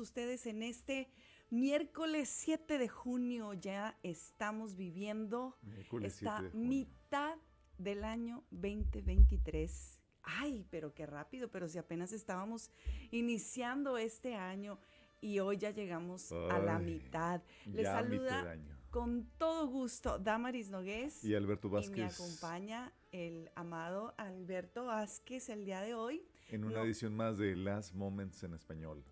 Ustedes 0.00 0.46
en 0.46 0.62
este 0.62 1.08
miércoles 1.50 2.28
7 2.28 2.78
de 2.78 2.88
junio. 2.88 3.52
Ya 3.54 3.98
estamos 4.02 4.76
viviendo 4.76 5.56
Miércoles 5.62 6.14
esta 6.14 6.38
7 6.38 6.44
de 6.44 6.50
junio. 6.50 6.68
mitad 6.68 7.36
del 7.78 8.04
año 8.04 8.44
2023. 8.50 10.00
Ay, 10.22 10.66
pero 10.70 10.92
qué 10.94 11.06
rápido, 11.06 11.50
pero 11.50 11.68
si 11.68 11.78
apenas 11.78 12.12
estábamos 12.12 12.70
iniciando 13.10 13.96
este 13.96 14.34
año 14.34 14.78
y 15.20 15.38
hoy 15.38 15.58
ya 15.58 15.70
llegamos 15.70 16.30
a 16.32 16.58
la 16.58 16.78
mitad. 16.78 17.42
Les 17.66 17.76
mitad 17.76 17.92
saluda 17.92 18.56
con 18.90 19.30
todo 19.38 19.66
gusto 19.68 20.18
Damaris 20.18 20.68
Nogués. 20.70 21.24
Y 21.24 21.34
Alberto 21.34 21.68
Y 21.68 21.70
me 21.70 21.76
Vázquez 21.76 22.14
acompaña 22.14 22.92
el 23.12 23.50
amado 23.54 24.14
Alberto 24.18 24.86
Vázquez 24.86 25.48
el 25.48 25.64
día 25.64 25.80
de 25.80 25.94
hoy. 25.94 26.22
en 26.48 26.64
una 26.64 26.78
no. 26.78 26.84
edición 26.84 27.14
más 27.14 27.38
de 27.38 27.56
Last 27.56 27.94
Moments 27.94 28.42
en 28.42 28.54
español. 28.54 29.04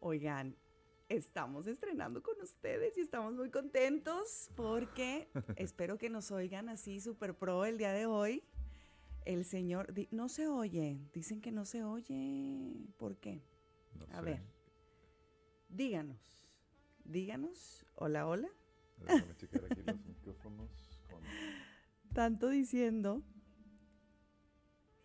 Oigan, 0.00 0.56
estamos 1.08 1.66
estrenando 1.66 2.22
con 2.22 2.40
ustedes 2.40 2.96
y 2.96 3.00
estamos 3.00 3.34
muy 3.34 3.50
contentos 3.50 4.50
porque 4.54 5.28
espero 5.56 5.98
que 5.98 6.10
nos 6.10 6.30
oigan 6.30 6.68
así 6.68 7.00
super 7.00 7.34
pro 7.34 7.64
el 7.64 7.78
día 7.78 7.92
de 7.92 8.06
hoy. 8.06 8.44
El 9.24 9.44
señor, 9.44 9.92
no 10.10 10.28
se 10.28 10.46
oye, 10.46 10.98
dicen 11.12 11.40
que 11.40 11.50
no 11.52 11.64
se 11.64 11.82
oye. 11.84 12.86
¿Por 12.96 13.16
qué? 13.18 13.42
No 13.98 14.06
A 14.16 14.20
sé. 14.20 14.24
ver. 14.24 14.42
Díganos, 15.68 16.48
díganos, 17.04 17.84
hola, 17.94 18.26
hola. 18.26 18.48
Déjame 18.98 19.36
checar 19.36 19.64
aquí 19.66 19.82
los 19.82 20.00
micrófonos. 20.06 21.00
con- 21.10 21.22
Tanto 22.14 22.48
diciendo. 22.48 23.22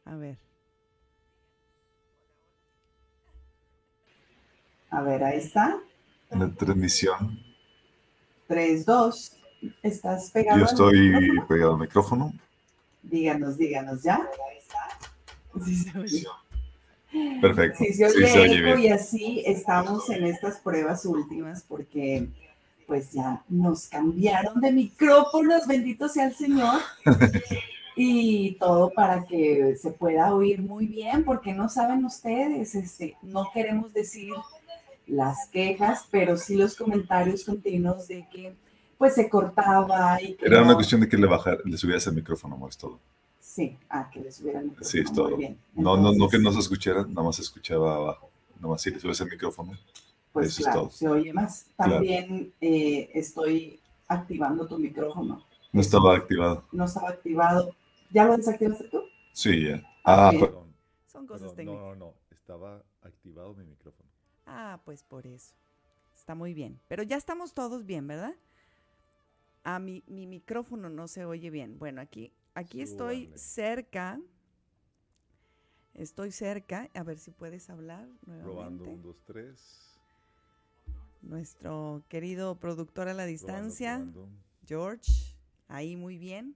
A 0.06 0.16
ver. 0.16 0.40
A 4.94 5.02
ver, 5.02 5.24
ahí 5.24 5.40
está. 5.40 5.78
En 6.30 6.40
la 6.40 6.50
transmisión. 6.54 7.40
3, 8.48 8.86
2. 8.86 9.32
¿Estás 9.82 10.30
pegado? 10.32 10.60
Yo 10.60 10.66
al 10.66 10.70
estoy 10.70 11.00
micrófono? 11.10 11.48
pegado 11.48 11.74
al 11.74 11.80
micrófono. 11.80 12.34
Díganos, 13.02 13.58
díganos, 13.58 14.04
¿ya? 14.04 14.22
Sí 15.66 15.76
se 15.76 15.98
oye. 16.00 16.26
Perfecto. 17.42 17.78
Si 17.84 17.94
se 17.94 18.06
oye 18.06 18.28
Sí, 18.28 18.34
se 18.34 18.40
oye 18.40 18.62
bien. 18.62 18.80
y 18.80 18.88
así 18.90 19.44
estamos 19.46 20.10
en 20.10 20.26
estas 20.26 20.60
pruebas 20.60 21.06
últimas 21.06 21.64
porque 21.68 22.28
pues 22.88 23.12
ya 23.14 23.42
nos 23.50 23.88
cambiaron 23.88 24.62
de 24.62 24.72
micrófonos, 24.72 25.66
bendito 25.68 26.08
sea 26.08 26.28
el 26.28 26.36
Señor. 26.36 26.80
Y 27.96 28.54
todo 28.56 28.90
para 28.90 29.24
que 29.28 29.76
se 29.80 29.92
pueda 29.92 30.34
oír 30.34 30.64
muy 30.64 30.88
bien, 30.88 31.24
porque 31.24 31.54
no 31.54 31.70
saben 31.70 32.04
ustedes, 32.06 32.74
este, 32.74 33.16
no 33.22 33.52
queremos 33.54 33.94
decir 33.94 34.34
las 35.08 35.48
quejas, 35.52 36.08
pero 36.10 36.38
sí 36.38 36.56
los 36.56 36.76
comentarios 36.76 37.44
continuos 37.44 38.08
de 38.08 38.28
que 38.32 38.56
pues 38.98 39.16
se 39.16 39.30
cortaba 39.30 40.22
y 40.22 40.36
que 40.36 40.46
Era 40.46 40.62
una 40.62 40.76
cuestión 40.76 41.02
de 41.02 41.10
que 41.10 41.18
le, 41.18 41.28
bajar, 41.28 41.60
le 41.66 41.78
subieras 41.78 42.08
el 42.08 42.14
micrófono, 42.14 42.56
amor, 42.56 42.70
es 42.70 42.78
todo. 42.78 43.00
Sí, 43.40 43.78
ah, 43.90 44.10
que 44.12 44.22
les 44.22 44.40
hubieran 44.42 44.64
micrófono. 44.66 44.90
Sí, 44.90 45.00
es 45.00 45.12
todo. 45.12 45.36
bien. 45.36 45.58
No, 45.74 45.98
no, 45.98 46.14
no 46.14 46.30
que 46.30 46.40
no 46.40 46.52
se 46.54 46.60
escuchara, 46.60 47.04
nada 47.06 47.24
más 47.24 47.36
se 47.36 47.42
escuchaba 47.42 47.96
abajo. 47.96 48.30
Nada 48.56 48.70
más 48.70 48.82
si 48.82 48.92
le 48.92 49.00
subes 49.00 49.20
el 49.22 49.30
micrófono. 49.30 49.74
Pues 50.32 50.48
eso 50.58 50.68
es 50.68 50.74
todo. 50.76 50.90
se 50.90 51.08
oye 51.08 51.34
más. 51.34 51.68
Claro. 51.76 51.94
También 51.96 52.54
eh, 52.62 53.12
estoy 53.14 53.80
activando 54.08 54.66
tu 54.68 54.80
micrófono. 54.80 55.44
No 55.72 55.82
estaba 55.82 56.16
activado. 56.16 56.64
No 56.72 56.86
estaba 56.86 57.10
activado. 57.10 57.76
¿Ya 58.12 58.26
lo 58.26 58.38
desactivaste 58.38 58.86
tú? 58.90 59.02
Sí, 59.34 59.68
ya. 59.68 59.84
Ah, 60.04 60.32
Ok. 60.34 60.40
perdón. 60.40 60.74
Son 61.12 61.28
cosas 61.28 61.54
técnicas. 61.56 61.82
No, 61.82 61.90
no, 61.90 61.96
no. 61.96 62.14
Estaba 62.32 62.82
activado 63.02 63.54
mi 63.54 63.66
micrófono. 63.66 64.03
Ah, 64.46 64.82
pues 64.86 65.04
por 65.04 65.26
eso. 65.28 65.56
Está 66.16 66.36
muy 66.36 66.54
bien. 66.54 66.80
Pero 66.88 67.04
ya 67.04 67.18
estamos 67.18 67.54
todos 67.54 67.86
bien, 67.86 68.08
¿verdad? 68.08 68.36
A 69.64 69.80
mi, 69.80 70.04
mi 70.08 70.28
micrófono 70.28 70.90
no 70.90 71.08
se 71.08 71.26
oye 71.26 71.50
bien. 71.50 71.80
Bueno, 71.80 72.02
aquí, 72.02 72.32
aquí 72.54 72.82
estoy 72.82 73.32
cerca. 73.36 74.20
Estoy 75.94 76.32
cerca. 76.32 76.90
A 76.94 77.04
ver 77.04 77.18
si 77.20 77.32
puedes 77.32 77.70
hablar 77.70 78.08
Probando, 78.26 78.54
nuevamente. 78.54 78.90
un, 78.90 79.02
dos, 79.02 79.24
tres. 79.26 80.00
Nuestro 81.22 82.04
querido 82.10 82.60
productor 82.60 83.08
a 83.08 83.14
la 83.14 83.24
Probando, 83.24 83.32
distancia, 83.32 83.96
probando. 83.98 84.30
George. 84.66 85.12
Ahí 85.68 85.96
muy 85.96 86.18
bien. 86.18 86.56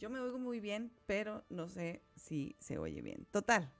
Yo 0.00 0.10
me 0.10 0.18
oigo 0.18 0.38
muy 0.38 0.58
bien, 0.58 0.92
pero 1.06 1.44
no 1.48 1.68
sé 1.68 2.02
si 2.16 2.56
se 2.58 2.78
oye 2.78 3.00
bien. 3.02 3.24
Total. 3.30 3.70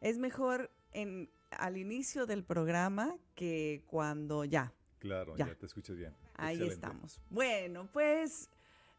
Es 0.00 0.18
mejor 0.18 0.70
en, 0.92 1.28
al 1.50 1.76
inicio 1.76 2.26
del 2.26 2.44
programa 2.44 3.16
que 3.34 3.82
cuando 3.86 4.44
ya. 4.44 4.72
Claro, 4.98 5.36
Ya. 5.36 5.46
ya, 5.48 5.54
te 5.54 5.66
escuchas 5.66 5.96
bien. 5.96 6.14
Ahí 6.34 6.56
Excelente. 6.56 6.74
estamos. 6.74 7.20
Bueno, 7.30 7.88
pues 7.92 8.50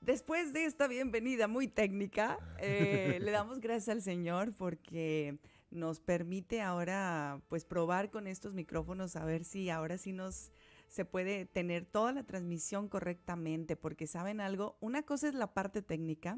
después 0.01 0.51
de 0.53 0.65
esta 0.65 0.87
bienvenida 0.87 1.47
muy 1.47 1.67
técnica, 1.67 2.39
eh, 2.59 3.19
le 3.21 3.31
damos 3.31 3.59
gracias 3.61 3.89
al 3.89 4.01
Señor 4.01 4.53
porque 4.53 5.37
nos 5.69 5.99
permite 5.99 6.61
ahora 6.61 7.41
pues 7.47 7.65
probar 7.65 8.09
con 8.11 8.27
estos 8.27 8.53
micrófonos 8.53 9.15
a 9.15 9.23
ver 9.25 9.45
si 9.45 9.69
ahora 9.69 9.97
sí 9.97 10.11
nos 10.11 10.51
se 10.87 11.05
puede 11.05 11.45
tener 11.45 11.85
toda 11.85 12.11
la 12.11 12.23
transmisión 12.23 12.89
correctamente, 12.89 13.77
porque 13.77 14.07
saben 14.07 14.41
algo, 14.41 14.75
una 14.81 15.03
cosa 15.03 15.29
es 15.29 15.33
la 15.35 15.53
parte 15.53 15.81
técnica, 15.81 16.37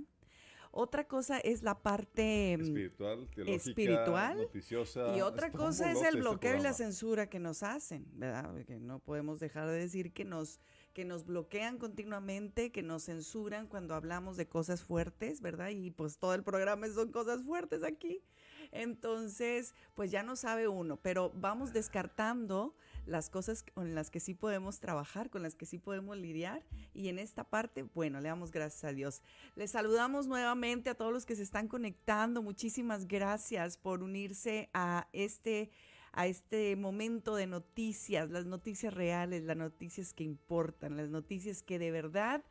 otra 0.76 1.08
cosa 1.08 1.38
es 1.38 1.62
la 1.62 1.82
parte 1.82 2.58
mm, 2.58 2.62
Espiritual, 2.62 3.30
teológica, 3.34 3.70
espiritual, 3.70 4.38
noticiosa. 4.38 5.16
y 5.16 5.22
otra 5.22 5.52
cosa 5.52 5.92
es 5.92 6.00
el 6.00 6.06
este 6.06 6.20
bloqueo 6.20 6.58
y 6.58 6.62
la 6.62 6.74
censura 6.74 7.30
que 7.30 7.40
nos 7.40 7.62
hacen, 7.62 8.08
¿verdad? 8.14 8.52
No 8.80 8.98
podemos 8.98 9.40
dejar 9.40 9.68
de 9.68 9.78
decir 9.78 10.14
que 10.14 10.26
nos, 10.26 10.60
que 10.94 11.06
nos 11.06 11.26
bloquean 11.26 11.78
continuamente, 11.78 12.72
que 12.72 12.82
nos 12.82 13.06
censuran 13.06 13.68
cuando 13.68 13.94
hablamos 13.94 14.36
de 14.36 14.48
cosas 14.48 14.84
fuertes, 14.84 15.42
¿verdad? 15.42 15.70
Y 15.70 15.92
pues 15.92 16.18
todo 16.18 16.34
el 16.34 16.44
programa 16.44 16.88
son 16.88 17.12
cosas 17.12 17.44
fuertes 17.44 17.84
aquí. 17.84 18.24
Entonces, 18.72 19.76
pues 19.94 20.10
ya 20.10 20.24
no 20.24 20.36
sabe 20.36 20.68
uno, 20.68 20.98
pero 20.98 21.32
vamos 21.36 21.72
descartando 21.72 22.76
las 23.06 23.30
cosas 23.30 23.64
con 23.64 23.96
las 23.96 24.10
que 24.10 24.20
sí 24.20 24.34
podemos 24.34 24.80
trabajar, 24.80 25.30
con 25.30 25.44
las 25.44 25.56
que 25.56 25.66
sí 25.66 25.78
podemos 25.78 26.18
lidiar. 26.18 26.64
Y 26.94 27.10
en 27.10 27.20
esta 27.20 27.44
parte, 27.44 27.84
bueno, 27.84 28.22
le 28.22 28.30
damos 28.30 28.52
gracias 28.52 28.84
a 28.84 28.94
Dios. 28.94 29.22
Les 29.56 29.72
saludamos 29.72 30.28
nuevamente 30.28 30.90
a 30.90 30.96
todos 30.96 31.12
los 31.12 31.26
que 31.26 31.36
se 31.36 31.44
están 31.44 31.68
conectando. 31.68 32.42
Muchísimas 32.42 33.08
gracias 33.08 33.78
por 33.78 34.04
unirse 34.04 34.70
a 34.74 35.08
este 35.14 35.72
a 36.16 36.28
este 36.28 36.76
momento 36.76 37.36
de 37.36 37.48
noticias, 37.48 38.30
las 38.30 38.46
noticias 38.46 38.94
reales, 38.94 39.44
las 39.46 39.58
noticias 39.58 40.14
que 40.14 40.24
importan, 40.24 40.96
las 40.96 41.10
noticias 41.10 41.64
que 41.64 41.80
de 41.80 41.90
verdad 41.90 42.44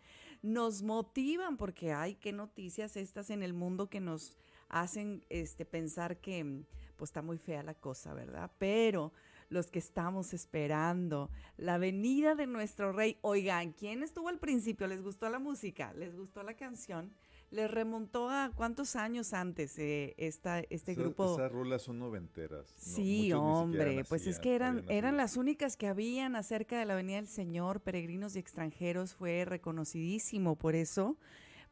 nos 0.43 0.83
motivan, 0.83 1.57
porque 1.57 1.93
hay 1.93 2.17
que 2.17 2.33
noticias 2.33 2.97
estas 2.97 3.31
en 3.31 3.45
el 3.45 3.53
mundo 3.53 3.89
que 3.89 4.01
nos 4.01 4.37
hacen 4.69 5.25
este, 5.29 5.65
pensar 5.65 6.21
que 6.21 6.65
pues 6.97 7.11
está 7.11 7.23
muy 7.23 7.39
fea 7.39 7.63
la 7.63 7.75
cosa, 7.75 8.15
¿verdad? 8.15 8.51
Pero 8.59 9.13
los 9.53 9.71
que 9.71 9.79
estamos 9.79 10.33
esperando 10.35 11.31
la 11.57 11.79
venida 11.79 12.35
de 12.35 12.47
nuestro 12.47 12.93
rey. 12.93 13.19
Oigan, 13.21 13.73
¿quién 13.73 14.03
estuvo 14.03 14.29
al 14.29 14.39
principio? 14.39 14.87
¿Les 14.87 15.03
gustó 15.03 15.29
la 15.29 15.39
música? 15.39 15.93
¿Les 15.93 16.17
gustó 16.17 16.43
la 16.43 16.55
canción? 16.55 17.13
¿Les 17.51 17.71
remontó 17.71 18.31
a 18.31 18.51
cuántos 18.55 18.97
años 18.97 19.35
antes 19.35 19.79
eh, 19.79 20.15
esta, 20.17 20.61
este 20.61 20.93
Esa- 20.93 21.03
grupo? 21.03 21.35
Esas 21.35 21.53
rolas 21.53 21.83
son 21.83 21.99
noventeras. 21.99 22.67
¿no? 22.75 22.95
Sí, 22.95 23.31
hombre, 23.35 24.05
pues 24.09 24.27
es 24.27 24.39
que 24.41 24.55
eran, 24.55 24.85
eran 24.89 25.19
las 25.19 25.37
únicas 25.37 25.77
que 25.77 25.87
habían 25.87 26.35
acerca 26.35 26.79
de 26.79 26.87
la 26.87 26.95
venida 26.95 27.17
del 27.17 27.29
Señor, 27.29 27.83
peregrinos 27.83 28.37
y 28.37 28.39
extranjeros, 28.39 29.15
fue 29.15 29.45
reconocidísimo 29.45 30.57
por 30.57 30.75
eso, 30.75 31.19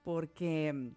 porque 0.02 0.92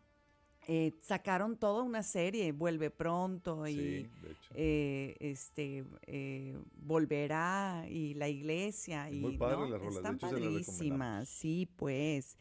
eh, 0.68 0.94
sacaron 1.02 1.58
toda 1.58 1.84
una 1.84 2.04
serie, 2.04 2.52
Vuelve 2.52 2.90
pronto 2.90 3.68
y 3.68 3.74
Sí, 3.76 4.10
eh, 4.56 5.16
este 5.20 5.84
eh, 6.08 6.58
volverá 6.76 7.86
y 7.90 8.14
la 8.14 8.30
iglesia 8.30 9.08
Es 9.10 9.16
y 9.16 9.20
muy 9.20 9.38
padre 9.38 9.58
¿no? 9.58 9.70
la 9.70 9.78
rola, 9.78 9.90
de 9.92 9.96
están 9.98 10.18
padrísimas, 10.20 11.28
sí, 11.30 11.70
pues 11.76 12.38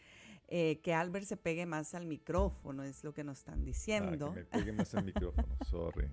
eh, 0.48 0.80
que 0.82 0.92
Albert 0.92 1.24
se 1.26 1.36
pegue 1.38 1.64
más 1.66 1.94
al 1.94 2.04
micrófono 2.06 2.82
es 2.82 3.02
lo 3.04 3.14
que 3.14 3.24
nos 3.24 3.38
están 3.38 3.60
Ah, 3.60 3.64
diciendo. 3.64 4.32
que 4.34 4.40
me 4.40 4.44
pegue 4.44 4.72
más 4.72 4.92
el 4.94 5.04
micrófono, 5.04 5.46
sorry. 5.70 6.08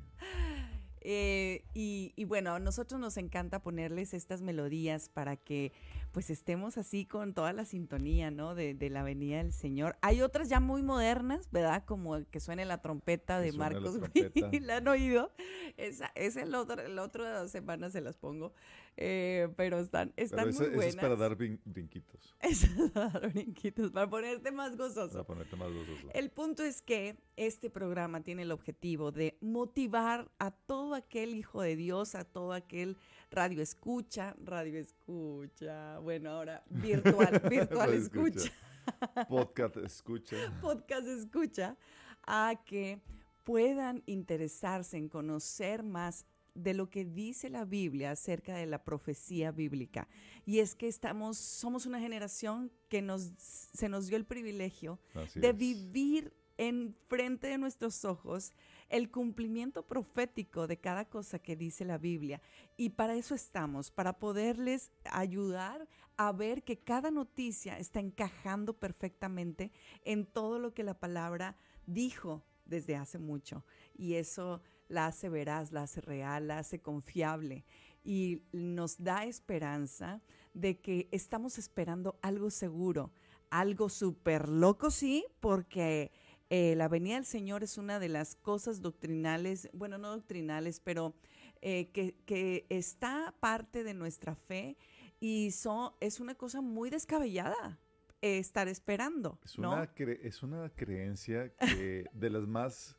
Eh, 1.01 1.63
y, 1.73 2.13
y 2.15 2.25
bueno, 2.25 2.53
a 2.53 2.59
nosotros 2.59 2.99
nos 2.99 3.17
encanta 3.17 3.61
ponerles 3.61 4.13
estas 4.13 4.41
melodías 4.41 5.09
para 5.09 5.35
que 5.37 5.71
pues 6.11 6.29
estemos 6.29 6.77
así 6.77 7.05
con 7.05 7.33
toda 7.33 7.53
la 7.53 7.65
sintonía, 7.65 8.31
¿no? 8.31 8.55
De, 8.55 8.73
de 8.73 8.89
la 8.89 9.03
venida 9.03 9.37
del 9.37 9.53
Señor. 9.53 9.97
Hay 10.01 10.21
otras 10.21 10.49
ya 10.49 10.59
muy 10.59 10.81
modernas, 10.81 11.49
¿verdad? 11.51 11.83
Como 11.85 12.23
que 12.31 12.39
suene 12.39 12.65
la 12.65 12.81
trompeta 12.81 13.39
de 13.39 13.51
la 13.51 13.57
Marcos 13.57 13.97
trompeta. 13.99 14.47
Witt, 14.47 14.61
¿la 14.63 14.77
han 14.77 14.87
oído? 14.87 15.31
Esa, 15.77 16.11
esa 16.15 16.41
el 16.41 16.55
otro, 16.55 16.87
la 16.87 17.03
otra 17.03 17.47
semana 17.47 17.89
se 17.89 18.01
las 18.01 18.17
pongo, 18.17 18.53
Eh, 18.97 19.47
pero 19.55 19.79
están, 19.79 20.11
están 20.17 20.39
Pero 20.39 20.49
esa, 20.49 20.59
muy 20.59 20.67
esa 20.67 20.75
buenas. 20.75 20.95
es 20.95 21.01
para 21.01 21.15
dar 21.15 21.37
brin- 21.37 21.59
brinquitos, 21.63 22.35
Esas 22.41 22.91
para 22.91 23.09
dar 23.09 23.31
brinquitos, 23.31 23.91
para 23.91 24.09
ponerte 24.09 24.51
más 24.51 24.75
gozoso. 24.75 25.11
para 25.11 25.23
ponerte 25.23 25.55
más 25.55 25.71
gozoso. 25.71 26.09
El 26.13 26.29
punto 26.31 26.63
es 26.63 26.81
que 26.81 27.15
este 27.37 27.69
programa 27.69 28.21
tiene 28.21 28.41
el 28.41 28.51
objetivo 28.51 29.11
de 29.11 29.37
motivar 29.41 30.29
a 30.39 30.51
todo 30.51 30.95
aquel 30.95 31.33
hijo 31.35 31.61
de 31.61 31.75
Dios, 31.77 32.13
a 32.15 32.25
todo 32.25 32.51
aquel 32.53 32.97
radio 33.31 33.61
escucha, 33.61 34.35
radio 34.43 34.79
escucha, 34.79 35.99
bueno, 35.99 36.31
ahora 36.31 36.63
virtual, 36.69 37.39
virtual 37.49 37.93
escucha, 37.93 38.51
Podcast 39.29 39.77
escucha. 39.77 40.35
podcast 40.61 41.07
escucha, 41.07 41.77
a 42.23 42.55
que 42.65 42.99
puedan 43.43 44.03
interesarse 44.07 44.97
en 44.97 45.07
conocer 45.09 45.83
más 45.83 46.25
de 46.63 46.73
lo 46.73 46.89
que 46.89 47.05
dice 47.05 47.49
la 47.49 47.65
Biblia 47.65 48.11
acerca 48.11 48.55
de 48.55 48.65
la 48.65 48.83
profecía 48.83 49.51
bíblica. 49.51 50.07
Y 50.45 50.59
es 50.59 50.75
que 50.75 50.87
estamos, 50.87 51.37
somos 51.37 51.85
una 51.85 51.99
generación 51.99 52.71
que 52.89 53.01
nos, 53.01 53.31
se 53.37 53.89
nos 53.89 54.07
dio 54.07 54.17
el 54.17 54.25
privilegio 54.25 54.99
Así 55.13 55.39
de 55.39 55.49
es. 55.49 55.57
vivir 55.57 56.33
en 56.57 56.93
frente 57.07 57.47
de 57.47 57.57
nuestros 57.57 58.03
ojos 58.03 58.53
el 58.89 59.09
cumplimiento 59.09 59.87
profético 59.87 60.67
de 60.67 60.77
cada 60.77 61.05
cosa 61.05 61.39
que 61.39 61.55
dice 61.55 61.85
la 61.85 61.97
Biblia. 61.97 62.41
Y 62.75 62.89
para 62.89 63.15
eso 63.15 63.33
estamos, 63.33 63.91
para 63.91 64.19
poderles 64.19 64.91
ayudar 65.05 65.87
a 66.17 66.33
ver 66.33 66.63
que 66.63 66.77
cada 66.77 67.11
noticia 67.11 67.77
está 67.79 68.01
encajando 68.01 68.73
perfectamente 68.73 69.71
en 70.03 70.25
todo 70.25 70.59
lo 70.59 70.73
que 70.73 70.83
la 70.83 70.99
palabra 70.99 71.55
dijo 71.85 72.43
desde 72.65 72.97
hace 72.97 73.19
mucho. 73.19 73.63
Y 73.95 74.15
eso 74.15 74.61
la 74.89 75.07
hace 75.07 75.29
veraz, 75.29 75.71
la 75.71 75.83
hace 75.83 76.01
real, 76.01 76.47
la 76.47 76.59
hace 76.59 76.79
confiable. 76.79 77.63
Y 78.03 78.43
nos 78.51 79.01
da 79.01 79.23
esperanza 79.25 80.21
de 80.53 80.79
que 80.79 81.07
estamos 81.11 81.57
esperando 81.57 82.17
algo 82.21 82.49
seguro, 82.49 83.11
algo 83.49 83.87
súper 83.89 84.49
loco, 84.49 84.89
sí, 84.91 85.25
porque 85.39 86.11
eh, 86.49 86.75
la 86.75 86.87
venida 86.87 87.15
del 87.15 87.25
Señor 87.25 87.63
es 87.63 87.77
una 87.77 87.99
de 87.99 88.09
las 88.09 88.35
cosas 88.35 88.81
doctrinales, 88.81 89.69
bueno, 89.73 89.97
no 89.97 90.09
doctrinales, 90.11 90.79
pero 90.79 91.13
eh, 91.61 91.89
que, 91.91 92.15
que 92.25 92.65
está 92.69 93.33
parte 93.39 93.83
de 93.83 93.93
nuestra 93.93 94.33
fe 94.35 94.77
y 95.19 95.51
so- 95.51 95.95
es 95.99 96.19
una 96.19 96.33
cosa 96.35 96.61
muy 96.61 96.89
descabellada 96.89 97.77
eh, 98.21 98.37
estar 98.39 98.67
esperando, 98.67 99.39
Es 99.43 99.59
¿no? 99.59 99.73
una, 99.73 99.91
es 100.23 100.41
una 100.41 100.69
creencia 100.69 101.53
que 101.57 102.05
de 102.13 102.29
las 102.29 102.47
más, 102.47 102.95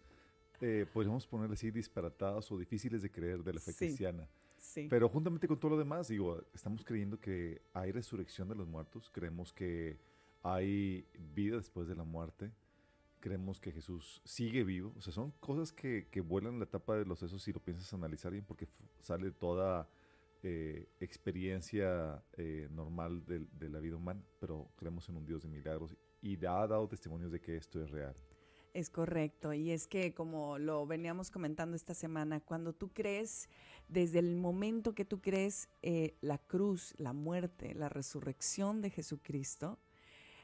eh, 0.60 0.86
podríamos 0.92 1.26
ponerle 1.26 1.54
así, 1.54 1.70
disparatadas 1.70 2.50
o 2.52 2.58
difíciles 2.58 3.02
de 3.02 3.10
creer 3.10 3.42
de 3.42 3.52
la 3.54 3.60
fe 3.60 3.72
Sí. 3.72 3.78
cristiana. 3.86 4.28
Sí. 4.58 4.86
Pero 4.90 5.08
juntamente 5.08 5.48
con 5.48 5.58
todo 5.58 5.72
lo 5.72 5.78
demás, 5.78 6.08
digo, 6.08 6.42
estamos 6.54 6.84
creyendo 6.84 7.18
que 7.18 7.62
hay 7.72 7.92
resurrección 7.92 8.48
de 8.48 8.54
los 8.54 8.66
muertos, 8.68 9.10
creemos 9.10 9.52
que 9.52 9.98
hay 10.42 11.06
vida 11.34 11.56
después 11.56 11.88
de 11.88 11.94
la 11.94 12.04
muerte, 12.04 12.50
creemos 13.20 13.60
que 13.60 13.72
Jesús 13.72 14.20
sigue 14.24 14.64
vivo, 14.64 14.92
o 14.96 15.00
sea, 15.00 15.12
son 15.12 15.30
cosas 15.40 15.72
que, 15.72 16.08
que 16.10 16.20
vuelan 16.20 16.58
la 16.58 16.64
etapa 16.64 16.96
de 16.96 17.04
los 17.04 17.18
sesos 17.18 17.42
si 17.42 17.52
lo 17.52 17.60
piensas 17.60 17.92
analizar 17.94 18.32
bien, 18.32 18.44
porque 18.46 18.68
sale 19.00 19.30
toda 19.30 19.88
eh, 20.42 20.88
experiencia 21.00 22.22
eh, 22.38 22.68
normal 22.70 23.24
del- 23.26 23.48
de, 23.58 23.68
la 23.68 23.78
vida 23.78 23.96
humana, 23.96 24.22
pero 24.40 24.70
creemos 24.76 25.06
en 25.08 25.16
un 25.16 25.26
Dios 25.26 25.42
de 25.42 25.48
milagros 25.48 25.94
y 26.22 26.36
ha 26.46 26.66
dado 26.66 26.88
testimonios 26.88 27.30
de 27.30 27.40
que 27.40 27.56
esto 27.56 27.82
es 27.82 27.90
real. 27.90 28.14
Es 28.72 28.88
correcto, 28.88 29.52
y 29.52 29.72
es 29.72 29.88
que 29.88 30.14
como 30.14 30.58
lo 30.58 30.86
veníamos 30.86 31.30
comentando 31.30 31.74
esta 31.74 31.94
semana, 31.94 32.40
cuando 32.40 32.72
tú 32.72 32.90
crees, 32.92 33.48
desde 33.88 34.20
el 34.20 34.36
momento 34.36 34.94
que 34.94 35.04
tú 35.04 35.20
crees 35.20 35.68
eh, 35.82 36.14
la 36.20 36.38
cruz, 36.38 36.94
la 36.96 37.12
muerte, 37.12 37.74
la 37.74 37.88
resurrección 37.88 38.80
de 38.80 38.90
Jesucristo, 38.90 39.78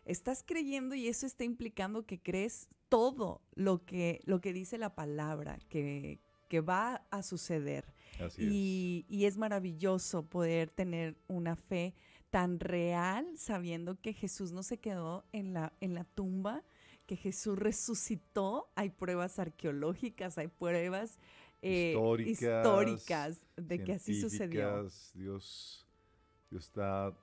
estás 0.05 0.43
creyendo 0.45 0.95
y 0.95 1.07
eso 1.07 1.27
está 1.27 1.45
implicando 1.45 2.05
que 2.05 2.21
crees 2.21 2.69
todo 2.89 3.43
lo 3.55 3.85
que, 3.85 4.21
lo 4.25 4.41
que 4.41 4.53
dice 4.53 4.79
la 4.79 4.95
palabra, 4.95 5.59
que, 5.69 6.21
que 6.49 6.61
va 6.61 7.07
a 7.11 7.23
suceder. 7.23 7.95
Así 8.21 8.43
Y, 8.43 9.07
y 9.09 9.27
es 9.27 9.37
maravilloso 9.37 10.25
poder 10.27 10.71
tener 10.71 11.17
una 11.29 11.55
fe 11.55 11.95
tan 12.31 12.61
real 12.61 13.27
sabiendo 13.37 14.01
que 14.01 14.13
Jesús 14.13 14.53
no 14.53 14.63
se 14.63 14.79
quedó 14.79 15.25
en 15.33 15.53
la, 15.53 15.73
en 15.81 15.95
la 15.95 16.05
tumba, 16.05 16.65
que 17.07 17.17
Jesús 17.17 17.59
resucitó. 17.59 18.71
Hay 18.75 18.91
pruebas 18.91 19.39
arqueológicas, 19.39 20.39
hay 20.39 20.49
pruebas 20.49 21.19
eh, 21.63 21.93
Históricas, 21.93 22.41
históricas 22.41 23.47
de 23.57 23.85
que 23.85 23.93
así 23.95 24.21
sucedió. 24.21 24.83
Dios, 25.15 25.87
Dios 26.51 26.67
está, 26.67 27.17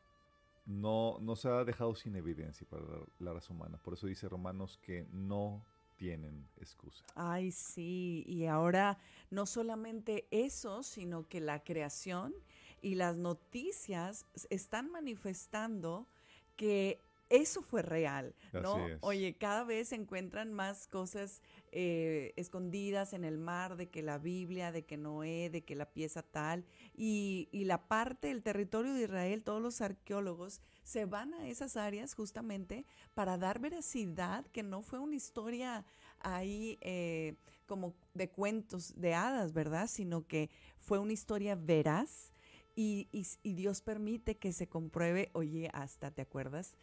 no, 0.66 1.18
no 1.20 1.36
se 1.36 1.50
ha 1.50 1.64
dejado 1.64 1.96
sin 1.96 2.16
evidencia 2.16 2.66
para 2.68 2.84
la, 2.84 3.06
la 3.20 3.34
raza 3.34 3.54
humana. 3.54 3.78
Por 3.78 3.94
eso 3.94 4.08
dice 4.08 4.28
Romanos 4.28 4.80
que 4.82 5.06
no 5.12 5.64
tienen 5.98 6.48
excusa. 6.58 7.06
Ay, 7.16 7.52
sí, 7.52 8.24
y 8.28 8.46
ahora 8.46 8.98
no 9.30 9.46
solamente 9.46 10.28
eso, 10.32 10.84
sino 10.84 11.28
que 11.28 11.40
la 11.40 11.64
creación 11.64 12.34
y 12.82 12.96
las 12.96 13.18
noticias 13.18 14.26
están 14.50 14.92
manifestando 14.92 16.08
que 16.56 17.00
eso 17.36 17.62
fue 17.62 17.82
real, 17.82 18.36
¿no? 18.54 18.76
Así 18.76 18.92
es. 18.92 19.00
Oye, 19.02 19.36
cada 19.38 19.64
vez 19.64 19.90
se 19.90 19.96
encuentran 19.96 20.54
más 20.54 20.88
cosas 20.88 21.42
eh, 21.72 22.34
escondidas 22.36 23.14
en 23.14 23.24
el 23.24 23.38
mar, 23.38 23.76
de 23.76 23.90
que 23.90 24.02
la 24.04 24.20
Biblia, 24.20 24.72
de 24.72 24.86
que 24.86 24.98
Noé, 24.98 25.50
de 25.50 25.64
que 25.64 25.76
la 25.76 25.92
pieza 25.92 26.22
tal, 26.24 26.66
y, 26.96 27.50
y 27.52 27.66
la 27.66 27.88
parte 27.88 28.28
del 28.28 28.44
territorio 28.44 28.94
de 28.94 29.04
Israel, 29.04 29.44
todos 29.44 29.62
los 29.62 29.82
arqueólogos 29.82 30.62
se 30.84 31.06
van 31.06 31.34
a 31.34 31.48
esas 31.48 31.76
áreas 31.76 32.14
justamente 32.14 32.86
para 33.14 33.38
dar 33.38 33.60
veracidad, 33.60 34.46
que 34.48 34.64
no 34.64 34.82
fue 34.82 35.00
una 35.00 35.16
historia 35.16 35.86
ahí 36.20 36.78
eh, 36.82 37.36
como 37.66 37.96
de 38.14 38.30
cuentos 38.30 38.94
de 38.96 39.14
hadas, 39.14 39.54
¿verdad? 39.54 39.88
Sino 39.88 40.28
que 40.28 40.50
fue 40.78 41.00
una 41.00 41.14
historia 41.14 41.56
veraz 41.56 42.32
y, 42.76 43.08
y- 43.12 43.26
y 43.44 43.54
Dios 43.54 43.82
permite 43.82 44.38
que 44.38 44.52
se 44.52 44.68
compruebe, 44.68 45.30
oye, 45.34 45.70
hasta, 45.74 46.12
¿te 46.12 46.22
acuerdas? 46.22 46.76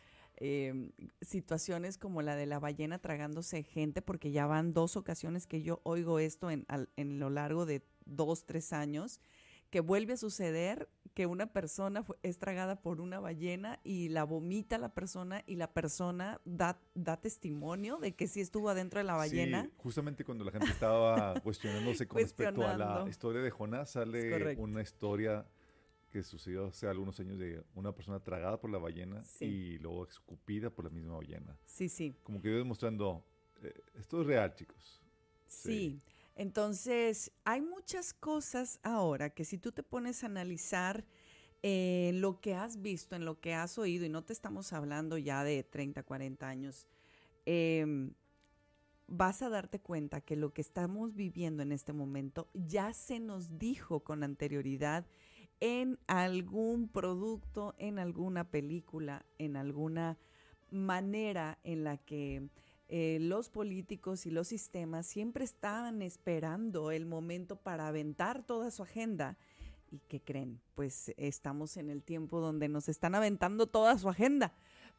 Eh, 0.43 0.91
situaciones 1.21 1.99
como 1.99 2.23
la 2.23 2.35
de 2.35 2.47
la 2.47 2.59
ballena 2.59 2.99
tragándose 2.99 3.63
gente, 3.63 4.01
porque 4.01 4.31
ya 4.31 4.47
van 4.47 4.73
dos 4.73 4.97
ocasiones 4.97 5.47
que 5.47 5.61
yo 5.63 5.81
oigo 5.85 6.19
esto 6.19 6.51
en, 6.51 6.65
al- 6.69 6.89
en 6.97 7.19
lo 7.19 7.29
largo 7.29 7.67
de 7.67 7.83
dos, 8.07 8.47
tres 8.47 8.73
años, 8.73 9.21
que 9.69 9.81
vuelve 9.81 10.15
a 10.15 10.17
suceder 10.17 10.89
que 11.15 11.27
una 11.27 11.53
persona 11.53 12.03
fue- 12.03 12.17
es 12.23 12.39
tragada 12.39 12.81
por 12.81 13.01
una 13.03 13.21
ballena 13.21 13.81
y 13.85 14.09
la 14.09 14.25
vomita 14.25 14.79
la 14.79 14.95
persona 14.95 15.43
y 15.47 15.57
la 15.57 15.73
persona 15.73 16.41
da, 16.47 16.81
da 16.95 17.21
testimonio 17.21 17.99
de 17.99 18.13
que 18.17 18.27
sí 18.27 18.41
estuvo 18.41 18.71
adentro 18.71 18.99
de 18.99 19.05
la 19.05 19.15
ballena. 19.17 19.65
Sí, 19.65 19.71
justamente 19.77 20.25
cuando 20.25 20.45
la 20.45 20.53
gente 20.53 20.71
estaba 20.71 21.35
cuestionándose 21.45 22.09
con 22.09 22.19
respecto 22.23 22.63
a 22.67 22.77
la 22.79 23.11
historia 23.11 23.43
de 23.43 23.51
Jonás, 23.51 23.91
sale 23.91 24.31
una 24.57 24.81
historia 24.83 25.47
que 26.11 26.23
sucedió 26.23 26.67
hace 26.67 26.87
algunos 26.89 27.19
años 27.21 27.39
de 27.39 27.63
una 27.75 27.95
persona 27.95 28.21
tragada 28.21 28.61
por 28.61 28.71
la 28.71 28.79
ballena 28.79 29.23
Sí. 29.25 29.45
y 29.45 29.79
luego 29.79 30.07
escupida 30.07 30.71
por 30.71 30.85
la 30.85 30.91
misma 30.91 31.17
ballena. 31.17 31.57
Sí, 31.65 31.89
sí. 31.89 32.15
Como 32.23 32.41
que 32.43 32.49
iba 32.49 32.59
demostrando, 32.59 33.25
eh, 33.63 33.73
esto 33.95 34.21
es 34.21 34.27
real, 34.27 34.55
chicos. 34.55 35.01
Sí. 35.47 36.01
Entonces, 36.35 37.33
hay 37.45 37.61
muchas 37.61 38.13
cosas 38.15 38.81
ahora 38.83 39.31
que 39.31 39.45
si 39.45 39.59
tú 39.59 39.73
te 39.73 39.83
pones 39.83 40.23
a 40.23 40.27
analizar 40.27 41.05
eh, 41.63 42.13
lo 42.15 42.41
que 42.41 42.55
has 42.55 42.81
visto, 42.81 43.15
en 43.17 43.27
lo 43.27 43.39
que 43.39 43.53
has 43.53 43.77
oído, 43.77 44.07
y 44.07 44.09
no 44.09 44.25
te 44.25 44.33
estamos 44.33 44.73
hablando 44.73 45.19
ya 45.19 45.45
de 45.45 45.63
30, 45.63 46.03
40 46.03 46.49
años, 46.49 46.87
em, 47.45 48.15
vas 49.07 49.43
a 49.43 49.51
darte 49.51 49.79
cuenta 49.81 50.23
que 50.23 50.37
lo 50.37 50.55
que 50.55 50.63
estamos 50.63 51.15
viviendo 51.15 51.63
en 51.63 51.73
este 51.73 51.93
momento 51.93 52.49
ya 52.55 52.95
se 52.95 53.21
nos 53.21 53.59
dijo 53.59 54.01
con 54.01 54.23
anterioridad 54.23 55.07
en 55.61 55.99
algún 56.07 56.89
producto, 56.89 57.75
en 57.79 57.99
alguna 57.99 58.51
película, 58.51 59.25
en 59.39 59.57
alguna 59.57 60.19
manera 60.71 61.59
en 61.65 61.85
la 61.85 61.97
que 61.99 62.49
eh, 62.89 63.19
los 63.21 63.51
políticos 63.51 64.27
y 64.27 64.31
los 64.31 64.49
sistemas 64.49 65.07
siempre 65.07 65.45
estaban 65.45 66.03
esperando 66.03 66.91
el 66.91 67.07
momento 67.07 67.57
para 67.57 67.89
aventar 67.89 68.43
toda 68.43 68.71
su 68.71 68.83
agenda. 68.83 69.37
¿Y 69.91 70.01
qué 70.09 70.21
creen? 70.21 70.61
Pues 70.75 71.13
estamos 71.17 71.77
en 71.77 71.91
el 71.91 72.03
tiempo 72.03 72.41
donde 72.41 72.69
nos 72.69 72.89
están 72.89 73.15
aventando 73.15 73.67
toda 73.67 73.99
su 73.99 74.09
agenda. 74.09 74.55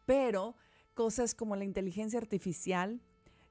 Pero 0.06 0.56
cosas 0.94 1.34
como 1.34 1.56
la 1.56 1.64
inteligencia 1.64 2.20
artificial, 2.20 3.02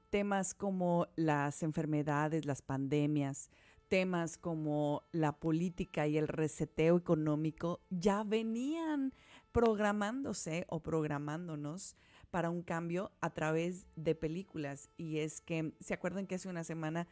temas 0.09 0.53
como 0.53 1.07
las 1.15 1.63
enfermedades, 1.63 2.45
las 2.45 2.61
pandemias, 2.61 3.49
temas 3.91 4.37
como 4.37 5.03
la 5.11 5.33
política 5.33 6.07
y 6.07 6.17
el 6.17 6.29
reseteo 6.29 6.95
económico 6.95 7.81
ya 7.89 8.23
venían 8.23 9.13
programándose 9.51 10.65
o 10.69 10.81
programándonos 10.81 11.97
para 12.29 12.49
un 12.49 12.61
cambio 12.61 13.11
a 13.19 13.31
través 13.31 13.87
de 13.97 14.15
películas. 14.15 14.89
Y 14.95 15.17
es 15.17 15.41
que, 15.41 15.73
¿se 15.81 15.93
acuerdan 15.93 16.25
que 16.25 16.35
hace 16.35 16.47
una 16.47 16.63
semana, 16.63 17.09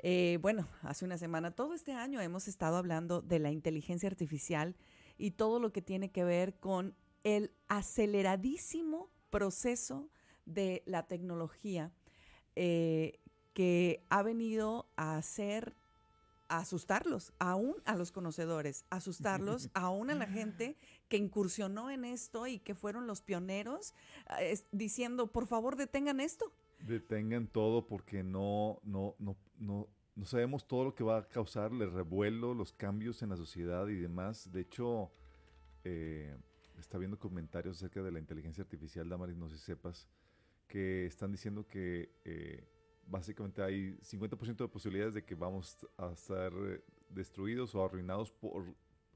eh, 0.00 0.40
bueno, 0.42 0.66
hace 0.82 1.04
una 1.04 1.16
semana, 1.16 1.52
todo 1.52 1.74
este 1.74 1.92
año 1.92 2.20
hemos 2.20 2.48
estado 2.48 2.76
hablando 2.76 3.22
de 3.22 3.38
la 3.38 3.52
inteligencia 3.52 4.08
artificial 4.08 4.74
y 5.16 5.30
todo 5.30 5.60
lo 5.60 5.72
que 5.72 5.80
tiene 5.80 6.10
que 6.10 6.24
ver 6.24 6.58
con 6.58 6.96
el 7.22 7.52
aceleradísimo 7.68 9.12
proceso 9.30 10.10
de 10.44 10.82
la 10.86 11.06
tecnología 11.06 11.92
eh, 12.56 13.20
que 13.52 14.04
ha 14.10 14.24
venido 14.24 14.90
a 14.96 15.16
hacer 15.16 15.76
asustarlos, 16.58 17.32
aún 17.38 17.76
a 17.84 17.94
los 17.96 18.10
conocedores, 18.12 18.84
asustarlos, 18.90 19.70
aún 19.74 20.10
a 20.10 20.14
la 20.14 20.26
gente 20.26 20.76
que 21.08 21.16
incursionó 21.16 21.90
en 21.90 22.04
esto 22.04 22.46
y 22.46 22.58
que 22.58 22.74
fueron 22.74 23.06
los 23.06 23.22
pioneros, 23.22 23.94
es- 24.40 24.66
diciendo, 24.72 25.28
por 25.28 25.46
favor, 25.46 25.76
detengan 25.76 26.20
esto. 26.20 26.52
Detengan 26.80 27.46
todo 27.46 27.86
porque 27.86 28.22
no, 28.22 28.80
no, 28.82 29.14
no, 29.18 29.36
no, 29.58 29.88
no 30.16 30.24
sabemos 30.24 30.66
todo 30.66 30.84
lo 30.84 30.94
que 30.94 31.04
va 31.04 31.18
a 31.18 31.28
causar 31.28 31.70
el 31.72 31.92
revuelo, 31.92 32.54
los 32.54 32.72
cambios 32.72 33.22
en 33.22 33.28
la 33.30 33.36
sociedad 33.36 33.86
y 33.88 33.96
demás. 33.96 34.50
De 34.50 34.62
hecho, 34.62 35.10
eh, 35.84 36.36
está 36.78 36.98
viendo 36.98 37.18
comentarios 37.18 37.76
acerca 37.76 38.02
de 38.02 38.10
la 38.10 38.18
inteligencia 38.18 38.62
artificial, 38.62 39.08
Damaris, 39.08 39.36
no 39.36 39.48
sé 39.48 39.56
si 39.58 39.64
sepas, 39.64 40.08
que 40.66 41.06
están 41.06 41.32
diciendo 41.32 41.66
que 41.66 42.12
eh, 42.24 42.66
básicamente 43.10 43.62
hay 43.62 43.96
50% 44.02 44.56
de 44.56 44.68
posibilidades 44.68 45.14
de 45.14 45.24
que 45.24 45.34
vamos 45.34 45.76
a 45.98 46.12
estar 46.12 46.52
eh, 46.54 46.82
destruidos 47.08 47.74
o 47.74 47.84
arruinados 47.84 48.30
por 48.30 48.64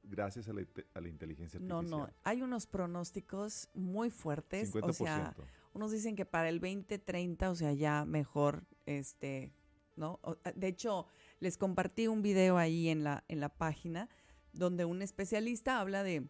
gracias 0.03 0.47
a 0.49 0.53
la, 0.53 0.61
inte- 0.61 0.85
a 0.93 1.01
la 1.01 1.07
inteligencia 1.09 1.59
No, 1.59 1.77
artificial. 1.77 2.01
no, 2.01 2.13
hay 2.23 2.41
unos 2.41 2.67
pronósticos 2.67 3.69
muy 3.73 4.09
fuertes, 4.11 4.73
50%. 4.73 4.89
o 4.89 4.93
sea, 4.93 5.35
unos 5.73 5.91
dicen 5.91 6.15
que 6.15 6.25
para 6.25 6.49
el 6.49 6.59
2030, 6.59 7.49
o 7.49 7.55
sea, 7.55 7.73
ya 7.73 8.05
mejor, 8.05 8.63
este, 8.85 9.51
¿no? 9.95 10.19
O- 10.21 10.37
De 10.55 10.67
hecho, 10.67 11.07
les 11.39 11.57
compartí 11.57 12.07
un 12.07 12.21
video 12.21 12.57
ahí 12.57 12.89
en 12.89 13.03
la, 13.03 13.23
en 13.29 13.39
la 13.39 13.49
página 13.49 14.09
donde 14.53 14.85
un 14.85 15.01
especialista 15.01 15.79
habla 15.79 16.03
de, 16.03 16.27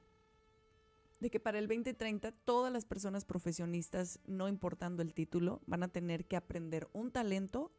de 1.25 1.31
que 1.31 1.39
para 1.39 1.57
el 1.59 1.67
2030 1.67 2.31
todas 2.31 2.71
las 2.71 2.85
personas 2.85 3.25
profesionistas, 3.25 4.19
no 4.27 4.47
importando 4.47 5.01
el 5.01 5.13
título, 5.13 5.61
van 5.65 5.81
a 5.83 5.87
tener 5.87 6.25
que 6.25 6.35
aprender 6.35 6.87
un 6.93 7.11
talento 7.11 7.71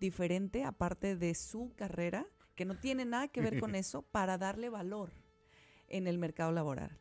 diferente 0.00 0.64
aparte 0.64 1.14
de 1.16 1.34
su 1.34 1.72
carrera, 1.76 2.26
que 2.56 2.64
no 2.64 2.78
tiene 2.78 3.04
nada 3.04 3.28
que 3.28 3.40
ver 3.42 3.60
con 3.60 3.74
eso, 3.76 4.02
para 4.02 4.38
darle 4.38 4.70
valor 4.70 5.12
en 5.88 6.06
el 6.06 6.18
mercado 6.18 6.52
laboral. 6.52 6.98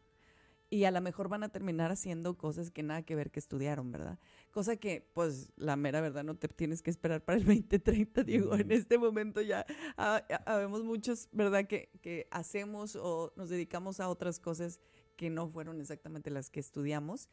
Y 0.72 0.84
a 0.84 0.92
lo 0.92 1.02
mejor 1.02 1.30
van 1.30 1.42
a 1.42 1.50
terminar 1.50 1.92
haciendo 1.92 2.38
cosas 2.38 2.70
que 2.70 2.84
nada 2.84 3.02
que 3.02 3.16
ver 3.16 3.32
que 3.32 3.40
estudiaron, 3.40 3.92
¿verdad? 3.92 4.20
Cosa 4.52 4.76
que, 4.76 5.10
pues, 5.16 5.52
la 5.56 5.76
mera 5.76 6.00
verdad 6.00 6.24
no 6.24 6.36
te 6.36 6.48
tienes 6.48 6.84
que 6.84 6.92
esperar 6.92 7.26
para 7.26 7.40
el 7.40 7.46
2030, 7.46 8.22
Diego. 8.24 8.54
En 8.56 8.72
este 8.72 9.00
momento 9.00 9.42
ya 9.42 9.66
ha- 9.98 10.18
ha- 10.30 10.44
habemos 10.54 10.84
muchos, 10.84 11.28
¿verdad? 11.32 11.66
Que, 11.66 11.90
que 12.04 12.28
hacemos 12.30 12.96
o 12.96 13.34
nos 13.36 13.50
dedicamos 13.50 14.00
a 14.00 14.10
otras 14.10 14.40
cosas 14.40 14.80
que 15.20 15.30
no 15.30 15.50
fueron 15.50 15.82
exactamente 15.82 16.30
las 16.32 16.50
que 16.50 16.62
estudiamos, 16.62 17.28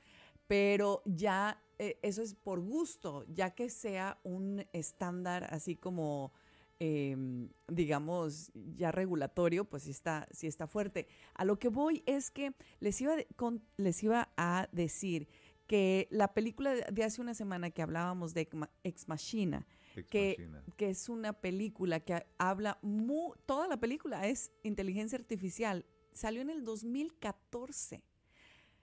pero 0.49 1.03
ya 1.07 1.63
eh, 1.79 2.01
eso 2.03 2.21
es 2.21 2.35
por 2.35 2.59
gusto, 2.61 3.25
ya 3.29 3.55
que 3.55 3.71
sea 3.71 4.19
un 4.25 4.67
estándar 4.73 5.47
así 5.51 5.77
como, 5.77 6.33
em, 6.81 7.49
digamos, 7.69 8.51
ya 8.77 8.91
regulatorio, 8.91 9.65
pues 9.67 9.85
sí 9.85 9.93
está, 9.93 10.27
sí 10.33 10.49
está 10.49 10.67
fuerte. 10.67 11.07
A 11.35 11.45
lo 11.45 11.61
que 11.61 11.69
voy 11.69 12.03
es 12.07 12.33
que 12.33 12.55
les 12.81 13.01
iba, 13.01 13.15
de- 13.15 13.27
con- 13.37 13.63
les 13.77 14.03
iba 14.03 14.33
a 14.37 14.69
decir 14.73 15.29
que 15.69 16.09
la 16.11 16.35
película 16.35 16.75
de- 16.75 17.05
hace 17.05 17.21
una 17.21 17.35
semana 17.35 17.71
que 17.71 17.83
hablábamos 17.83 18.35
de 18.35 18.41
Ex 18.41 18.55
Ma- 18.55 18.71
Ex 18.83 19.07
Machina, 19.07 19.65
Ex 19.95 20.09
que, 20.11 20.37
machina. 20.41 20.65
que 20.77 20.91
es 20.91 21.09
una 21.09 21.35
película 21.35 22.01
que 22.01 22.15
ha- 22.15 22.27
habla, 22.39 22.79
mu- 22.83 23.35
toda 23.47 23.69
la 23.69 23.77
película 23.77 24.27
es 24.27 24.51
inteligencia 24.65 25.19
artificial, 25.19 25.85
salió 26.17 26.41
en 26.41 26.51
el 26.51 26.65
2014. 26.65 28.03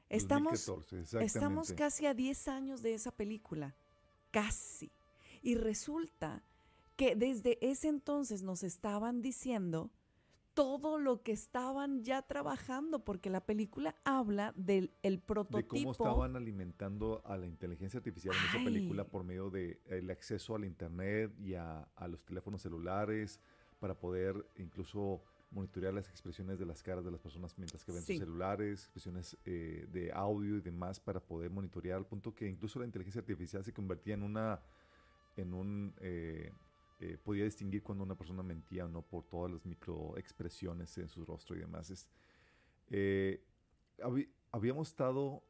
Estamos, 0.09 0.65
2014, 0.65 1.25
estamos 1.25 1.73
casi 1.73 2.05
a 2.05 2.13
10 2.13 2.47
años 2.47 2.81
de 2.83 2.93
esa 2.93 3.11
película, 3.11 3.75
casi. 4.31 4.91
Y 5.41 5.55
resulta 5.55 6.43
que 6.95 7.15
desde 7.15 7.57
ese 7.67 7.87
entonces 7.87 8.43
nos 8.43 8.61
estaban 8.63 9.21
diciendo 9.21 9.89
todo 10.53 10.99
lo 10.99 11.23
que 11.23 11.31
estaban 11.31 12.03
ya 12.03 12.21
trabajando, 12.21 13.03
porque 13.03 13.31
la 13.31 13.43
película 13.43 13.95
habla 14.03 14.53
del 14.55 14.91
el 15.01 15.15
de 15.15 15.21
prototipo. 15.23 15.67
cómo 15.69 15.91
estaban 15.91 16.35
alimentando 16.35 17.23
a 17.25 17.35
la 17.37 17.47
inteligencia 17.47 17.97
artificial 17.97 18.35
en 18.35 18.45
esa 18.49 18.63
película 18.63 19.03
por 19.05 19.23
medio 19.23 19.49
del 19.49 20.11
acceso 20.11 20.55
al 20.55 20.65
internet 20.65 21.33
y 21.39 21.55
a, 21.55 21.87
a 21.95 22.07
los 22.07 22.23
teléfonos 22.23 22.61
celulares 22.61 23.39
para 23.79 23.95
poder 23.95 24.45
incluso 24.57 25.23
monitorear 25.53 25.93
las 25.93 26.09
expresiones 26.09 26.59
de 26.59 26.65
las 26.65 26.81
caras 26.83 27.05
de 27.05 27.11
las 27.11 27.21
personas 27.21 27.57
mientras 27.57 27.83
que 27.85 27.91
ven 27.91 28.01
Sí. 28.01 28.13
sus 28.17 28.25
celulares, 28.25 28.81
expresiones 28.81 29.37
eh, 29.45 29.87
de 29.91 30.11
audio 30.11 30.57
y 30.57 30.61
demás 30.61 30.99
para 30.99 31.19
poder 31.19 31.51
monitorear 31.51 31.97
al 31.97 32.05
punto 32.05 32.33
que 32.33 32.47
incluso 32.47 32.79
la 32.79 32.85
inteligencia 32.85 33.19
artificial 33.21 33.63
se 33.63 33.71
convertía 33.73 34.15
en 34.15 34.23
una 34.23 34.61
en 35.35 35.53
un 35.53 35.93
eh, 35.99 36.51
eh, 36.99 37.17
podía 37.23 37.43
distinguir 37.43 37.81
cuando 37.83 38.03
una 38.03 38.15
persona 38.15 38.43
mentía 38.43 38.85
o 38.85 38.87
no 38.89 39.01
por 39.01 39.23
todas 39.25 39.51
las 39.51 39.65
microexpresiones 39.65 40.97
en 40.97 41.09
su 41.09 41.25
rostro 41.25 41.55
y 41.55 41.59
demás. 41.59 41.89
Es, 41.89 42.07
eh, 42.89 43.43
habi- 43.99 44.29
habíamos 44.51 44.89
estado 44.89 45.43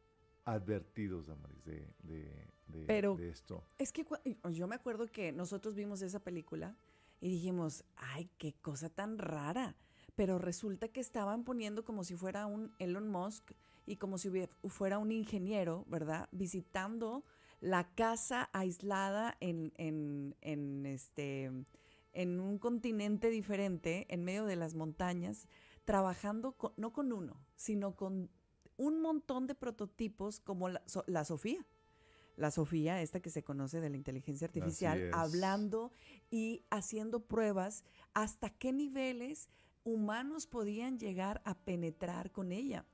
advertidos, 0.46 1.28
Damaris, 1.28 1.64
de, 1.64 1.88
de- 2.04 2.48
de- 2.68 2.86
Pero- 2.86 3.16
de 3.16 3.30
esto. 3.30 3.64
Es 3.78 3.92
que 3.92 4.06
yo 4.52 4.68
me 4.68 4.76
acuerdo 4.76 5.08
que 5.08 5.32
nosotros 5.32 5.76
vimos 5.76 6.02
esa 6.02 6.20
película 6.20 6.76
y 7.22 7.30
dijimos, 7.30 7.84
ay, 7.96 8.30
qué 8.38 8.54
cosa 8.62 8.90
tan 8.90 9.18
rara. 9.18 9.76
Pero 10.16 10.38
resulta 10.38 10.88
que 10.90 11.00
estaban 11.00 11.44
poniendo 11.44 11.84
como 11.86 12.04
si 12.04 12.16
fuera 12.16 12.46
un 12.46 12.72
Elon 12.80 13.08
Musk 13.10 13.52
y 13.86 13.96
como 13.98 14.18
si 14.18 14.30
fuera 14.68 14.98
un 15.00 15.12
ingeniero, 15.12 15.86
¿verdad? 15.88 16.30
Visitando 16.32 17.24
la 17.60 17.94
casa 17.96 18.50
aislada 18.54 19.38
en, 19.40 19.74
en, 19.78 20.36
en 20.42 20.86
este, 20.86 21.52
en 22.14 22.40
un 22.40 22.60
continente 22.60 23.30
diferente, 23.30 24.06
en 24.10 24.24
medio 24.24 24.46
de 24.46 24.56
las 24.56 24.76
montañas, 24.76 25.48
trabajando 25.86 26.52
con- 26.54 26.74
no 26.78 26.94
con 26.94 27.12
uno, 27.12 27.38
sino 27.56 27.96
con 27.96 28.30
un 28.78 29.02
montón 29.02 29.48
de 29.48 29.56
prototipos 29.56 30.40
como 30.40 30.70
la, 30.70 30.82
So- 30.86 31.04
la 31.08 31.26
Sofía. 31.26 31.66
La 32.36 32.50
Sofía, 32.52 33.02
esta 33.02 33.20
que 33.22 33.30
se 33.30 33.44
conoce 33.44 33.80
de 33.80 33.90
la 33.92 33.96
inteligencia 33.98 34.48
artificial, 34.48 34.98
hablando 35.14 35.92
y 36.32 36.66
haciendo 36.72 37.20
pruebas 37.22 37.84
hasta 38.16 38.50
qué 38.50 38.74
niveles 38.74 39.50
humanos 39.84 40.48
podían 40.48 40.98
llegar 41.00 41.42
a 41.46 41.56
penetrar 41.58 42.32
con 42.32 42.52
ella. 42.52 42.86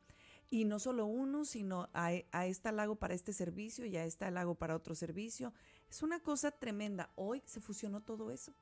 Y 0.52 0.66
no 0.66 0.80
solo 0.80 1.06
uno, 1.06 1.46
sino 1.46 1.90
a, 1.94 2.10
a 2.32 2.46
esta 2.48 2.72
lago 2.72 2.96
para 2.96 3.14
este 3.14 3.34
servicio 3.34 3.86
y 3.86 3.98
a 3.98 4.06
esta 4.06 4.32
lago 4.32 4.56
para 4.56 4.76
otro 4.76 4.96
servicio. 4.96 5.54
Es 5.90 6.02
una 6.02 6.20
cosa 6.22 6.50
tremenda. 6.52 7.12
Hoy 7.16 7.44
se 7.46 7.60
fusionó 7.62 8.02
todo 8.02 8.32
eso. 8.32 8.54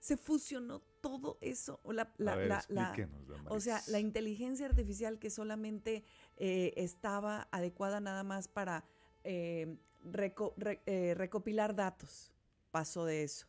Se 0.00 0.16
fusionó 0.18 0.80
todo 1.00 1.38
eso. 1.40 1.80
O 1.84 1.92
La, 1.94 2.12
la- 2.18 2.32
A 2.32 2.36
ver, 2.36 2.48
la- 2.48 2.64
la- 2.68 2.82
explíquenos, 2.82 3.26
Damaris. 3.26 3.50
o 3.56 3.60
sea, 3.60 3.82
la 3.86 4.00
inteligencia 4.00 4.66
artificial 4.66 5.18
que 5.18 5.30
solamente 5.30 6.04
eh, 6.36 6.74
estaba 6.76 7.48
adecuada 7.52 8.00
nada 8.00 8.22
más 8.22 8.48
para 8.48 8.84
eh, 9.24 9.78
reco- 10.04 10.52
re- 10.58 10.82
eh, 10.86 11.14
recopilar 11.16 11.74
datos, 11.74 12.32
pasó 12.70 13.04
de 13.06 13.22
eso. 13.22 13.46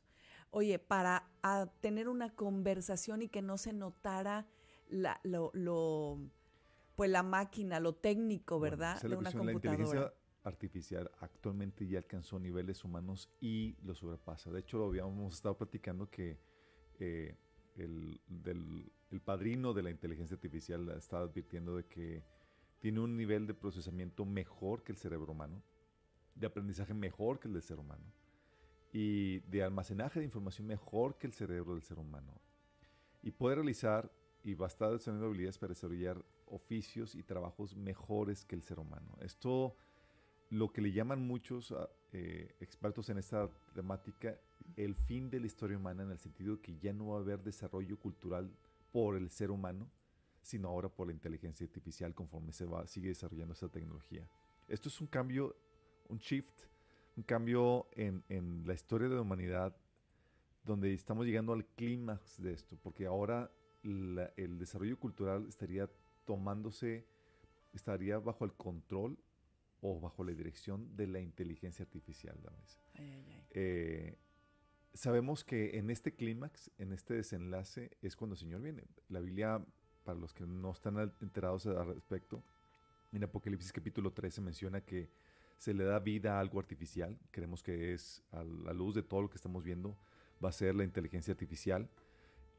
Oye, 0.56 0.78
para 0.78 1.28
a 1.42 1.66
tener 1.82 2.08
una 2.08 2.30
conversación 2.30 3.24
y 3.24 3.28
que 3.28 3.42
no 3.42 3.58
se 3.58 3.74
notara 3.74 4.46
la, 4.88 5.20
lo, 5.24 5.50
lo- 5.56 6.20
pues 6.96 7.10
la 7.10 7.24
máquina, 7.24 7.80
lo 7.80 7.96
técnico, 7.96 8.60
Bueno, 8.60 8.78
¿verdad? 8.78 8.98
es 8.98 9.02
de 9.02 9.10
la 9.10 9.16
una 9.18 9.24
cuestión, 9.32 9.46
La 9.48 9.52
computadora. 9.54 9.80
inteligencia 9.84 10.20
artificial 10.44 11.12
actualmente 11.22 11.88
ya 11.88 11.98
alcanzó 11.98 12.38
niveles 12.38 12.84
humanos 12.84 13.32
y 13.42 13.76
lo 13.82 13.96
sobrepasa. 13.96 14.52
De 14.52 14.60
hecho, 14.60 14.78
lo 14.78 14.86
habíamos 14.86 15.34
estado 15.34 15.58
platicando 15.58 16.08
que 16.12 16.38
eh, 17.00 17.36
el, 17.76 18.22
del- 18.28 18.92
el 19.10 19.22
padrino 19.22 19.74
de 19.74 19.82
la 19.82 19.90
inteligencia 19.90 20.36
artificial 20.36 20.88
estaba 20.90 21.24
advirtiendo 21.24 21.78
de 21.78 21.86
que 21.88 22.24
tiene 22.78 23.00
un 23.00 23.18
nivel 23.18 23.48
de 23.48 23.56
procesamiento 23.56 24.24
mejor 24.24 24.84
que 24.84 24.92
el 24.92 25.00
cerebro 25.00 25.32
humano, 25.32 25.64
de 26.36 26.46
aprendizaje 26.46 26.94
mejor 26.94 27.40
que 27.40 27.48
el 27.48 27.56
del 27.56 27.64
ser 27.64 27.80
humano 27.80 28.04
y 28.94 29.40
de 29.40 29.64
almacenaje 29.64 30.20
de 30.20 30.26
información 30.26 30.68
mejor 30.68 31.18
que 31.18 31.26
el 31.26 31.34
cerebro 31.34 31.74
del 31.74 31.82
ser 31.82 31.98
humano. 31.98 32.32
Y 33.24 33.32
puede 33.32 33.56
realizar 33.56 34.12
y 34.44 34.52
estar 34.52 34.92
desarrollando 34.92 35.28
habilidades 35.28 35.58
para 35.58 35.74
desarrollar 35.74 36.24
oficios 36.48 37.16
y 37.16 37.24
trabajos 37.24 37.76
mejores 37.76 38.46
que 38.46 38.56
el 38.56 38.62
ser 38.62 38.80
humano. 38.80 39.18
Esto, 39.20 39.76
lo 40.52 40.72
que 40.72 40.82
le 40.82 40.92
llaman 40.92 41.26
muchos 41.26 41.72
ah, 41.72 41.90
eh, 42.12 42.56
expertos 42.60 43.10
en 43.10 43.18
esta 43.18 43.50
temática, 43.74 44.38
el 44.76 44.94
fin 44.94 45.30
de 45.32 45.40
la 45.40 45.48
historia 45.48 45.78
humana 45.78 46.04
en 46.04 46.12
el 46.12 46.20
sentido 46.20 46.58
de 46.58 46.62
que 46.62 46.78
ya 46.78 46.94
no 46.94 47.08
va 47.08 47.18
a 47.18 47.22
haber 47.22 47.42
desarrollo 47.42 47.98
cultural 47.98 48.52
por 48.92 49.16
el 49.16 49.32
ser 49.32 49.50
humano, 49.50 49.90
sino 50.44 50.68
ahora 50.68 50.90
por 50.90 51.08
la 51.08 51.14
inteligencia 51.14 51.66
artificial 51.66 52.14
conforme 52.14 52.52
se 52.52 52.66
va, 52.66 52.86
sigue 52.86 53.08
desarrollando 53.08 53.54
esta 53.54 53.70
tecnología. 53.70 54.30
Esto 54.68 54.90
es 54.90 55.02
un 55.02 55.08
cambio, 55.08 55.56
un 56.10 56.20
shift, 56.20 56.64
un 57.16 57.24
cambio 57.24 57.88
en, 57.92 58.24
en 58.30 58.66
la 58.66 58.74
historia 58.74 59.08
de 59.10 59.16
la 59.16 59.22
humanidad 59.22 59.76
donde 60.64 60.94
estamos 60.94 61.26
llegando 61.26 61.54
al 61.54 61.66
clímax 61.66 62.42
de 62.42 62.54
esto, 62.54 62.78
porque 62.82 63.06
ahora 63.06 63.52
la- 63.84 64.32
el 64.38 64.58
desarrollo 64.58 64.98
cultural 64.98 65.46
estaría 65.48 65.90
tomándose, 66.26 67.06
estaría 67.74 68.18
bajo 68.18 68.46
el 68.46 68.54
control 68.54 69.18
o 69.82 70.00
bajo 70.00 70.24
la 70.24 70.32
dirección 70.32 70.96
de 70.96 71.08
la 71.08 71.20
inteligencia 71.20 71.84
artificial. 71.84 72.38
Ay, 72.94 73.12
ay, 73.12 73.26
ay. 73.28 73.46
Eh, 73.52 74.18
sabemos 74.94 75.44
que 75.44 75.78
en 75.78 75.90
este 75.90 76.14
clímax, 76.16 76.72
en 76.78 76.94
este 76.94 77.16
desenlace, 77.16 77.92
es 78.02 78.16
cuando 78.16 78.36
el 78.36 78.40
Señor 78.40 78.62
viene. 78.62 78.86
La 79.10 79.20
Biblia, 79.20 79.64
para 80.06 80.18
los 80.18 80.34
que 80.34 80.46
no 80.46 80.72
están 80.72 80.98
enterados 81.22 81.66
al 81.66 81.88
respecto, 81.88 82.42
en 83.12 83.24
Apocalipsis 83.26 83.74
capítulo 83.74 84.14
13 84.14 84.40
menciona 84.42 84.80
que 84.82 85.10
se 85.64 85.74
le 85.74 85.86
da 85.86 85.98
vida 86.00 86.36
a 86.36 86.40
algo 86.42 86.60
artificial. 86.60 87.18
Creemos 87.32 87.64
que 87.64 87.94
es 87.94 88.22
a 88.32 88.44
la 88.44 88.74
luz 88.74 88.96
de 88.96 89.02
todo 89.02 89.22
lo 89.22 89.30
que 89.30 89.38
estamos 89.38 89.64
viendo, 89.64 89.98
va 90.44 90.50
a 90.50 90.52
ser 90.52 90.76
la 90.76 90.84
inteligencia 90.84 91.32
artificial. 91.32 91.90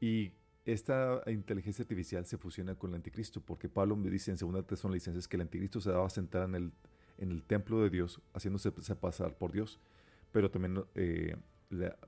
Y 0.01 0.31
esta 0.65 1.21
inteligencia 1.27 1.83
artificial 1.83 2.25
se 2.25 2.39
fusiona 2.39 2.73
con 2.73 2.89
el 2.89 2.95
anticristo, 2.95 3.41
porque 3.41 3.69
Pablo 3.69 3.95
me 3.95 4.09
dice 4.09 4.31
en 4.31 4.37
2 4.37 4.65
Tesalonicenses 4.65 5.27
que 5.27 5.37
el 5.37 5.41
anticristo 5.41 5.79
se 5.79 5.91
va 5.91 6.03
a 6.03 6.09
sentar 6.09 6.49
en 6.49 6.55
el, 6.55 6.71
en 7.19 7.29
el 7.29 7.43
templo 7.43 7.79
de 7.83 7.91
Dios, 7.91 8.19
haciéndose 8.33 8.71
pasar 8.71 9.37
por 9.37 9.51
Dios. 9.51 9.79
Pero 10.31 10.49
también 10.49 10.83
eh, 10.95 11.35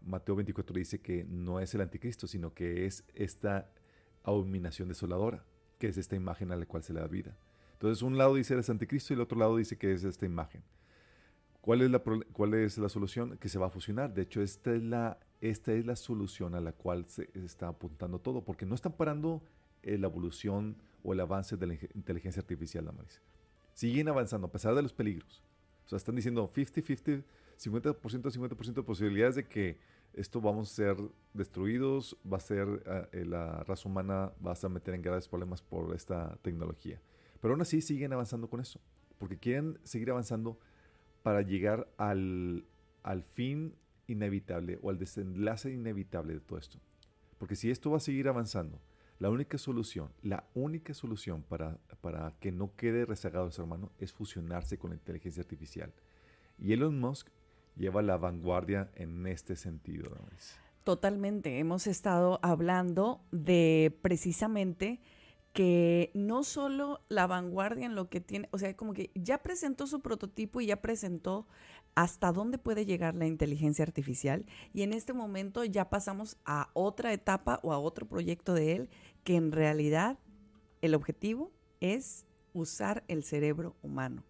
Mateo 0.01 0.35
24 0.35 0.75
dice 0.77 0.99
que 0.99 1.25
no 1.25 1.59
es 1.59 1.75
el 1.75 1.81
anticristo, 1.81 2.25
sino 2.25 2.55
que 2.55 2.87
es 2.87 3.03
esta 3.13 3.69
abominación 4.23 4.87
desoladora, 4.87 5.45
que 5.77 5.89
es 5.89 5.97
esta 5.99 6.15
imagen 6.15 6.51
a 6.51 6.55
la 6.55 6.65
cual 6.65 6.81
se 6.81 6.91
le 6.91 7.01
da 7.01 7.07
vida. 7.07 7.37
Entonces, 7.73 8.01
un 8.01 8.17
lado 8.17 8.33
dice 8.33 8.57
es 8.57 8.71
anticristo 8.71 9.13
y 9.13 9.15
el 9.15 9.21
otro 9.21 9.37
lado 9.37 9.57
dice 9.57 9.77
que 9.77 9.93
es 9.93 10.03
esta 10.03 10.25
imagen. 10.25 10.63
¿Cuál 11.61 11.81
es 11.81 11.91
la, 11.91 11.99
cuál 11.99 12.53
es 12.53 12.77
la 12.77 12.89
solución? 12.89 13.37
Que 13.37 13.49
se 13.49 13.59
va 13.59 13.67
a 13.67 13.69
fusionar. 13.69 14.13
De 14.13 14.21
hecho, 14.21 14.41
esta 14.41 14.73
es 14.73 14.83
la, 14.83 15.19
esta 15.41 15.73
es 15.73 15.85
la 15.85 15.95
solución 15.95 16.55
a 16.55 16.61
la 16.61 16.71
cual 16.71 17.05
se 17.07 17.29
está 17.33 17.67
apuntando 17.67 18.19
todo, 18.19 18.43
porque 18.43 18.65
no 18.65 18.75
están 18.75 18.93
parando 18.93 19.41
eh, 19.83 19.97
la 19.97 20.07
evolución 20.07 20.77
o 21.03 21.13
el 21.13 21.19
avance 21.19 21.57
de 21.57 21.67
la 21.67 21.73
inteligencia 21.93 22.39
artificial, 22.39 22.85
Damaris. 22.85 23.21
Siguen 23.73 24.07
avanzando 24.07 24.47
a 24.47 24.51
pesar 24.51 24.75
de 24.75 24.81
los 24.81 24.93
peligros. 24.93 25.43
O 25.85 25.89
sea, 25.89 25.97
están 25.97 26.15
diciendo 26.15 26.49
50-50, 26.49 27.23
50%, 27.57 28.01
50% 28.01 28.73
de 28.73 28.83
posibilidades 28.83 29.35
de 29.35 29.47
que 29.47 29.79
esto 30.13 30.41
vamos 30.41 30.71
a 30.71 30.75
ser 30.75 30.97
destruidos, 31.33 32.17
va 32.31 32.37
a 32.37 32.39
ser, 32.39 32.83
ah, 32.87 33.07
eh, 33.11 33.23
la 33.23 33.63
raza 33.63 33.87
humana 33.87 34.33
va 34.45 34.53
a 34.61 34.69
meter 34.69 34.95
en 34.95 35.01
graves 35.01 35.27
problemas 35.27 35.61
por 35.61 35.93
esta 35.95 36.37
tecnología. 36.41 36.99
Pero 37.39 37.53
aún 37.53 37.61
así 37.61 37.81
siguen 37.81 38.13
avanzando 38.13 38.49
con 38.49 38.59
eso, 38.59 38.79
porque 39.19 39.37
quieren 39.37 39.79
seguir 39.83 40.09
avanzando 40.09 40.59
para 41.23 41.41
llegar 41.41 41.87
al, 41.97 42.65
al 43.03 43.23
fin 43.23 43.73
inevitable 44.07 44.79
o 44.81 44.89
al 44.89 44.97
desenlace 44.97 45.71
inevitable 45.71 46.33
de 46.33 46.39
todo 46.39 46.59
esto. 46.59 46.79
Porque 47.37 47.55
si 47.55 47.69
esto 47.69 47.91
va 47.91 47.97
a 47.97 48.01
seguir 48.01 48.27
avanzando, 48.27 48.79
la 49.19 49.29
única 49.29 49.57
solución, 49.57 50.11
la 50.21 50.43
única 50.53 50.93
solución 50.93 51.43
para, 51.43 51.77
para 52.01 52.33
que 52.39 52.51
no 52.51 52.75
quede 52.75 53.05
rezagado 53.05 53.47
el 53.47 53.51
ser 53.51 53.65
humano 53.65 53.91
es 53.99 54.13
fusionarse 54.13 54.77
con 54.77 54.91
la 54.91 54.95
inteligencia 54.95 55.41
artificial. 55.41 55.91
Y 56.59 56.73
Elon 56.73 56.99
Musk 56.99 57.29
lleva 57.75 58.01
la 58.01 58.17
vanguardia 58.17 58.91
en 58.95 59.25
este 59.27 59.55
sentido. 59.55 60.11
Totalmente. 60.83 61.59
Hemos 61.59 61.87
estado 61.87 62.39
hablando 62.41 63.21
de 63.31 63.95
precisamente 64.01 64.99
que 65.57 66.11
no 66.13 66.43
solo 66.43 67.01
la 67.09 67.25
vanguardia 67.25 67.87
en 67.87 67.95
lo 67.95 68.09
que 68.11 68.21
tiene, 68.21 68.47
o 68.51 68.59
sea, 68.59 68.77
como 68.77 68.93
que 68.93 69.09
ya 69.15 69.39
presentó 69.39 69.87
su 69.87 70.01
prototipo 70.01 70.61
y 70.61 70.67
ya 70.67 70.83
presentó 70.83 71.47
hasta 71.95 72.31
dónde 72.31 72.59
puede 72.59 72.85
llegar 72.85 73.15
la 73.15 73.25
inteligencia 73.25 73.83
artificial 73.83 74.45
y 74.71 74.83
en 74.83 74.93
este 74.93 75.13
momento 75.13 75.63
ya 75.65 75.89
pasamos 75.89 76.37
a 76.45 76.69
otra 76.73 77.11
etapa 77.11 77.59
o 77.63 77.73
a 77.73 77.79
otro 77.79 78.07
proyecto 78.07 78.53
de 78.53 78.75
él 78.75 78.89
que 79.23 79.35
en 79.35 79.51
realidad 79.51 80.19
el 80.83 80.93
objetivo 80.93 81.51
es 81.79 82.27
usar 82.53 83.03
el 83.07 83.23
cerebro 83.23 83.75
humano. 83.81 84.23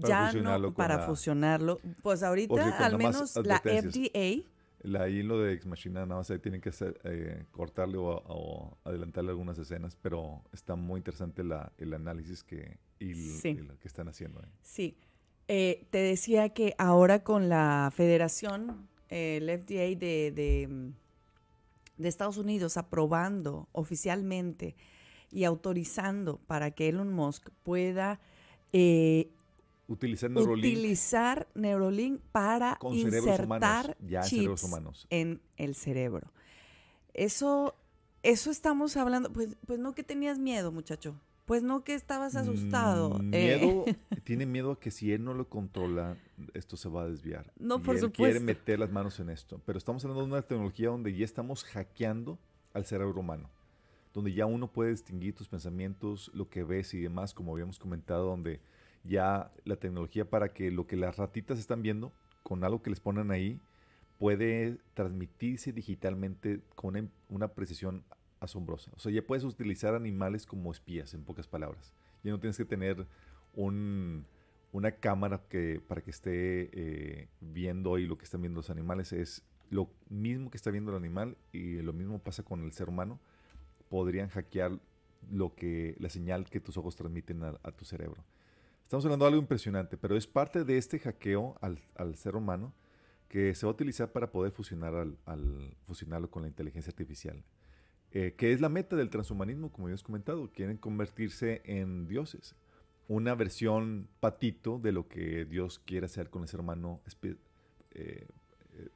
Para 0.00 0.08
ya 0.08 0.26
fusionarlo 0.28 0.68
no 0.68 0.74
para 0.74 0.96
la- 0.98 1.02
fusionarlo, 1.06 1.80
pues 2.02 2.22
ahorita 2.22 2.76
al 2.86 2.96
menos 2.96 3.34
la. 3.44 3.58
FDA 3.58 4.48
La, 4.82 5.02
ahí 5.02 5.20
en 5.20 5.28
lo 5.28 5.38
de 5.40 5.52
Ex 5.52 5.66
Machina 5.66 6.06
nada 6.06 6.16
más 6.20 6.30
ahí 6.30 6.38
tienen 6.38 6.60
que 6.60 6.70
hacer, 6.70 6.98
eh, 7.04 7.44
cortarle 7.50 7.98
o, 7.98 8.22
o 8.26 8.78
adelantarle 8.84 9.30
algunas 9.30 9.58
escenas, 9.58 9.94
pero 10.00 10.42
está 10.52 10.74
muy 10.76 10.98
interesante 10.98 11.44
la, 11.44 11.72
el 11.78 11.92
análisis 11.92 12.42
que, 12.42 12.78
y, 12.98 13.14
Sí. 13.14 13.56
que 13.80 13.88
están 13.88 14.08
haciendo. 14.08 14.40
ahí. 14.40 14.50
Sí, 14.62 14.96
Eh, 15.48 15.84
te 15.90 15.98
decía 15.98 16.50
que 16.50 16.74
ahora 16.78 17.24
con 17.24 17.48
la 17.48 17.90
federación, 17.94 18.88
eh, 19.08 19.38
el 19.38 19.50
FDA 19.50 19.98
de, 19.98 20.30
de, 20.30 20.92
de 21.96 22.08
Estados 22.08 22.36
Unidos 22.38 22.76
aprobando 22.76 23.68
oficialmente 23.72 24.76
y 25.32 25.42
autorizando 25.44 26.38
para 26.46 26.70
que 26.70 26.88
Elon 26.88 27.12
Musk 27.12 27.50
pueda 27.64 28.20
eh, 28.72 29.28
Utilizando 29.90 30.40
Neuralink 30.40 30.64
utilizar 30.76 31.48
Neurolink 31.54 32.20
para 32.30 32.76
con 32.76 32.94
cerebros 32.94 33.40
humanos, 33.40 33.86
insertar 33.86 33.96
ya 34.00 34.20
en 34.20 34.24
cerebros 34.24 34.60
chips 34.60 34.70
humanos. 34.70 35.06
en 35.10 35.40
el 35.56 35.74
cerebro. 35.74 36.32
Eso, 37.12 37.74
eso 38.22 38.50
estamos 38.52 38.96
hablando. 38.96 39.32
Pues, 39.32 39.56
pues 39.66 39.80
no 39.80 39.92
que 39.94 40.04
tenías 40.04 40.38
miedo, 40.38 40.70
muchacho. 40.70 41.20
Pues 41.44 41.64
no 41.64 41.82
que 41.82 41.94
estabas 41.94 42.36
asustado. 42.36 43.18
Mm, 43.18 43.34
eh. 43.34 43.58
Miedo, 43.60 43.84
tiene 44.24 44.46
miedo 44.46 44.70
a 44.70 44.78
que 44.78 44.92
si 44.92 45.12
él 45.12 45.24
no 45.24 45.34
lo 45.34 45.48
controla, 45.48 46.16
esto 46.54 46.76
se 46.76 46.88
va 46.88 47.02
a 47.02 47.08
desviar. 47.08 47.52
No, 47.58 47.78
Y 47.78 47.80
por 47.80 47.96
él 47.96 48.00
supuesto. 48.02 48.22
quiere 48.22 48.38
meter 48.38 48.78
las 48.78 48.92
manos 48.92 49.18
en 49.18 49.28
esto. 49.30 49.60
Pero 49.66 49.76
estamos 49.76 50.04
hablando 50.04 50.22
de 50.24 50.30
una 50.30 50.42
tecnología 50.42 50.90
donde 50.90 51.12
ya 51.16 51.24
estamos 51.24 51.64
hackeando 51.64 52.38
al 52.72 52.84
cerebro 52.84 53.18
humano. 53.18 53.50
Donde 54.14 54.32
ya 54.32 54.46
uno 54.46 54.68
puede 54.72 54.90
distinguir 54.92 55.34
tus 55.34 55.48
pensamientos, 55.48 56.30
lo 56.32 56.48
que 56.48 56.62
ves 56.62 56.94
y 56.94 57.00
demás, 57.00 57.34
como 57.34 57.52
habíamos 57.52 57.80
comentado, 57.80 58.26
donde 58.26 58.60
ya 59.04 59.50
la 59.64 59.76
tecnología 59.76 60.28
para 60.28 60.52
que 60.52 60.70
lo 60.70 60.86
que 60.86 60.96
las 60.96 61.16
ratitas 61.16 61.58
están 61.58 61.82
viendo, 61.82 62.12
con 62.42 62.64
algo 62.64 62.82
que 62.82 62.90
les 62.90 63.00
ponen 63.00 63.30
ahí, 63.30 63.60
puede 64.18 64.78
transmitirse 64.94 65.72
digitalmente 65.72 66.60
con 66.74 66.96
una, 66.96 67.08
una 67.28 67.48
precisión 67.48 68.04
asombrosa. 68.40 68.90
O 68.96 68.98
sea, 68.98 69.12
ya 69.12 69.22
puedes 69.22 69.44
utilizar 69.44 69.94
animales 69.94 70.46
como 70.46 70.72
espías, 70.72 71.14
en 71.14 71.24
pocas 71.24 71.46
palabras. 71.46 71.92
Ya 72.22 72.30
no 72.30 72.40
tienes 72.40 72.56
que 72.56 72.64
tener 72.64 73.06
un, 73.54 74.26
una 74.72 74.92
cámara 74.92 75.42
que, 75.48 75.80
para 75.86 76.00
que 76.00 76.10
esté 76.10 76.70
eh, 76.72 77.28
viendo 77.40 77.94
ahí 77.94 78.06
lo 78.06 78.18
que 78.18 78.24
están 78.24 78.42
viendo 78.42 78.58
los 78.58 78.70
animales. 78.70 79.12
Es 79.12 79.42
lo 79.70 79.90
mismo 80.08 80.50
que 80.50 80.56
está 80.56 80.70
viendo 80.70 80.90
el 80.90 80.96
animal 80.96 81.36
y 81.52 81.80
lo 81.80 81.92
mismo 81.92 82.18
pasa 82.18 82.42
con 82.42 82.64
el 82.64 82.72
ser 82.72 82.88
humano, 82.88 83.20
podrían 83.88 84.28
hackear 84.28 84.78
lo 85.30 85.54
que, 85.54 85.96
la 85.98 86.08
señal 86.08 86.48
que 86.48 86.60
tus 86.60 86.76
ojos 86.76 86.96
transmiten 86.96 87.42
a 87.44 87.72
tu 87.72 87.84
cerebro. 87.84 88.24
Estamos 88.90 89.04
hablando 89.04 89.24
de 89.24 89.28
algo 89.28 89.40
impresionante, 89.42 89.96
pero 89.96 90.16
es 90.16 90.26
parte 90.26 90.64
de 90.64 90.76
este 90.76 90.98
hackeo 90.98 91.56
al, 91.60 91.78
al 91.94 92.16
ser 92.16 92.34
humano 92.34 92.74
que 93.28 93.54
se 93.54 93.64
va 93.64 93.70
a 93.70 93.74
utilizar 93.74 94.10
para 94.10 94.32
poder 94.32 94.50
fusionar 94.50 94.96
al, 94.96 95.16
al 95.26 95.76
fusionarlo 95.86 96.28
con 96.28 96.42
la 96.42 96.48
inteligencia 96.48 96.90
artificial. 96.90 97.44
Eh, 98.10 98.34
que 98.36 98.52
es 98.52 98.60
la 98.60 98.68
meta 98.68 98.96
del 98.96 99.08
transhumanismo, 99.08 99.70
como 99.70 99.88
ya 99.88 99.94
has 99.94 100.02
comentado. 100.02 100.50
Quieren 100.50 100.76
convertirse 100.76 101.62
en 101.66 102.08
dioses. 102.08 102.56
Una 103.06 103.36
versión 103.36 104.08
patito 104.18 104.80
de 104.80 104.90
lo 104.90 105.06
que 105.06 105.44
Dios 105.44 105.78
quiere 105.78 106.06
hacer 106.06 106.28
con 106.28 106.42
el 106.42 106.48
ser 106.48 106.58
humano, 106.58 107.00
espe- 107.06 107.36
eh, 107.92 108.26
eh, 108.72 108.88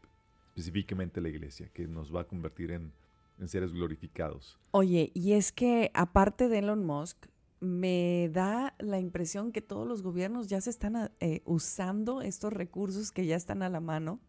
específicamente 0.49 1.21
la 1.21 1.29
iglesia, 1.29 1.71
que 1.73 1.87
nos 1.87 2.13
va 2.13 2.23
a 2.23 2.25
convertir 2.27 2.73
en, 2.73 2.93
en 3.39 3.47
seres 3.47 3.73
glorificados. 3.73 4.59
Oye, 4.73 5.13
y 5.15 5.35
es 5.35 5.53
que 5.53 5.93
aparte 5.95 6.49
de 6.49 6.59
Elon 6.59 6.85
Musk, 6.85 7.27
me 7.65 8.31
da 8.33 8.75
la 8.79 8.99
impresión 9.01 9.53
que 9.53 9.63
todos 9.63 9.87
los 9.87 10.03
gobiernos 10.03 10.49
ya 10.49 10.61
se 10.61 10.71
están 10.71 10.97
a- 10.97 11.11
eh, 11.21 11.43
usando 11.45 12.23
estos 12.23 12.53
recursos 12.53 13.13
que 13.13 13.27
ya 13.27 13.37
están 13.37 13.63
a 13.63 13.69
la 13.69 13.81
mano. 13.81 14.21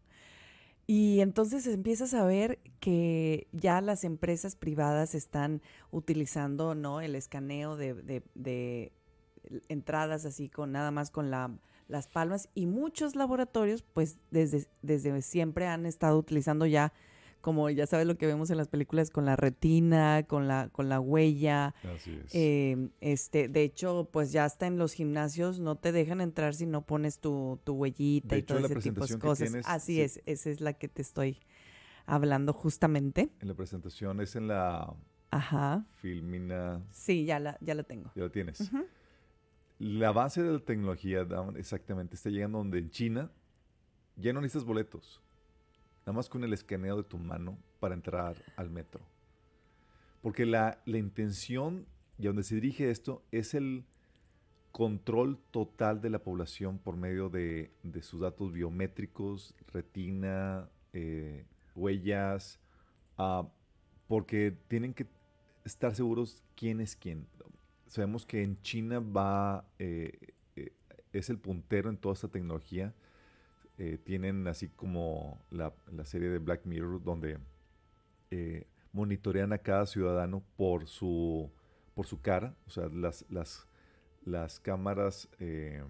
Y 0.88 1.20
entonces 1.20 1.66
empiezas 1.66 2.14
a 2.14 2.24
ver 2.24 2.60
que 2.78 3.48
ya 3.52 3.80
las 3.80 4.04
empresas 4.04 4.54
privadas 4.54 5.14
están 5.16 5.60
utilizando 5.90 6.74
¿no? 6.76 7.00
el 7.00 7.16
escaneo 7.16 7.76
de, 7.76 7.94
de- 7.94 8.22
de 8.34 8.92
entradas 9.68 10.24
así 10.24 10.48
con 10.48 10.72
nada 10.72 10.90
más 10.92 11.10
con 11.10 11.30
la, 11.30 11.50
las 11.88 12.06
palmas 12.08 12.48
y 12.54 12.66
muchos 12.66 13.16
laboratorios 13.16 13.82
pues 13.82 14.18
desde, 14.30 14.66
desde 14.82 15.22
siempre 15.22 15.66
han 15.66 15.86
estado 15.86 16.18
utilizando 16.18 16.66
ya 16.66 16.92
como 17.46 17.70
ya 17.70 17.86
sabes 17.86 18.08
lo 18.08 18.18
que 18.18 18.26
vemos 18.26 18.50
en 18.50 18.56
las 18.56 18.66
películas 18.66 19.10
con 19.10 19.24
la 19.24 19.36
retina, 19.36 20.24
con 20.26 20.48
la, 20.48 20.68
con 20.72 20.88
la 20.88 20.98
huella. 20.98 21.76
Así 21.94 22.18
es. 22.24 22.34
Eh, 22.34 22.88
este, 23.00 23.46
de 23.46 23.62
hecho, 23.62 24.08
pues 24.12 24.32
ya 24.32 24.44
hasta 24.44 24.66
en 24.66 24.78
los 24.78 24.92
gimnasios 24.94 25.60
no 25.60 25.76
te 25.76 25.92
dejan 25.92 26.20
entrar 26.20 26.54
si 26.56 26.66
no 26.66 26.82
pones 26.84 27.20
tu, 27.20 27.60
tu 27.62 27.74
huellita 27.74 28.30
De 28.30 28.38
y 28.38 28.38
hecho, 28.40 28.54
todo 28.54 28.60
la 28.62 28.66
ese 28.66 28.80
tipo 28.90 29.06
de 29.06 29.18
cosas. 29.20 29.48
tienes, 29.48 29.64
Así 29.68 29.94
sí. 29.94 30.00
es, 30.00 30.20
esa 30.26 30.50
es 30.50 30.60
la 30.60 30.72
que 30.72 30.88
te 30.88 31.02
estoy 31.02 31.38
hablando 32.04 32.52
justamente. 32.52 33.30
en 33.40 33.46
la 33.46 33.54
presentación 33.54 34.20
es 34.20 34.34
en 34.34 34.48
la 34.48 34.92
Ajá. 35.30 35.86
Filmina. 35.94 36.82
Sí, 36.90 37.26
ya 37.26 37.38
la, 37.38 37.58
ya 37.60 37.76
la 37.76 37.84
tengo. 37.84 38.10
Ya 38.16 38.22
lo 38.24 38.32
tienes. 38.32 38.60
Ujú. 38.60 38.86
La 39.78 40.10
base 40.10 40.42
de 40.42 40.52
la 40.52 40.58
tecnología 40.58 41.24
exactamente 41.56 42.16
está 42.16 42.28
llegando 42.28 42.58
donde 42.58 42.80
en 42.80 42.90
China 42.90 43.30
ya 44.16 44.32
no 44.32 44.40
necesitas 44.40 44.64
boletos. 44.66 45.20
Nada 46.06 46.14
más 46.14 46.28
con 46.28 46.44
el 46.44 46.52
escaneo 46.52 46.98
de 46.98 47.02
tu 47.02 47.18
mano 47.18 47.58
para 47.80 47.94
entrar 47.94 48.36
al 48.54 48.70
metro. 48.70 49.00
Porque 50.22 50.46
la, 50.46 50.80
la 50.84 50.98
intención 50.98 51.84
y 52.16 52.26
a 52.26 52.28
donde 52.28 52.44
se 52.44 52.54
dirige 52.54 52.90
esto 52.90 53.24
es 53.32 53.54
el 53.54 53.84
control 54.70 55.38
total 55.50 56.00
de 56.00 56.10
la 56.10 56.20
población 56.20 56.78
por 56.78 56.96
medio 56.96 57.28
de, 57.28 57.72
de 57.82 58.02
sus 58.02 58.20
datos 58.20 58.52
biométricos, 58.52 59.54
retina, 59.72 60.68
eh, 60.92 61.44
huellas, 61.74 62.60
ah, 63.18 63.48
porque 64.06 64.56
tienen 64.68 64.94
que 64.94 65.06
estar 65.64 65.92
seguros 65.92 66.44
quién 66.54 66.80
es 66.80 66.94
quién. 66.94 67.26
Sabemos 67.88 68.24
que 68.24 68.44
en 68.44 68.60
China 68.62 69.00
va, 69.00 69.64
eh, 69.80 70.12
eh, 70.54 70.72
es 71.12 71.30
el 71.30 71.38
puntero 71.38 71.90
en 71.90 71.96
toda 71.96 72.14
esta 72.14 72.28
tecnología. 72.28 72.94
Eh, 73.78 73.98
tienen 73.98 74.46
así 74.48 74.68
como 74.70 75.44
la, 75.50 75.74
la 75.92 76.06
serie 76.06 76.30
de 76.30 76.38
Black 76.38 76.64
Mirror 76.64 77.02
donde 77.02 77.38
eh, 78.30 78.66
monitorean 78.92 79.52
a 79.52 79.58
cada 79.58 79.84
ciudadano 79.84 80.42
por 80.56 80.86
su, 80.86 81.52
por 81.94 82.06
su 82.06 82.22
cara, 82.22 82.56
o 82.66 82.70
sea, 82.70 82.88
las, 82.88 83.26
las, 83.28 83.66
las 84.24 84.60
cámaras 84.60 85.28
eh, 85.40 85.84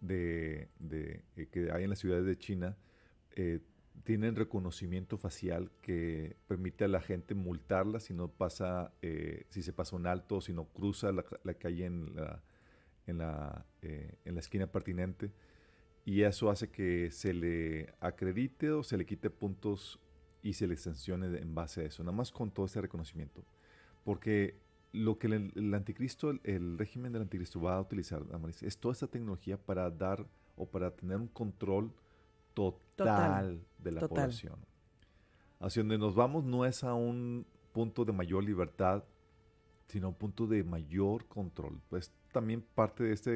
de, 0.00 0.68
de, 0.80 1.22
que 1.52 1.70
hay 1.70 1.84
en 1.84 1.90
las 1.90 2.00
ciudades 2.00 2.26
de 2.26 2.36
China 2.36 2.76
tienen 4.02 4.34
reconocimiento 4.34 5.16
facial 5.16 5.70
que 5.80 6.36
permite 6.48 6.84
a 6.84 6.88
la 6.88 7.00
gente 7.00 7.34
multarla 7.36 8.00
si 8.00 8.12
no 8.12 8.28
pasa, 8.28 8.92
si 9.48 9.62
se 9.62 9.72
pasa 9.72 9.94
un 9.94 10.06
alto, 10.06 10.40
si 10.40 10.52
no 10.52 10.64
cruza 10.64 11.12
la, 11.12 11.24
la 11.44 11.54
calle 11.54 11.86
en 11.86 12.16
la, 12.16 12.42
en, 13.06 13.18
la, 13.18 13.64
en 13.80 14.34
la 14.34 14.40
esquina 14.40 14.66
pertinente. 14.66 15.30
Y 16.04 16.22
eso 16.22 16.50
hace 16.50 16.70
que 16.70 17.10
se 17.10 17.32
le 17.32 17.94
acredite 18.00 18.70
o 18.70 18.82
se 18.82 18.96
le 18.96 19.06
quite 19.06 19.30
puntos 19.30 20.00
y 20.42 20.54
se 20.54 20.66
le 20.66 20.76
sancione 20.76 21.26
en 21.38 21.54
base 21.54 21.82
a 21.82 21.84
eso, 21.84 22.02
nada 22.02 22.16
más 22.16 22.32
con 22.32 22.50
todo 22.50 22.66
este 22.66 22.80
reconocimiento. 22.80 23.44
Porque 24.04 24.58
lo 24.92 25.18
que 25.18 25.28
el, 25.28 25.52
el 25.54 25.72
anticristo, 25.74 26.30
el, 26.30 26.40
el 26.44 26.78
régimen 26.78 27.12
del 27.12 27.22
anticristo 27.22 27.60
va 27.60 27.76
a 27.76 27.80
utilizar, 27.80 28.26
Damaris, 28.26 28.62
es 28.64 28.76
toda 28.78 28.92
esta 28.92 29.06
tecnología 29.06 29.56
para 29.56 29.88
dar 29.90 30.26
o 30.56 30.66
para 30.66 30.90
tener 30.90 31.16
un 31.18 31.28
control 31.28 31.92
total, 32.54 32.82
Total, 32.96 33.66
de 33.78 33.92
la 33.92 34.00
total. 34.00 34.24
población. 34.24 34.56
Hacia 35.60 35.82
donde 35.82 35.98
nos 35.98 36.14
vamos 36.14 36.44
no 36.44 36.64
es 36.66 36.82
a 36.82 36.94
un 36.94 37.46
punto 37.72 38.04
de 38.04 38.12
mayor 38.12 38.42
libertad, 38.44 39.04
sino 39.86 40.08
a 40.08 40.10
un 40.10 40.16
punto 40.16 40.46
de 40.46 40.64
mayor 40.64 41.26
control. 41.26 41.80
Pues 41.88 42.12
también 42.32 42.62
parte 42.74 43.04
de 43.04 43.12
esta 43.12 43.30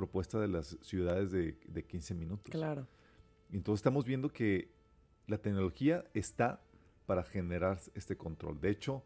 propuesta 0.00 0.40
de 0.40 0.48
las 0.48 0.78
ciudades 0.80 1.30
de, 1.30 1.58
de 1.68 1.84
15 1.84 2.14
minutos. 2.14 2.50
Claro. 2.50 2.86
Entonces 3.52 3.80
estamos 3.80 4.06
viendo 4.06 4.30
que 4.32 4.70
la 5.26 5.36
tecnología 5.36 6.04
está 6.14 6.62
para 7.04 7.22
generar 7.22 7.78
este 7.94 8.16
control. 8.16 8.58
De 8.60 8.70
hecho, 8.70 9.04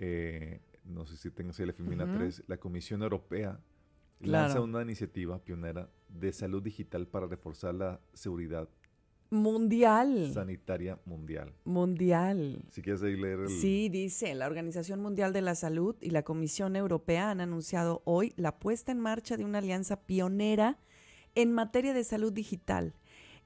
eh, 0.00 0.60
no 0.84 1.06
sé 1.06 1.16
si 1.16 1.30
tengas 1.30 1.60
ahí 1.60 1.66
la 1.66 1.72
Filmina 1.72 2.04
Ujú. 2.04 2.14
3, 2.14 2.44
la 2.48 2.56
Comisión 2.56 3.02
Europea 3.02 3.60
Claro. 4.20 4.44
lanza 4.48 4.60
una 4.60 4.82
iniciativa 4.82 5.38
pionera 5.38 5.88
de 6.08 6.32
salud 6.32 6.62
digital 6.62 7.06
para 7.06 7.26
reforzar 7.26 7.74
la 7.74 8.00
seguridad 8.12 8.68
Mundial. 9.30 10.30
sanitaria 10.32 10.98
mundial. 11.04 11.52
Mundial. 11.64 12.64
Si 12.70 12.82
quieres 12.82 13.02
ahí 13.02 13.16
leer 13.16 13.40
el... 13.40 13.48
Sí, 13.48 13.88
dice, 13.88 14.34
la 14.34 14.46
Organización 14.46 15.00
Mundial 15.00 15.32
de 15.32 15.42
la 15.42 15.54
Salud 15.54 15.96
y 16.00 16.10
la 16.10 16.22
Comisión 16.22 16.76
Europea 16.76 17.30
han 17.30 17.40
anunciado 17.40 18.02
hoy 18.04 18.32
la 18.36 18.58
puesta 18.58 18.92
en 18.92 19.00
marcha 19.00 19.36
de 19.36 19.44
una 19.44 19.58
alianza 19.58 19.96
pionera 20.02 20.78
en 21.34 21.52
materia 21.52 21.94
de 21.94 22.04
salud 22.04 22.32
digital. 22.32 22.94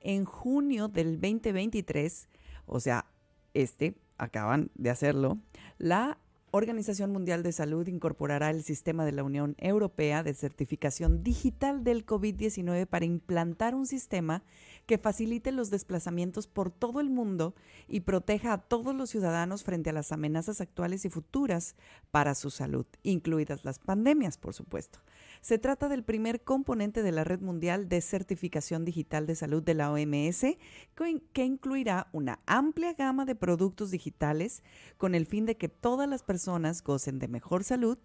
En 0.00 0.24
junio 0.24 0.88
del 0.88 1.20
2023, 1.20 2.28
o 2.66 2.80
sea, 2.80 3.06
este, 3.54 3.94
acaban 4.18 4.70
de 4.74 4.90
hacerlo, 4.90 5.38
la 5.78 6.18
Organización 6.50 7.12
Mundial 7.12 7.42
de 7.42 7.52
Salud 7.52 7.86
incorporará 7.88 8.48
el 8.48 8.62
sistema 8.62 9.04
de 9.04 9.12
la 9.12 9.22
Unión 9.22 9.54
Europea 9.58 10.22
de 10.22 10.32
certificación 10.32 11.22
digital 11.22 11.84
del 11.84 12.06
COVID-19 12.06 12.86
para 12.86 13.04
implantar 13.04 13.74
un 13.74 13.86
sistema 13.86 14.42
que 14.86 14.96
facilite 14.96 15.52
los 15.52 15.68
desplazamientos 15.68 16.46
por 16.46 16.70
todo 16.70 17.00
el 17.00 17.10
mundo 17.10 17.54
y 17.86 18.00
proteja 18.00 18.54
a 18.54 18.58
todos 18.62 18.94
los 18.94 19.10
ciudadanos 19.10 19.62
frente 19.62 19.90
a 19.90 19.92
las 19.92 20.10
amenazas 20.10 20.62
actuales 20.62 21.04
y 21.04 21.10
futuras 21.10 21.76
para 22.10 22.34
su 22.34 22.48
salud, 22.48 22.86
incluidas 23.02 23.66
las 23.66 23.78
pandemias, 23.78 24.38
por 24.38 24.54
supuesto. 24.54 25.00
Se 25.40 25.58
trata 25.58 25.88
del 25.88 26.02
primer 26.04 26.42
componente 26.42 27.02
de 27.02 27.12
la 27.12 27.24
Red 27.24 27.40
Mundial 27.40 27.88
de 27.88 28.00
Certificación 28.00 28.84
Digital 28.84 29.26
de 29.26 29.34
Salud 29.34 29.62
de 29.62 29.74
la 29.74 29.90
OMS, 29.90 30.58
que 30.94 31.08
in- 31.10 31.22
que 31.32 31.44
incluirá 31.44 32.08
una 32.12 32.40
amplia 32.46 32.92
gama 32.94 33.24
de 33.24 33.34
productos 33.34 33.90
digitales 33.90 34.62
con 34.96 35.14
el 35.14 35.26
fin 35.26 35.46
de 35.46 35.56
que 35.56 35.68
todas 35.68 36.08
las 36.08 36.22
personas 36.22 36.82
gocen 36.82 37.18
de 37.18 37.28
mejor 37.28 37.64
salud. 37.64 37.98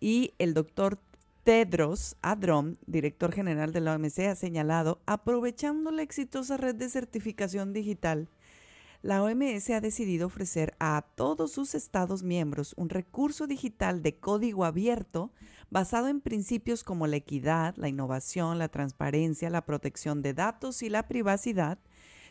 Y 0.00 0.34
el 0.38 0.54
doctor 0.54 0.98
Tedros 1.44 2.16
Adrom, 2.22 2.76
director 2.86 3.32
general 3.32 3.72
de 3.72 3.80
la 3.80 3.94
OMC, 3.94 4.18
ha 4.28 4.34
señalado, 4.34 5.00
aprovechando 5.06 5.90
la 5.90 6.02
exitosa 6.02 6.56
red 6.56 6.74
de 6.74 6.88
certificación 6.88 7.72
digital, 7.72 8.28
la 9.02 9.22
OMS 9.22 9.70
ha 9.70 9.80
decidido 9.80 10.26
ofrecer 10.26 10.74
a 10.80 11.04
todos 11.14 11.52
sus 11.52 11.74
Estados 11.76 12.24
miembros 12.24 12.74
un 12.76 12.88
recurso 12.88 13.46
digital 13.46 14.02
de 14.02 14.16
código 14.16 14.64
abierto 14.64 15.30
basado 15.76 16.08
en 16.08 16.22
principios 16.22 16.82
como 16.82 17.06
la 17.06 17.16
equidad, 17.16 17.76
la 17.76 17.90
innovación, 17.90 18.58
la 18.58 18.68
transparencia, 18.70 19.50
la 19.50 19.66
protección 19.66 20.22
de 20.22 20.32
datos 20.32 20.80
y 20.82 20.88
la 20.88 21.06
privacidad, 21.06 21.78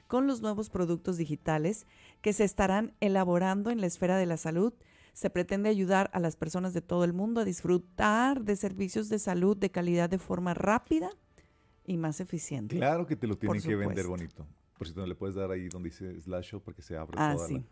con 0.08 0.25
los 0.25 0.41
nuevos 0.41 0.71
productos 0.71 1.17
digitales 1.17 1.86
que 2.23 2.34
se 2.34 2.43
estarán 2.43 2.95
elaborando 3.01 3.69
en 3.69 3.81
la 3.81 3.86
esfera 3.86 4.17
de 4.17 4.25
la 4.25 4.38
salud. 4.38 4.73
Se 5.13 5.29
pretende 5.29 5.69
ayudar 5.69 6.10
a 6.12 6.19
las 6.19 6.36
personas 6.36 6.73
de 6.73 6.81
todo 6.81 7.03
el 7.03 7.13
mundo 7.13 7.39
a 7.41 7.45
disfrutar 7.45 8.41
de 8.43 8.55
servicios 8.55 9.10
de 9.10 9.19
salud 9.19 9.55
de 9.55 9.69
calidad 9.69 10.10
de 10.10 10.17
forma 10.17 10.55
rápida 10.55 11.12
y 11.86 11.97
más 11.97 12.21
eficiente. 12.21 12.77
Claro 12.77 13.05
que 13.05 13.15
te 13.15 13.27
lo 13.27 13.38
tienen 13.38 13.62
que 13.62 13.75
vender 13.75 14.08
bonito. 14.08 14.47
Por 14.75 14.88
cierto, 14.88 15.05
le 15.05 15.13
puedes 15.13 15.36
dar 15.36 15.51
ahí 15.51 15.69
donde 15.69 15.89
dice 15.89 16.19
slash 16.19 16.45
show 16.49 16.62
para 16.63 16.75
que 16.75 16.81
se 16.81 16.97
abra 16.97 17.29
Ah, 17.29 17.36
toda 17.36 17.47
sí. 17.47 17.53
la- 17.53 17.63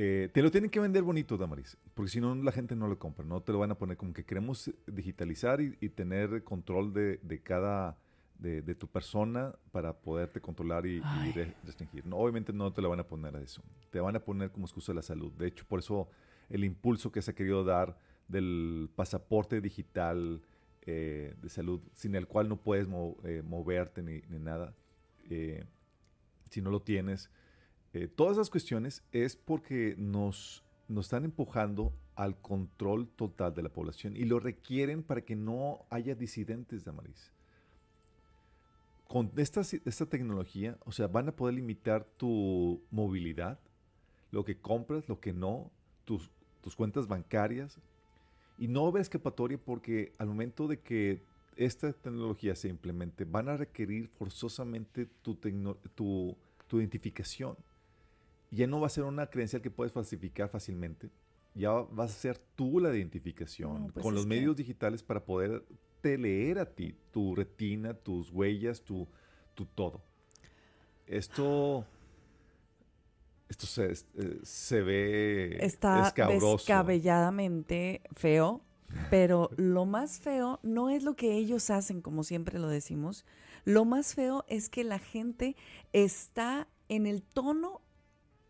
Eh, 0.00 0.28
te 0.32 0.42
lo 0.42 0.50
tienen 0.52 0.70
que 0.70 0.78
vender 0.78 1.02
bonito, 1.02 1.36
Damaris, 1.36 1.76
porque 1.92 2.08
si 2.08 2.20
no 2.20 2.32
la 2.36 2.52
gente 2.52 2.76
no 2.76 2.86
lo 2.86 3.00
compra, 3.00 3.24
no 3.24 3.40
te 3.42 3.50
lo 3.50 3.58
van 3.58 3.72
a 3.72 3.74
poner 3.76 3.96
como 3.96 4.12
que 4.12 4.24
queremos 4.24 4.70
digitalizar 4.86 5.60
y, 5.60 5.76
y 5.80 5.88
tener 5.88 6.44
control 6.44 6.92
de, 6.92 7.16
de 7.16 7.40
cada, 7.42 7.98
de, 8.38 8.62
de 8.62 8.74
tu 8.76 8.86
persona 8.86 9.56
para 9.72 9.92
poderte 9.92 10.40
controlar 10.40 10.86
y, 10.86 10.98
y 10.98 11.02
Ay. 11.02 11.32
re- 11.32 11.56
restringir. 11.64 12.06
No, 12.06 12.16
obviamente 12.16 12.52
no 12.52 12.72
te 12.72 12.80
lo 12.80 12.90
van 12.90 13.00
a 13.00 13.08
poner 13.08 13.34
a 13.34 13.40
eso, 13.42 13.60
te 13.90 13.98
van 13.98 14.14
a 14.14 14.20
poner 14.20 14.52
como 14.52 14.66
excusa 14.66 14.94
la 14.94 15.02
salud. 15.02 15.32
De 15.32 15.48
hecho, 15.48 15.64
por 15.66 15.80
eso 15.80 16.08
el 16.48 16.62
impulso 16.62 17.10
que 17.10 17.20
se 17.20 17.32
ha 17.32 17.34
querido 17.34 17.64
dar 17.64 17.98
del 18.28 18.88
pasaporte 18.94 19.60
digital 19.60 20.40
eh, 20.82 21.34
de 21.42 21.48
salud, 21.48 21.80
sin 21.94 22.14
el 22.14 22.28
cual 22.28 22.48
no 22.48 22.56
puedes 22.56 22.86
mo- 22.86 23.16
eh, 23.24 23.42
moverte 23.44 24.04
ni, 24.04 24.20
ni 24.28 24.38
nada, 24.38 24.72
eh, 25.28 25.64
si 26.50 26.62
no 26.62 26.70
lo 26.70 26.82
tienes. 26.82 27.30
Eh, 27.98 28.06
todas 28.06 28.34
esas 28.34 28.48
cuestiones 28.48 29.02
es 29.10 29.34
porque 29.34 29.96
nos, 29.98 30.62
nos 30.86 31.06
están 31.06 31.24
empujando 31.24 31.92
al 32.14 32.40
control 32.40 33.08
total 33.08 33.52
de 33.56 33.62
la 33.64 33.70
población 33.70 34.16
y 34.16 34.24
lo 34.24 34.38
requieren 34.38 35.02
para 35.02 35.22
que 35.22 35.34
no 35.34 35.84
haya 35.90 36.14
disidentes 36.14 36.84
de 36.84 36.90
Amaris. 36.90 37.32
Con 39.08 39.32
esta, 39.36 39.62
esta 39.62 40.06
tecnología, 40.06 40.78
o 40.84 40.92
sea, 40.92 41.08
van 41.08 41.28
a 41.28 41.32
poder 41.34 41.56
limitar 41.56 42.04
tu 42.04 42.80
movilidad, 42.92 43.58
lo 44.30 44.44
que 44.44 44.56
compras, 44.56 45.08
lo 45.08 45.18
que 45.18 45.32
no, 45.32 45.68
tus, 46.04 46.30
tus 46.62 46.76
cuentas 46.76 47.08
bancarias, 47.08 47.80
y 48.58 48.68
no 48.68 48.86
haber 48.86 49.02
escapatoria 49.02 49.58
porque 49.58 50.12
al 50.18 50.28
momento 50.28 50.68
de 50.68 50.78
que 50.78 51.20
esta 51.56 51.92
tecnología 51.92 52.54
se 52.54 52.68
implemente, 52.68 53.24
van 53.24 53.48
a 53.48 53.56
requerir 53.56 54.06
forzosamente 54.06 55.06
tu, 55.20 55.34
tu, 55.34 56.36
tu 56.68 56.78
identificación. 56.78 57.56
Ya 58.50 58.66
no 58.66 58.80
va 58.80 58.86
a 58.86 58.90
ser 58.90 59.04
una 59.04 59.26
credencial 59.28 59.60
que 59.62 59.70
puedes 59.70 59.92
falsificar 59.92 60.48
fácilmente. 60.48 61.10
Ya 61.54 61.70
vas 61.72 62.10
a 62.12 62.14
ser 62.14 62.38
tú 62.54 62.80
la 62.80 62.94
identificación 62.96 63.86
No, 63.86 63.92
pues 63.92 64.02
con 64.02 64.14
los 64.14 64.24
que- 64.24 64.28
medios 64.28 64.56
digitales 64.56 65.02
para 65.02 65.24
poder 65.24 65.64
te 66.00 66.16
leer 66.16 66.58
a 66.60 66.66
ti, 66.74 66.94
tu 67.10 67.34
retina, 67.34 67.92
tus 67.94 68.30
huellas, 68.30 68.82
tu, 68.82 69.08
tu 69.54 69.66
todo. 69.66 70.00
Esto, 71.06 71.84
esto 73.48 73.66
se, 73.66 73.92
eh, 73.92 74.38
se 74.42 74.82
ve 74.82 75.56
Está 75.60 76.06
escabroso. 76.06 76.56
descabelladamente 76.58 78.02
feo, 78.12 78.62
pero 79.10 79.50
lo 79.56 79.86
más 79.86 80.20
feo 80.20 80.60
no 80.62 80.90
es 80.90 81.02
lo 81.02 81.16
que 81.16 81.32
ellos 81.36 81.70
hacen, 81.70 82.00
como 82.02 82.22
siempre 82.24 82.58
lo 82.58 82.68
decimos. 82.68 83.24
Lo 83.64 83.84
más 83.84 84.14
feo 84.14 84.44
es 84.48 84.68
que 84.68 84.84
la 84.84 84.98
gente 84.98 85.56
está 85.92 86.68
en 86.88 87.06
el 87.06 87.22
tono 87.22 87.80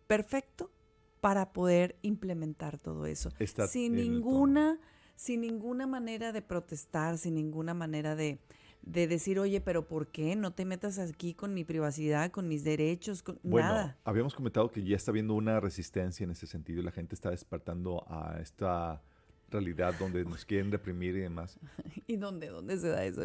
perfecto 0.09 0.73
para 1.21 1.53
poder 1.53 1.97
implementar 2.03 2.79
todo 2.79 3.07
eso. 3.07 3.31
Está 3.39 3.69
sin 3.69 3.95
ninguna, 3.95 4.81
sin 5.15 5.43
ninguna 5.43 5.87
manera 5.87 6.33
de 6.33 6.43
protestar, 6.43 7.19
sin 7.19 7.35
ninguna 7.35 7.75
manera 7.75 8.17
de, 8.17 8.41
de 8.83 9.07
decir, 9.07 9.39
oye, 9.39 9.61
pero 9.61 9.87
¿por 9.87 10.09
qué 10.09 10.35
no 10.37 10.53
te 10.53 10.65
metas 10.65 10.99
aquí 10.99 11.35
con 11.35 11.55
mi 11.55 11.65
privacidad, 11.65 12.31
con 12.31 12.49
mis 12.49 12.65
derechos, 12.65 13.23
con 13.23 13.39
Bueno, 13.43 13.69
nada? 13.69 13.99
habíamos 14.05 14.35
comentado 14.35 14.71
que 14.71 14.83
ya 14.83 14.97
está 14.97 15.11
habiendo 15.11 15.35
una 15.35 15.61
resistencia 15.61 16.25
en 16.25 16.31
ese 16.31 16.47
sentido 16.47 16.81
y 16.81 16.85
la 16.85 16.93
gente 16.93 17.15
está 17.15 17.31
despertando 17.31 18.05
a 18.09 18.39
esta 18.41 19.03
realidad 19.51 19.95
donde 19.99 20.25
nos 20.25 20.45
quieren 20.45 20.71
reprimir 20.71 21.17
y 21.17 21.21
demás. 21.21 21.59
¿Y 22.07 22.17
dónde, 22.17 22.49
dónde 22.49 22.79
se 22.79 22.89
da 22.89 23.05
eso? 23.05 23.23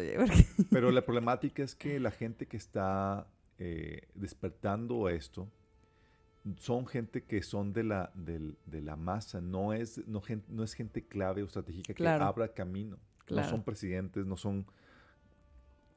Pero 0.70 0.90
la 0.90 1.04
problemática 1.04 1.62
es 1.62 1.74
que 1.74 2.00
la 2.00 2.10
gente 2.10 2.46
que 2.46 2.56
está 2.56 3.28
eh, 3.58 4.08
despertando 4.14 5.08
esto 5.08 5.48
son 6.58 6.86
gente 6.86 7.22
que 7.24 7.42
son 7.42 7.72
de 7.72 7.84
la, 7.84 8.12
de 8.14 8.82
la 8.82 8.96
masa, 8.96 9.40
no 9.40 9.72
es, 9.72 10.06
no, 10.06 10.20
gen- 10.20 10.44
no 10.48 10.62
es 10.62 10.74
gente 10.74 11.02
clave 11.06 11.42
o 11.42 11.46
estratégica 11.46 11.94
Claro. 11.94 12.18
que 12.24 12.28
abra 12.28 12.48
camino. 12.52 12.98
Claro. 13.24 13.46
No 13.46 13.50
son 13.50 13.62
presidentes, 13.62 14.26
no 14.26 14.36
son 14.36 14.66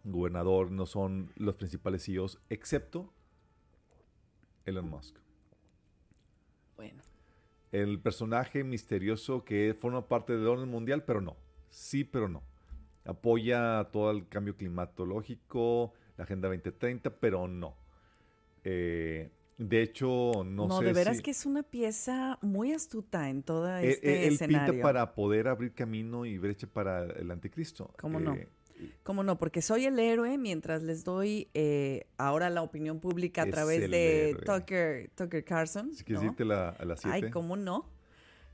gobernador, 0.05 0.71
no 0.71 0.85
son 0.85 1.31
los 1.35 1.55
principales 1.55 2.05
CEOs, 2.05 2.39
excepto 2.49 3.11
Elon 4.65 4.89
Musk. 4.89 5.17
Bueno, 6.77 7.01
el 7.71 7.99
personaje 7.99 8.63
misterioso 8.63 9.43
que 9.43 9.75
forma 9.77 10.07
parte 10.07 10.33
del 10.37 10.47
orden 10.47 10.69
mundial, 10.69 11.03
pero 11.03 11.19
no. 11.21 11.35
Sí, 11.69 12.03
pero 12.05 12.29
no. 12.29 12.41
Apoya 13.03 13.89
todo 13.91 14.11
el 14.11 14.27
cambio 14.27 14.55
climatológico, 14.55 15.93
la 16.17 16.23
Agenda 16.23 16.47
2030, 16.47 17.09
pero 17.19 17.47
no. 17.47 17.75
Eh, 18.63 19.31
de 19.57 19.81
hecho, 19.81 20.43
no, 20.45 20.67
no, 20.67 20.79
sé 20.79 20.85
de 20.85 20.93
veras 20.93 21.17
si- 21.17 21.23
que 21.23 21.31
es 21.31 21.45
una 21.45 21.63
pieza 21.63 22.37
muy 22.41 22.73
astuta 22.73 23.29
en 23.29 23.41
todo 23.43 23.67
Eh, 23.77 23.89
este 23.91 24.09
eh, 24.23 24.27
él 24.27 24.33
escenario. 24.33 24.73
pinta 24.73 24.83
para 24.87 25.15
poder 25.15 25.47
abrir 25.47 25.73
camino 25.73 26.25
y 26.25 26.37
brecha 26.37 26.67
para 26.67 27.05
el 27.05 27.31
anticristo. 27.31 27.91
¿Cómo 27.99 28.19
no? 28.19 28.35
Eh, 28.35 28.47
¿Cómo 29.01 29.23
no? 29.23 29.39
Porque 29.39 29.63
soy 29.63 29.85
el 29.85 29.97
héroe 29.97 30.37
mientras 30.37 30.83
les 30.83 31.03
doy 31.03 31.49
eh, 31.55 32.05
ahora 32.17 32.51
la 32.51 32.61
opinión 32.61 32.99
pública 32.99 33.41
a 33.41 33.47
través 33.47 33.89
de 33.89 34.29
héroe. 34.29 34.43
Tucker, 34.45 35.09
Tucker 35.15 35.43
Carlson. 35.43 35.91
si 35.95 36.03
quieres 36.03 36.23
¿no? 36.23 36.29
irte 36.29 36.45
la- 36.45 36.69
a 36.69 36.85
las 36.85 37.01
7. 37.01 37.25
Ay, 37.25 37.31
¿cómo 37.31 37.57
no? 37.57 37.89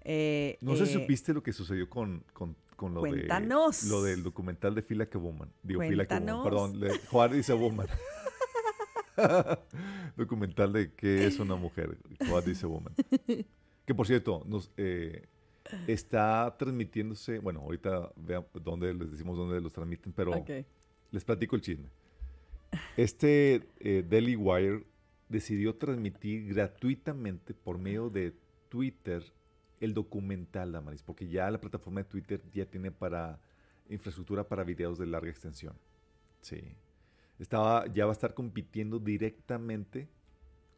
Eh, 0.05 0.57
No 0.61 0.75
sé 0.77 0.85
si 0.85 0.97
eh, 0.97 1.01
supiste 1.01 1.33
lo 1.33 1.43
que 1.43 1.51
susució 1.51 1.89
con, 1.89 2.23
con, 2.33 2.55
con 2.77 2.93
lo, 2.93 3.01
Cuéntanos. 3.01 3.83
de, 3.83 3.89
lo 3.89 4.01
del 4.03 4.23
documental 4.23 4.73
de 4.75 4.81
Fila 4.81 5.05
que 5.07 5.17
Woman. 5.17 5.49
Digo, 5.61 5.81
Fila 5.81 6.05
que 6.05 6.13
Woman, 6.15 6.41
Cuéntanos. 6.41 6.43
perdón, 6.71 6.79
de 6.79 6.97
Juan 7.07 7.31
dice 7.33 7.53
Woman. 7.53 7.87
documental 10.17 10.73
de 10.73 10.93
qué 10.93 11.25
es 11.25 11.39
una 11.39 11.55
mujer, 11.55 11.97
Juan 12.27 12.45
dice 12.45 12.65
Woman. 12.65 12.93
Que 13.85 13.93
por 13.93 14.07
cierto, 14.07 14.43
nos, 14.47 14.71
eh, 14.77 15.27
está 15.87 16.55
transmitiéndose, 16.57 17.39
bueno, 17.39 17.59
ahorita 17.59 18.13
vean 18.15 18.45
dónde 18.53 18.93
les 18.93 19.11
decimos 19.11 19.37
dónde 19.37 19.59
los 19.59 19.73
transmiten, 19.73 20.13
pero 20.13 20.31
les 21.11 21.25
platico 21.25 21.57
el 21.57 21.61
chisme. 21.61 21.89
Este 22.97 23.67
eh, 23.79 24.05
Daily 24.07 24.35
Wire 24.35 24.85
decidió 25.29 25.75
transmitir 25.75 26.53
gratuitamente 26.53 27.53
por 27.53 27.77
medio 27.77 28.09
de 28.09 28.33
Twitter 28.69 29.23
el 29.79 29.93
documental, 29.93 30.71
Damaris, 30.71 31.03
porque 31.03 31.27
ya 31.27 31.51
la 31.51 31.59
plataforma 31.59 32.01
de 32.01 32.09
Twitter 32.09 32.41
ya 32.53 32.65
tiene 32.65 32.91
para 32.91 33.39
infraestructura 33.89 34.47
para 34.47 34.63
videos 34.63 34.97
de 34.97 35.07
larga 35.07 35.29
extensión. 35.29 35.75
Sí. 36.41 36.61
Estaba, 37.39 37.85
ya 37.87 38.05
va 38.05 38.11
a 38.11 38.13
estar 38.13 38.33
compitiendo 38.33 38.99
directamente 38.99 40.07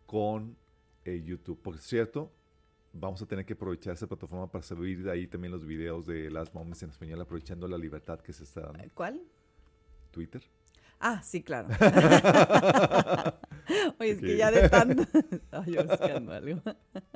con 0.05 0.55
eh, 1.03 1.21
YouTube. 1.23 1.61
Por 1.61 1.77
cierto, 1.77 2.31
vamos 2.93 3.21
a 3.21 3.25
tener 3.25 3.45
que 3.45 3.53
aprovechar 3.53 3.93
esa 3.93 4.07
plataforma 4.07 4.51
para 4.51 4.63
subir 4.63 5.03
de 5.03 5.11
ahí 5.11 5.27
también 5.27 5.51
los 5.51 5.65
videos 5.65 6.05
de 6.07 6.29
Last 6.31 6.53
Moments 6.53 6.81
en 6.83 6.89
español, 6.89 7.21
aprovechando 7.21 7.67
la 7.67 7.77
libertad 7.77 8.19
que 8.21 8.33
se 8.33 8.43
está 8.43 8.61
dando. 8.61 8.83
¿Cuál? 8.93 9.21
Twitter. 10.11 10.41
Ah, 10.99 11.21
sí, 11.21 11.43
claro. 11.43 11.67
Oye, 13.99 14.11
es 14.11 14.19
que 14.19 14.37
ya 14.37 14.49
de 14.49 14.69
tanto... 14.69 15.03
Ay, 15.51 15.73
yo 15.73 15.83
buscando 15.85 16.31
algo. 16.31 16.61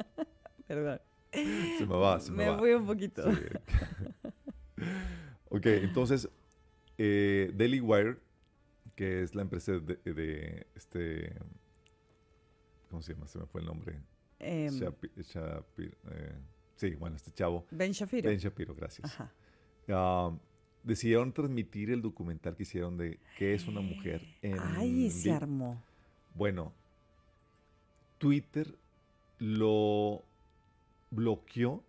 Perdón. 0.67 0.99
Se 1.31 1.85
me 1.85 1.95
va, 1.95 2.19
se 2.19 2.31
me, 2.31 2.37
Me 2.37 2.49
va. 2.49 2.57
fui 2.59 2.73
un 2.73 2.85
poquito. 2.85 3.23
Sí. 3.31 3.41
ok, 5.49 5.65
entonces, 5.65 6.27
eh, 6.97 7.51
Daily 7.55 7.79
Wire, 7.79 8.17
que 8.99 9.21
es 9.21 9.33
la 9.33 9.43
empresa 9.43 9.79
de, 9.79 9.95
de 10.03 10.67
este... 10.75 11.33
¿Cómo 12.89 13.01
se 13.01 13.13
llama? 13.13 13.27
Se 13.27 13.39
me 13.39 13.45
fue 13.45 13.61
el 13.61 13.67
nombre. 13.67 13.97
Em, 14.39 14.77
eh, 14.77 16.33
sí, 16.75 16.95
bueno, 16.95 17.15
este 17.15 17.31
chavo. 17.31 17.65
ben 17.71 17.93
Shapiro. 17.93 18.29
Ben 18.29 18.39
Shapiro, 18.39 18.75
gracias. 18.75 19.05
Ajá. 19.05 19.31
Ah, 19.87 20.37
decidieron 20.83 21.31
transmitir 21.31 21.91
el 21.91 22.01
documental 22.01 22.57
que 22.57 22.63
hicieron 22.63 22.97
de 22.97 23.21
qué 23.37 23.53
es 23.53 23.69
una 23.69 23.79
mujer 23.79 24.21
en 24.41 24.59
Ay, 24.59 25.09
se 25.11 25.31
armó. 25.31 25.81
Bueno, 26.35 26.73
Twitter 28.17 28.77
lo 29.37 30.25
bloqueó 31.09 31.85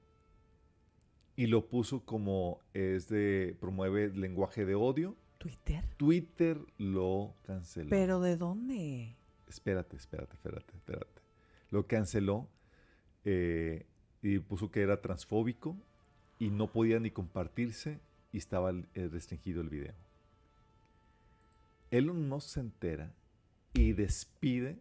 y 1.35 1.49
lo 1.49 1.67
puso 1.67 2.05
como 2.05 2.61
es 2.73 3.09
de 3.09 3.57
promueve 3.59 4.11
lenguaje 4.11 4.65
de 4.65 4.77
odio. 4.77 5.17
¿Twitter? 5.41 5.85
Twitter 5.97 6.61
lo 6.77 7.35
canceló. 7.47 7.89
¿Pero 7.89 8.21
de 8.21 8.37
dónde? 8.37 9.17
Espérate, 9.49 9.97
espérate, 9.97 10.35
espérate, 10.35 10.77
espérate. 10.77 11.23
Lo 11.71 11.87
canceló 11.87 12.47
eh, 13.25 13.87
y 14.21 14.39
puso 14.41 14.71
que 14.71 14.83
era 14.83 15.01
transfóbico 15.01 15.79
y 16.39 16.51
no 16.51 16.71
podía 16.71 17.01
ni 17.01 17.11
compartirse 17.11 18.01
y 18.33 18.37
estaba 18.37 18.71
eh, 18.71 19.09
restringido 19.11 19.63
el 19.63 19.71
video. 19.71 19.95
Elon 21.91 22.29
Musk 22.29 22.49
se 22.51 22.61
entera 22.61 23.15
y 23.73 23.95
despide 23.95 24.79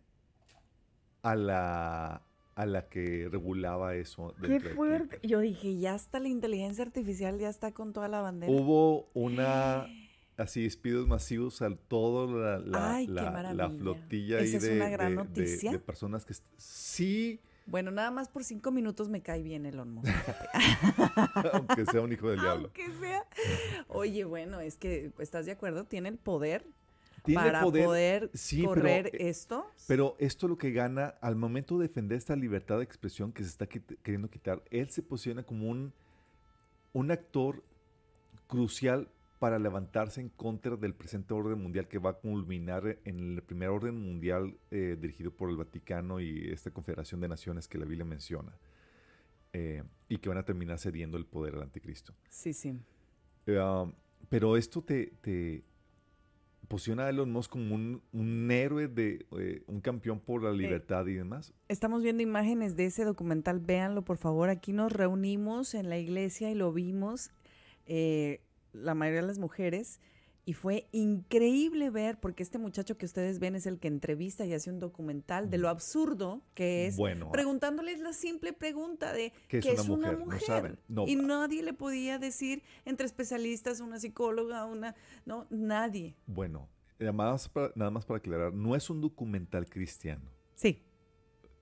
a 1.21 1.35
la, 1.35 2.21
a 2.55 2.65
la 2.65 2.89
que 2.89 3.29
regulaba 3.31 3.95
eso. 3.95 4.35
Qué 4.41 4.59
fuerte. 4.59 5.25
Yo 5.25 5.39
dije, 5.39 5.77
ya 5.77 5.95
está 5.95 6.19
la 6.19 6.27
inteligencia 6.27 6.83
artificial, 6.83 7.39
ya 7.39 7.47
está 7.47 7.71
con 7.71 7.93
toda 7.93 8.09
la 8.09 8.19
bandera. 8.19 8.51
Hubo 8.51 9.09
una, 9.13 9.87
así, 10.39 10.63
despidos 10.63 11.07
masivos 11.07 11.61
a 11.61 11.69
toda 11.75 12.27
la, 12.27 12.59
la, 12.59 12.95
Ay, 12.95 13.07
la- 13.07 13.53
la 13.53 13.69
flotilla 13.69 14.37
ahí 14.39 14.45
Esa 14.47 14.57
es 14.57 14.63
de, 14.63 14.75
una 14.77 14.89
gran 14.89 15.09
de- 15.11 15.15
noticia. 15.15 15.71
de 15.71 15.79
personas 15.79 16.25
que 16.25 16.33
sí, 16.57 17.39
Bueno, 17.65 17.91
nada 17.91 18.09
más 18.11 18.29
por 18.29 18.43
cinco 18.43 18.71
minutos 18.71 19.09
me 19.09 19.21
cae 19.21 19.43
bien 19.43 19.65
Elon 19.65 19.91
Musk. 19.93 20.09
aunque 21.53 21.85
sea 21.85 22.01
un 22.01 22.11
hijo 22.13 22.29
del 22.29 22.39
diablo. 22.39 22.65
Aunque 22.75 22.89
sea. 22.99 23.25
Oye, 23.87 24.25
bueno, 24.25 24.59
es 24.59 24.77
que, 24.77 25.11
¿estás 25.19 25.45
de 25.45 25.51
acuerdo? 25.51 25.83
Tiene 25.85 26.09
el 26.09 26.17
poder 26.17 26.65
Tiene 27.23 27.41
para 27.43 27.61
poder, 27.61 27.85
poder 27.85 28.29
sí, 28.33 28.63
correr 28.63 29.07
eh, 29.07 29.29
esto. 29.29 29.65
Pero 29.87 30.15
esto 30.19 30.47
lo 30.47 30.57
que 30.57 30.71
gana 30.71 31.15
al 31.21 31.35
momento 31.35 31.77
de 31.77 31.87
defender 31.87 32.17
esta 32.17 32.35
libertad 32.35 32.77
de 32.77 32.83
expresión 32.85 33.31
que 33.31 33.43
se 33.43 33.49
está 33.49 33.67
quit- 33.67 33.97
queriendo 34.03 34.29
quitar, 34.29 34.63
él 34.71 34.89
se 34.89 35.03
posiciona 35.03 35.43
como 35.43 35.69
un, 35.69 35.93
un 36.93 37.11
actor 37.11 37.63
crucial 38.47 39.07
para 39.39 39.57
levantarse 39.57 40.21
en 40.21 40.29
contra 40.29 40.75
del 40.75 40.93
presente 40.93 41.33
orden 41.33 41.61
mundial 41.61 41.87
que 41.87 41.97
va 41.97 42.11
a 42.11 42.13
culminar 42.13 42.99
en 43.05 43.19
el 43.37 43.41
primer 43.41 43.69
orden 43.69 43.95
mundial 43.95 44.57
eh, 44.69 44.97
dirigido 44.99 45.31
por 45.31 45.49
el 45.49 45.55
Vaticano 45.57 46.19
y 46.19 46.49
esta 46.51 46.71
confederación 46.71 47.21
de 47.21 47.29
naciones 47.29 47.67
que 47.67 47.77
la 47.77 47.85
Biblia 47.85 48.05
menciona. 48.05 48.51
eh, 49.53 49.83
y 50.07 50.17
que 50.17 50.29
van 50.29 50.37
a 50.37 50.43
terminar 50.43 50.79
cediendo 50.79 51.17
el 51.17 51.25
poder 51.25 51.55
al 51.55 51.63
anticristo. 51.63 52.13
Sí, 52.29 52.53
sí. 52.53 52.73
Eh, 53.45 53.59
um, 53.59 53.91
pero 54.29 54.57
esto 54.57 54.81
te, 54.83 55.07
te 55.21 55.63
posiciona 56.67 57.05
a 57.05 57.09
Elon 57.09 57.31
Musk 57.31 57.51
como 57.51 57.73
un, 57.73 58.01
un 58.11 58.51
héroe, 58.51 58.87
de 58.87 59.25
eh, 59.39 59.63
un 59.67 59.81
campeón 59.81 60.19
por 60.19 60.43
la 60.43 60.51
libertad 60.51 61.05
y 61.07 61.13
demás. 61.13 61.53
Estamos 61.67 62.03
viendo 62.03 62.21
imágenes 62.21 62.75
de 62.75 62.85
ese 62.85 63.05
documental, 63.05 63.59
véanlo 63.59 64.03
por 64.03 64.17
favor. 64.17 64.49
Aquí 64.49 64.71
nos 64.71 64.91
reunimos 64.91 65.73
en 65.73 65.89
la 65.89 65.97
iglesia 65.97 66.51
y 66.51 66.55
lo 66.55 66.71
vimos, 66.71 67.31
eh, 67.87 68.41
la 68.73 68.93
mayoría 68.93 69.21
de 69.21 69.27
las 69.27 69.39
mujeres, 69.39 69.99
y 70.45 70.53
fue 70.53 70.87
increíble 70.91 71.91
ver, 71.91 72.19
porque 72.19 72.41
este 72.41 72.57
muchacho 72.57 72.97
que 72.97 73.05
ustedes 73.05 73.37
ven 73.37 73.55
es 73.55 73.67
el 73.67 73.79
que 73.79 73.87
entrevista 73.87 74.45
y 74.45 74.53
hace 74.53 74.71
un 74.71 74.79
documental 74.79 75.49
de 75.51 75.59
lo 75.59 75.69
absurdo 75.69 76.41
que 76.55 76.87
es, 76.87 76.97
Bueno, 76.97 77.31
preguntándoles 77.31 77.99
la 77.99 78.13
simple 78.13 78.51
pregunta 78.53 79.13
de 79.13 79.31
¿Qué 79.47 79.59
es 79.59 79.65
¿qué 79.65 79.71
una 79.73 79.81
es 79.81 79.89
una 79.89 80.11
mujer? 80.13 80.41
No 80.41 80.47
saben. 80.47 80.79
No. 80.87 81.07
Y 81.07 81.15
nadie 81.15 81.61
le 81.61 81.73
podía 81.73 82.17
decir 82.17 82.63
entre 82.85 83.05
especialistas, 83.05 83.79
una 83.79 83.99
psicóloga, 83.99 84.65
una... 84.65 84.95
No, 85.23 85.45
nadie. 85.51 86.15
bueno, 86.25 86.67
nada 86.97 87.11
más, 87.11 87.47
para, 87.47 87.71
nada 87.75 87.91
más 87.91 88.05
para 88.07 88.17
aclarar, 88.17 88.51
no 88.51 88.75
es 88.75 88.89
un 88.89 89.01
documental 89.01 89.69
cristiano. 89.69 90.31
Sí, 90.55 90.83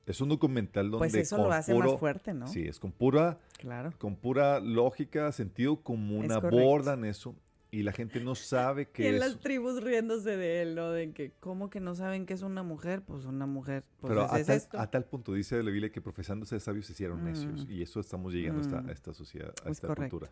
Es 0.08 0.22
un 0.22 0.30
documental 0.30 0.90
donde 0.90 0.98
pues 1.10 1.14
eso 1.16 1.38
lo 1.38 1.44
con 1.44 1.54
hace 1.54 1.74
puro- 1.74 1.92
más 1.92 2.00
fuerte, 2.00 2.34
¿no? 2.34 2.48
Sí, 2.48 2.62
es 2.68 2.80
con 2.80 2.92
pura, 2.92 3.38
Claro. 3.60 3.94
con 4.00 4.16
pura 4.16 4.60
lógica, 4.60 5.32
sentido 5.32 5.84
común, 5.84 6.26
Es 6.26 6.34
correcto. 6.34 6.58
abordan 6.58 7.06
eso 7.06 7.36
y 7.70 7.84
la 7.84 7.92
gente 7.92 8.22
no 8.22 8.34
sabe 8.34 8.84
Y 8.94 8.94
qué 8.94 9.10
en 9.10 9.16
es. 9.16 9.20
las 9.20 9.40
tribus 9.40 9.84
riéndose 9.84 10.38
de 10.38 10.62
él, 10.62 10.76
¿no? 10.76 10.90
De 10.92 11.12
que, 11.12 11.34
¿cómo 11.42 11.70
que 11.70 11.82
no 11.82 11.94
saben 11.94 12.26
que 12.26 12.34
es 12.34 12.42
una 12.42 12.64
mujer? 12.64 13.02
Pues 13.02 13.26
una 13.26 13.46
mujer, 13.46 13.84
pues 14.00 14.10
Pero 14.10 14.26
es, 14.26 14.32
a 14.32 14.40
es 14.40 14.48
tal, 14.48 14.56
esto. 14.58 14.80
a 14.80 14.90
tal 14.90 15.04
punto 15.04 15.34
dice 15.34 15.62
la 15.62 15.70
Biblia 15.72 15.92
que 15.92 16.00
profesándose 16.02 16.58
sabios 16.62 16.86
se 16.86 16.94
hicieron 16.94 17.26
necios. 17.26 17.68
Mm. 17.68 17.72
Y 17.72 17.82
eso 17.82 18.00
estamos 18.00 18.32
llegando 18.34 18.62
a, 18.62 18.64
esta, 18.64 18.82
Mm. 18.82 18.88
a 18.90 18.92
esta 18.94 19.14
sociedad, 19.14 19.54
a 19.66 19.70
Es 19.70 19.72
esta 19.78 19.88
correcto. 19.88 20.20
cultura. 20.20 20.32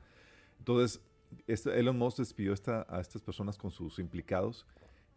Entonces, 0.60 1.02
este, 1.48 1.78
Elon 1.78 1.98
Musk 1.98 2.20
despidió 2.20 2.54
esta, 2.54 2.86
a 2.88 3.02
estas 3.02 3.22
personas 3.22 3.58
con 3.58 3.70
sus 3.72 4.00
implicados 4.00 4.66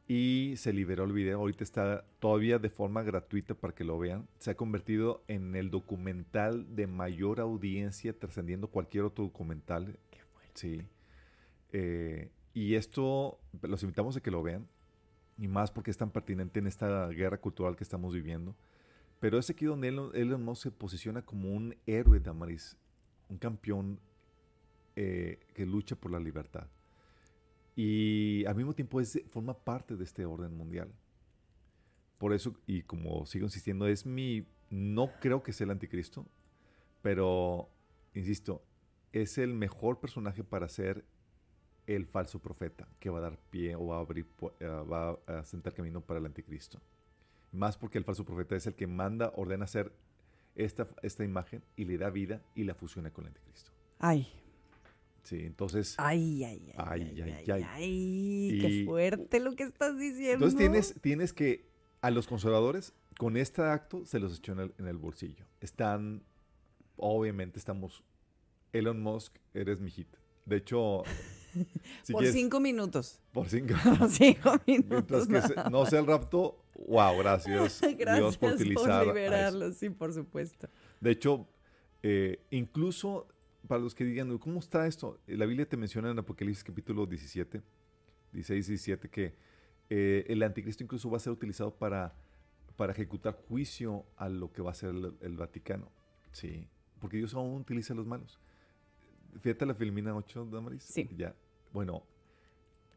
y 0.09 0.55
se 0.57 0.73
liberó 0.73 1.05
el 1.05 1.13
video. 1.13 1.39
Ahorita 1.39 1.63
está 1.63 2.05
todavía 2.19 2.59
de 2.59 2.71
forma 2.71 3.03
gratuita 3.03 3.55
para 3.55 3.75
que 3.75 3.85
lo 3.85 3.99
vean. 3.99 4.27
Se 4.39 4.51
ha 4.51 4.57
convertido 4.57 5.23
en 5.29 5.55
el 5.55 5.71
documental 5.71 6.75
de 6.75 6.87
mayor 6.87 7.41
audiencia, 7.41 8.19
trascendiendo 8.19 8.69
cualquier 8.69 9.05
otro 9.05 9.25
documental. 9.25 9.99
Sí. 10.55 10.83
Eh, 11.73 12.31
y 12.55 12.75
esto 12.75 13.39
los 13.61 13.83
invitamos 13.83 14.17
a 14.17 14.23
que 14.23 14.31
lo 14.31 14.43
vean. 14.43 14.67
Y 15.37 15.47
más 15.47 15.71
porque 15.71 15.91
es 15.91 15.99
tan 15.99 16.11
pertinente 16.11 16.59
en 16.59 16.67
esta 16.67 17.09
guerra 17.09 17.39
cultural 17.39 17.77
que 17.77 17.85
estamos 17.85 18.15
viviendo. 18.15 18.57
Pero 19.21 19.39
es 19.39 19.51
aquí 19.51 19.67
donde 19.67 19.89
Elon, 19.89 20.11
Elon 20.15 20.43
Musk 20.43 20.63
se 20.63 20.71
posiciona 20.71 21.21
como 21.21 21.53
un 21.53 21.77
héroe, 21.87 22.19
Damaris. 22.19 22.79
Un 23.29 23.37
campeón 23.37 24.01
eh, 24.97 25.39
que 25.53 25.67
lucha 25.67 25.97
por 25.97 26.11
la 26.11 26.19
libertad. 26.19 26.67
Y 27.81 28.45
al 28.47 28.57
mismo 28.57 28.75
tiempo 28.75 29.01
es, 29.01 29.21
forma 29.31 29.57
parte 29.57 29.95
de 29.95 30.03
este 30.03 30.27
orden 30.27 30.53
mundial. 30.53 30.93
Por 32.19 32.33
eso, 32.33 32.57
y 32.67 32.83
como 32.83 33.25
sigo 33.25 33.45
insistiendo, 33.45 33.87
es 33.87 34.05
mi... 34.05 34.49
No 34.69 35.13
creo 35.21 35.45
que 35.45 35.53
sea 35.53 35.67
el 35.67 35.71
anticristo, 35.71 36.27
pero, 37.03 37.71
insisto, 38.15 38.65
es 39.13 39.39
el 39.39 39.55
mejor 39.55 40.01
personaje 40.01 40.43
para 40.43 40.69
ser 40.69 41.05
el 41.87 42.05
falso 42.07 42.41
profeta 42.41 42.89
que 42.99 43.11
va 43.11 43.19
a 43.19 43.23
dar 43.23 43.39
pie 43.49 43.77
o 43.77 43.87
va 43.87 43.99
a 43.99 44.01
abrir, 44.01 44.27
eh, 44.59 44.67
va 44.67 45.17
a 45.29 45.45
sentar 45.45 45.73
camino 45.73 46.01
para 46.01 46.19
el 46.19 46.27
anticristo. 46.27 46.81
Más 47.53 47.79
porque 47.79 47.99
el 47.99 48.05
falso 48.05 48.25
profeta 48.25 48.57
es 48.57 48.67
el 48.67 48.75
que 48.75 48.89
manda, 48.89 49.33
ordena 49.37 49.67
hacer 49.67 49.93
esta, 50.57 50.89
esta 51.03 51.23
imagen 51.23 51.63
y 51.77 51.85
le 51.85 51.97
da 51.97 52.11
vida 52.11 52.43
y 52.57 52.65
la 52.65 52.75
fusiona 52.75 53.13
con 53.13 53.25
el 53.25 53.29
anticristo. 53.29 53.71
Ay, 54.01 54.27
Sí, 55.29 55.41
entonces, 55.45 55.95
ay, 55.99 56.43
ay, 56.45 56.73
ay, 56.79 57.23
Ay, 57.27 57.49
ay, 57.51 57.63
ay, 57.75 58.59
qué 58.63 58.85
fuerte 58.87 59.41
lo 59.41 59.55
que 59.55 59.65
estás 59.65 59.99
diciendo. 59.99 60.47
entonces 60.47 60.57
tienes, 60.59 60.95
tienes 61.03 61.33
que 61.35 61.69
a 62.01 62.11
los 62.11 62.27
conservadores 62.27 62.95
con 63.19 63.37
este 63.37 63.61
acto 63.61 64.07
se 64.07 64.21
los 64.21 64.39
echó 64.39 64.53
en 64.53 64.61
el, 64.61 64.75
en 64.79 64.87
el 64.87 64.97
bolsillo. 64.97 65.45
Están, 65.61 66.23
obviamente 66.97 67.59
estamos, 67.59 68.03
Elon 68.73 69.03
Musk, 69.03 69.35
eres 69.53 69.81
mi 69.81 69.91
hit. 69.91 70.09
De 70.47 70.57
hecho, 70.57 71.03
si 72.03 72.13
por 72.15 72.23
quieres- 72.23 72.33
cinco 72.35 72.59
minutos. 72.61 73.21
por 73.33 73.49
cinco. 73.51 73.75
Por 73.99 74.09
cinco 74.09 74.53
Mientras 74.67 75.29
minutos. 75.29 75.29
que 75.29 75.43
se- 75.43 75.55
nada 75.57 75.69
no 75.69 75.85
sea 75.85 76.01
el 76.01 76.07
rapto, 76.07 76.65
wow, 76.87 77.19
gracias, 77.19 77.81
Gracias 77.83 78.17
Dios 78.17 78.39
por 78.39 78.53
utilizar. 78.55 78.91
a 78.91 79.03
eso. 79.03 79.13
liberarlo, 79.13 79.73
sí, 79.73 79.91
por 79.91 80.15
supuesto. 80.15 80.69
De 81.01 81.11
hecho, 81.11 81.47
eh, 82.03 82.41
incluso 82.51 83.27
para 83.69 83.83
los 83.83 83.95
que 83.95 84.05
digan, 84.05 84.37
¿cómo 84.39 84.59
está 84.59 84.87
esto? 84.87 85.21
Eh, 85.27 85.37
La 85.37 85.47
Biblia 85.47 85.69
te 85.69 85.77
menciona 85.77 86.11
en 86.11 86.19
Apocalipsis 86.19 86.65
capítulo 86.65 87.07
17, 87.07 87.63
16 88.33 88.67
y 88.67 88.71
17, 88.73 89.09
que 89.09 89.35
eh, 89.91 90.25
el 90.29 90.43
anticristo 90.43 90.83
incluso 90.83 91.11
va 91.11 91.19
a 91.19 91.21
ser 91.21 91.33
utilizado 91.33 91.75
para, 91.75 92.15
para 92.77 92.93
ejecutar 92.93 93.35
juicio 93.49 94.07
a 94.17 94.29
lo 94.29 94.53
que 94.53 94.63
va 94.63 94.73
a 94.73 94.75
ser 94.75 94.91
el, 94.91 95.15
el 95.21 95.37
Vaticano. 95.37 95.91
Sí, 96.33 96.69
porque 96.99 97.19
Dios 97.19 97.35
aún 97.35 97.61
utiliza 97.61 97.93
a 97.93 97.97
los 97.97 98.07
malos. 98.07 98.41
Fíjate 99.41 99.67
la 99.67 99.75
Filmina 99.75 100.17
8, 100.17 100.47
Damaris. 100.47 100.83
Sí. 100.83 101.09
Ya. 101.17 101.35
Bueno, 101.73 102.03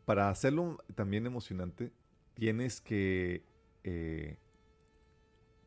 para 0.05 0.29
hacerlo 0.29 0.77
también 0.95 1.25
emocionante, 1.25 1.91
tienes 2.33 2.81
que... 2.81 3.43
Eh, 3.83 4.37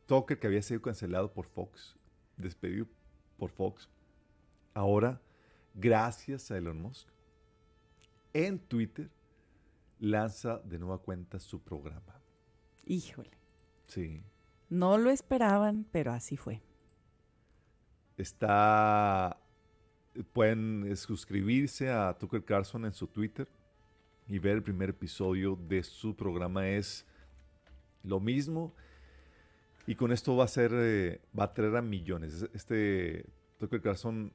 Tucker, 0.06 0.38
que 0.38 0.46
había 0.46 0.62
sido 0.62 0.82
cancelado 0.82 1.32
por 1.32 1.46
Fox, 1.46 1.96
despedido 2.36 2.86
por 3.38 3.50
Fox, 3.50 3.88
ahora, 4.74 5.20
gracias 5.74 6.50
a 6.50 6.58
Elon 6.58 6.82
Musk, 6.82 7.08
en 8.32 8.58
Twitter, 8.58 9.10
lanza 10.00 10.58
de 10.58 10.78
nueva 10.78 10.98
cuenta 10.98 11.38
su 11.38 11.62
programa. 11.62 12.20
Híjole. 12.84 13.30
Sí. 13.86 14.22
No 14.68 14.98
lo 14.98 15.10
esperaban, 15.10 15.86
pero 15.90 16.12
así 16.12 16.36
fue. 16.36 16.60
Está. 18.16 19.40
Pueden 20.32 20.86
eh, 20.86 20.96
suscribirse 20.96 21.90
a 21.90 22.16
Tucker 22.18 22.44
Carlson 22.44 22.84
en 22.84 22.92
su 22.92 23.06
Twitter 23.06 23.48
y 24.28 24.38
ver 24.38 24.56
el 24.56 24.62
primer 24.62 24.90
episodio 24.90 25.56
de 25.56 25.82
su 25.82 26.14
programa. 26.14 26.68
Es 26.68 27.06
lo 28.02 28.20
mismo. 28.20 28.74
Y 29.86 29.96
con 29.96 30.12
esto 30.12 30.36
va 30.36 30.44
a 30.44 30.48
ser. 30.48 30.70
eh, 30.74 31.20
va 31.38 31.44
a 31.44 31.54
traer 31.54 31.76
a 31.76 31.82
millones. 31.82 32.48
Este 32.52 33.26
Tucker 33.58 33.80
Carlson 33.80 34.32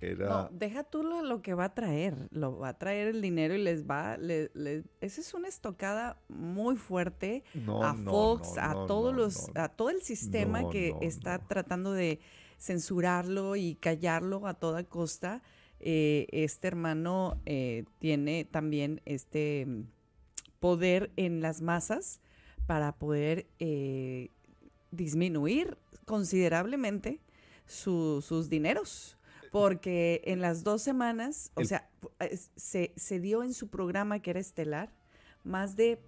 era. 0.00 0.28
No, 0.28 0.48
deja 0.52 0.84
tú 0.84 1.02
lo, 1.02 1.22
lo 1.22 1.42
que 1.42 1.54
va 1.54 1.64
a 1.64 1.74
traer. 1.74 2.28
Lo 2.30 2.58
va 2.58 2.68
a 2.70 2.78
traer 2.78 3.08
el 3.08 3.22
dinero 3.22 3.54
y 3.54 3.62
les 3.62 3.84
va. 3.86 4.16
le- 4.16 4.50
le- 4.54 4.84
esa 5.00 5.20
es 5.20 5.32
una 5.34 5.48
estocada 5.48 6.18
muy 6.28 6.76
fuerte 6.76 7.44
No, 7.54 7.82
a 7.82 7.94
Fox, 7.94 8.52
no, 8.56 8.62
a 8.62 8.86
todos 8.86 9.14
los, 9.14 9.50
a 9.56 9.68
todo 9.68 9.90
el 9.90 10.02
sistema 10.02 10.68
que 10.70 10.94
está 11.02 11.38
tratando 11.38 11.92
de 11.92 12.20
censurarlo 12.58 13.56
y 13.56 13.74
callarlo 13.76 14.46
a 14.46 14.54
toda 14.54 14.84
costa. 14.84 15.42
Eh, 15.80 16.26
este 16.32 16.68
hermano 16.68 17.40
eh, 17.46 17.84
tiene 17.98 18.44
también 18.44 19.02
este 19.04 19.64
mm, 19.66 19.82
poder 20.60 21.10
en 21.16 21.40
las 21.42 21.60
masas 21.62 22.20
para 22.66 22.92
poder 22.92 23.46
eh, 23.58 24.30
disminuir 24.90 25.76
considerablemente 26.06 27.20
su- 27.66 28.22
sus 28.26 28.48
dineros. 28.48 29.16
Porque 29.50 30.22
en 30.24 30.40
las 30.40 30.64
dos 30.64 30.82
semanas, 30.82 31.50
o 31.54 31.60
El- 31.60 31.66
sea, 31.66 31.88
se, 32.56 32.92
se 32.96 33.20
dio 33.20 33.42
en 33.42 33.54
su 33.54 33.68
programa 33.68 34.20
que 34.20 34.30
era 34.30 34.40
estelar, 34.40 34.92
más 35.44 35.76
de, 35.76 36.00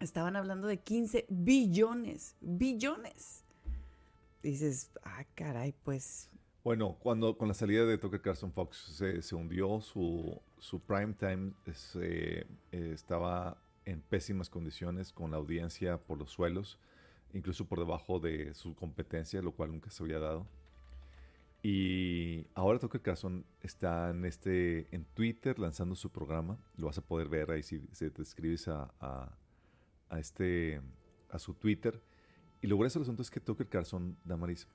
estaban 0.00 0.36
hablando 0.36 0.66
de 0.68 0.78
15 0.78 1.26
billones, 1.28 2.36
billones. 2.40 3.44
Dices, 4.42 4.90
ah, 5.04 5.24
caray, 5.34 5.72
pues, 5.84 6.28
Bueno, 6.64 6.96
cuando 7.00 7.36
con 7.38 7.48
la 7.48 7.54
salida 7.54 7.84
de 7.84 7.98
Tucker 7.98 8.20
Carlson 8.20 8.52
Fox 8.52 8.76
se, 8.96 9.22
se 9.22 9.34
hundió 9.34 9.80
su, 9.80 10.40
su 10.58 10.80
prime 10.80 11.14
time, 11.14 11.52
se, 11.72 12.40
eh, 12.40 12.46
estaba 12.92 13.56
en 13.84 14.00
pésimas 14.00 14.48
condiciones 14.48 15.12
con 15.12 15.30
la 15.30 15.36
audiencia 15.38 15.98
por 15.98 16.18
los 16.18 16.30
suelos, 16.30 16.78
incluso 17.32 17.66
por 17.66 17.78
debajo 17.78 18.18
de 18.20 18.52
su 18.54 18.74
competencia, 18.74 19.40
lo 19.42 19.52
cual 19.52 19.70
nunca 19.72 19.90
se 19.90 20.02
había 20.02 20.18
dado. 20.18 20.46
Y 21.62 22.46
ahora 22.54 22.78
Tucker 22.80 23.00
Carlson 23.02 23.44
está 23.60 24.10
en, 24.10 24.24
este, 24.24 24.88
en 24.94 25.04
Twitter 25.14 25.58
lanzando 25.58 25.94
su 25.94 26.10
programa. 26.10 26.58
Lo 26.76 26.86
vas 26.86 26.98
a 26.98 27.02
poder 27.06 27.28
ver 27.28 27.50
ahí 27.52 27.62
si, 27.62 27.80
si 27.92 28.10
te 28.10 28.22
escribes 28.22 28.66
a, 28.68 28.92
a, 29.00 29.36
a 30.08 30.18
este, 30.18 30.80
a 31.30 31.38
su 31.38 31.54
Twitter. 31.54 32.02
Y 32.60 32.66
lo 32.66 32.76
grueso 32.76 32.98
del 32.98 33.04
asunto 33.04 33.22
es 33.22 33.30
que 33.30 33.40
Tucker 33.40 33.68
Carlson, 33.68 34.16
Damaris, 34.24 34.66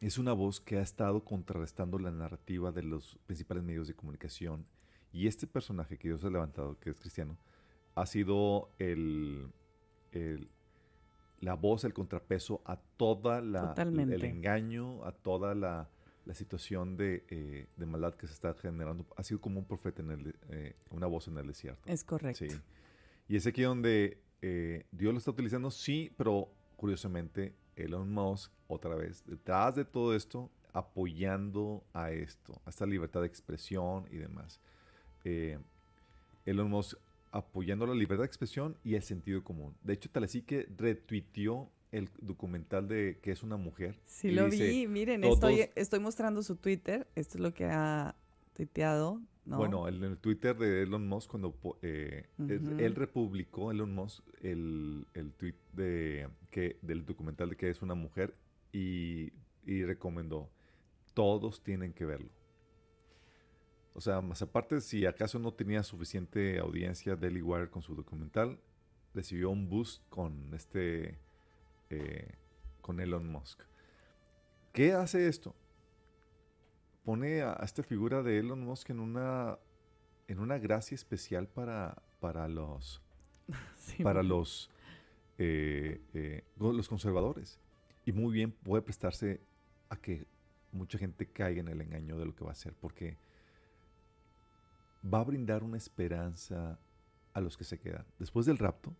es 0.00 0.18
una 0.18 0.32
voz 0.32 0.60
que 0.60 0.78
ha 0.78 0.82
estado 0.82 1.24
contrarrestando 1.24 1.98
la 1.98 2.10
narrativa 2.12 2.70
de 2.72 2.82
los 2.84 3.18
principales 3.26 3.64
medios 3.64 3.88
de 3.88 3.94
comunicación. 3.94 4.64
Y 5.12 5.26
este 5.26 5.46
personaje 5.48 5.98
que 5.98 6.08
Dios 6.08 6.24
ha 6.24 6.30
levantado, 6.30 6.78
que 6.78 6.90
es 6.90 7.00
cristiano, 7.00 7.36
ha 7.96 8.06
sido 8.06 8.70
el, 8.78 9.48
el- 10.12 10.48
la 11.40 11.54
voz, 11.54 11.82
el 11.84 11.92
contrapeso 11.92 12.62
a 12.64 12.76
toda 12.76 13.40
la 13.40 13.60
el 13.62 13.66
Totalmente. 13.70 14.26
engaño, 14.28 15.04
a 15.04 15.10
toda 15.10 15.54
la, 15.56 15.90
la 16.24 16.34
situación 16.34 16.96
de, 16.96 17.24
eh, 17.28 17.66
de 17.76 17.86
maldad 17.86 18.14
que 18.14 18.26
se 18.26 18.34
está 18.34 18.54
generando. 18.54 19.06
Ha 19.16 19.22
sido 19.22 19.40
como 19.40 19.58
un 19.58 19.66
profeta 19.66 20.02
en 20.02 20.10
el, 20.10 20.36
eh, 20.50 20.76
una 20.90 21.06
voz 21.06 21.28
en 21.28 21.36
el 21.38 21.46
desierto. 21.46 21.82
Es 21.86 22.04
correcto. 22.04 22.44
Sí. 22.46 22.56
Y 23.28 23.36
es 23.36 23.46
aquí 23.46 23.62
donde 23.62 24.18
eh, 24.42 24.84
Dios 24.90 25.12
lo 25.12 25.18
está 25.18 25.30
utilizando, 25.30 25.70
sí, 25.70 26.12
pero 26.16 26.52
curiosamente 26.76 27.54
Elon 27.76 28.12
Musk, 28.12 28.52
otra 28.66 28.94
vez, 28.94 29.24
detrás 29.24 29.76
de 29.76 29.84
todo 29.84 30.14
esto, 30.14 30.50
apoyando 30.72 31.84
a 31.92 32.10
esto, 32.10 32.60
a 32.64 32.70
esta 32.70 32.86
libertad 32.86 33.20
de 33.20 33.26
expresión 33.26 34.06
y 34.10 34.16
demás. 34.16 34.60
Eh, 35.24 35.58
Elon 36.44 36.70
Musk 36.70 36.98
apoyando 37.30 37.86
la 37.86 37.94
libertad 37.94 38.24
de 38.24 38.26
expresión 38.26 38.76
y 38.82 38.94
el 38.94 39.02
sentido 39.02 39.42
común. 39.42 39.74
De 39.82 39.94
hecho, 39.94 40.10
tal 40.10 40.24
así 40.24 40.42
que 40.42 40.68
retuiteó 40.76 41.70
el 41.92 42.08
documental 42.20 42.88
de 42.88 43.18
que 43.22 43.30
es 43.30 43.42
una 43.42 43.56
mujer. 43.56 44.00
Sí, 44.06 44.30
lo 44.32 44.48
dice, 44.48 44.66
vi. 44.68 44.88
Miren, 44.88 45.20
todos- 45.20 45.34
estoy, 45.34 45.70
estoy 45.76 46.00
mostrando 46.00 46.42
su 46.42 46.56
Twitter. 46.56 47.06
Esto 47.14 47.38
es 47.38 47.42
lo 47.42 47.54
que 47.54 47.66
ha 47.66 48.16
tuiteado. 48.54 49.20
¿no? 49.44 49.56
Bueno, 49.58 49.88
en 49.88 50.02
el 50.02 50.18
Twitter 50.18 50.56
de 50.56 50.82
Elon 50.82 51.06
Musk, 51.06 51.30
cuando 51.30 51.54
eh, 51.82 52.26
él 52.38 52.94
republicó, 52.94 53.70
Elon 53.72 53.94
Musk, 53.94 54.24
el, 54.40 55.06
el 55.14 55.32
tweet 55.32 55.54
de, 55.72 56.28
que, 56.50 56.78
del 56.82 57.04
documental 57.04 57.50
de 57.50 57.56
que 57.56 57.68
es 57.68 57.82
una 57.82 57.94
mujer 57.94 58.34
y, 58.72 59.32
y 59.66 59.84
recomendó, 59.84 60.48
todos 61.14 61.62
tienen 61.62 61.92
que 61.92 62.04
verlo. 62.04 62.30
O 63.94 64.00
sea, 64.00 64.20
más 64.22 64.40
aparte, 64.42 64.80
si 64.80 65.04
acaso 65.06 65.38
no 65.38 65.52
tenía 65.52 65.82
suficiente 65.82 66.58
audiencia 66.58 67.16
Daily 67.16 67.42
Wire 67.42 67.68
con 67.68 67.82
su 67.82 67.94
documental, 67.94 68.58
recibió 69.12 69.50
un 69.50 69.68
boost 69.68 70.02
con 70.08 70.54
este, 70.54 71.18
eh, 71.92 72.34
con 72.80 73.00
Elon 73.00 73.26
Musk. 73.26 73.60
¿Qué 74.72 74.92
hace 74.92 75.28
esto? 75.28 75.54
pone 77.04 77.42
a, 77.42 77.52
a 77.52 77.64
esta 77.64 77.82
figura 77.82 78.22
de 78.22 78.38
Elon 78.38 78.60
Musk 78.60 78.90
en 78.90 79.00
una 79.00 79.58
en 80.28 80.38
una 80.38 80.58
gracia 80.58 80.94
especial 80.94 81.48
para, 81.48 82.00
para 82.20 82.48
los 82.48 83.02
Sí, 83.76 84.02
para 84.02 84.20
bueno. 84.20 84.36
los 84.36 84.70
eh, 85.38 86.00
eh, 86.14 86.44
los 86.58 86.88
conservadores 86.88 87.58
y 88.04 88.12
muy 88.12 88.32
bien 88.32 88.52
puede 88.52 88.82
prestarse 88.82 89.40
a 89.88 89.96
que 89.96 90.26
mucha 90.70 90.98
gente 90.98 91.26
caiga 91.26 91.60
en 91.60 91.68
el 91.68 91.80
engaño 91.80 92.18
de 92.18 92.26
lo 92.26 92.34
que 92.34 92.44
va 92.44 92.50
a 92.50 92.52
hacer 92.52 92.74
porque 92.74 93.18
va 95.12 95.20
a 95.20 95.24
brindar 95.24 95.64
una 95.64 95.76
esperanza 95.76 96.78
a 97.34 97.40
los 97.40 97.56
que 97.56 97.64
se 97.64 97.78
quedan 97.78 98.06
después 98.18 98.46
del 98.46 98.58
rapto 98.58 98.94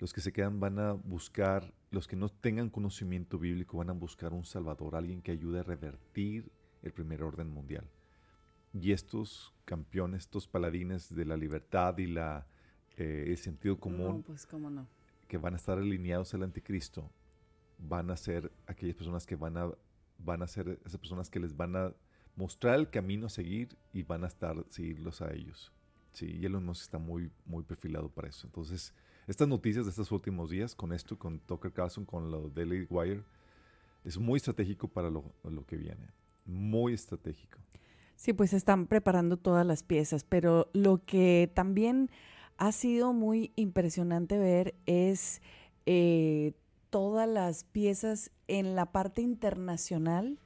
los 0.00 0.12
que 0.12 0.20
se 0.20 0.32
quedan 0.32 0.58
van 0.58 0.78
a 0.78 0.92
buscar 0.92 1.72
los 1.90 2.08
que 2.08 2.16
no 2.16 2.28
tengan 2.28 2.70
conocimiento 2.70 3.38
bíblico 3.38 3.78
van 3.78 3.90
a 3.90 3.92
buscar 3.92 4.32
un 4.32 4.44
salvador 4.44 4.96
alguien 4.96 5.22
que 5.22 5.30
ayude 5.32 5.60
a 5.60 5.62
revertir 5.62 6.50
el 6.82 6.92
primer 6.92 7.22
orden 7.22 7.48
mundial 7.48 7.84
y 8.72 8.92
estos 8.92 9.54
campeones 9.64 10.22
estos 10.22 10.48
paladines 10.48 11.14
de 11.14 11.24
la 11.24 11.36
libertad 11.36 11.96
y 11.98 12.06
la 12.06 12.46
eh, 12.96 13.26
el 13.28 13.36
sentido 13.38 13.78
común 13.78 14.18
No, 14.18 14.22
pues 14.22 14.46
cómo 14.46 14.70
no. 14.70 14.86
que 15.28 15.38
van 15.38 15.54
a 15.54 15.56
estar 15.56 15.78
alineados 15.78 16.34
al 16.34 16.42
anticristo 16.42 17.10
van 17.78 18.10
a 18.10 18.16
ser 18.16 18.50
aquellas 18.66 18.96
personas 18.96 19.26
que 19.26 19.36
van 19.36 19.56
a 19.56 19.70
van 20.18 20.42
a 20.42 20.46
ser 20.46 20.78
esas 20.84 20.98
personas 20.98 21.30
que 21.30 21.40
les 21.40 21.56
van 21.56 21.76
a 21.76 21.92
mostrar 22.36 22.78
el 22.78 22.90
camino 22.90 23.26
a 23.26 23.30
seguir 23.30 23.76
y 23.92 24.02
van 24.02 24.24
a 24.24 24.26
estar 24.26 24.64
seguirlos 24.68 25.22
a 25.22 25.32
ellos. 25.32 25.72
Sí, 26.12 26.26
y 26.40 26.44
Elon 26.46 26.64
Musk 26.64 26.82
está 26.82 26.98
muy 26.98 27.30
muy 27.46 27.62
perfilado 27.64 28.08
para 28.10 28.28
eso. 28.28 28.46
Entonces, 28.46 28.94
estas 29.30 29.46
noticias 29.46 29.84
de 29.84 29.90
estos 29.90 30.10
últimos 30.10 30.50
días 30.50 30.74
con 30.74 30.92
esto 30.92 31.16
con 31.16 31.38
Tucker 31.38 31.72
Carlson 31.72 32.04
con 32.04 32.32
lo 32.32 32.48
Daily 32.48 32.86
Wire 32.90 33.22
es 34.04 34.18
muy 34.18 34.38
estratégico 34.38 34.88
para 34.88 35.08
lo, 35.08 35.22
que 35.68 35.76
viene. 35.76 36.08
Muy 36.46 36.94
estratégico. 36.94 37.58
Sí, 38.16 38.32
pues 38.32 38.52
están 38.52 38.86
preparando 38.86 39.36
todas 39.36 39.64
las 39.64 39.82
piezas, 39.84 40.24
pero 40.24 40.68
lo 40.72 41.04
que 41.04 41.50
también 41.54 42.10
ha 42.56 42.72
sido 42.72 43.12
muy 43.12 43.52
impresionante 43.56 44.36
ver 44.36 44.74
es 44.86 45.42
eh, 45.86 46.54
todas 46.88 47.28
las 47.28 47.64
piezas 47.64 48.32
en 48.48 48.74
la 48.74 48.86
parte 48.86 49.22
internacional, 49.22 50.40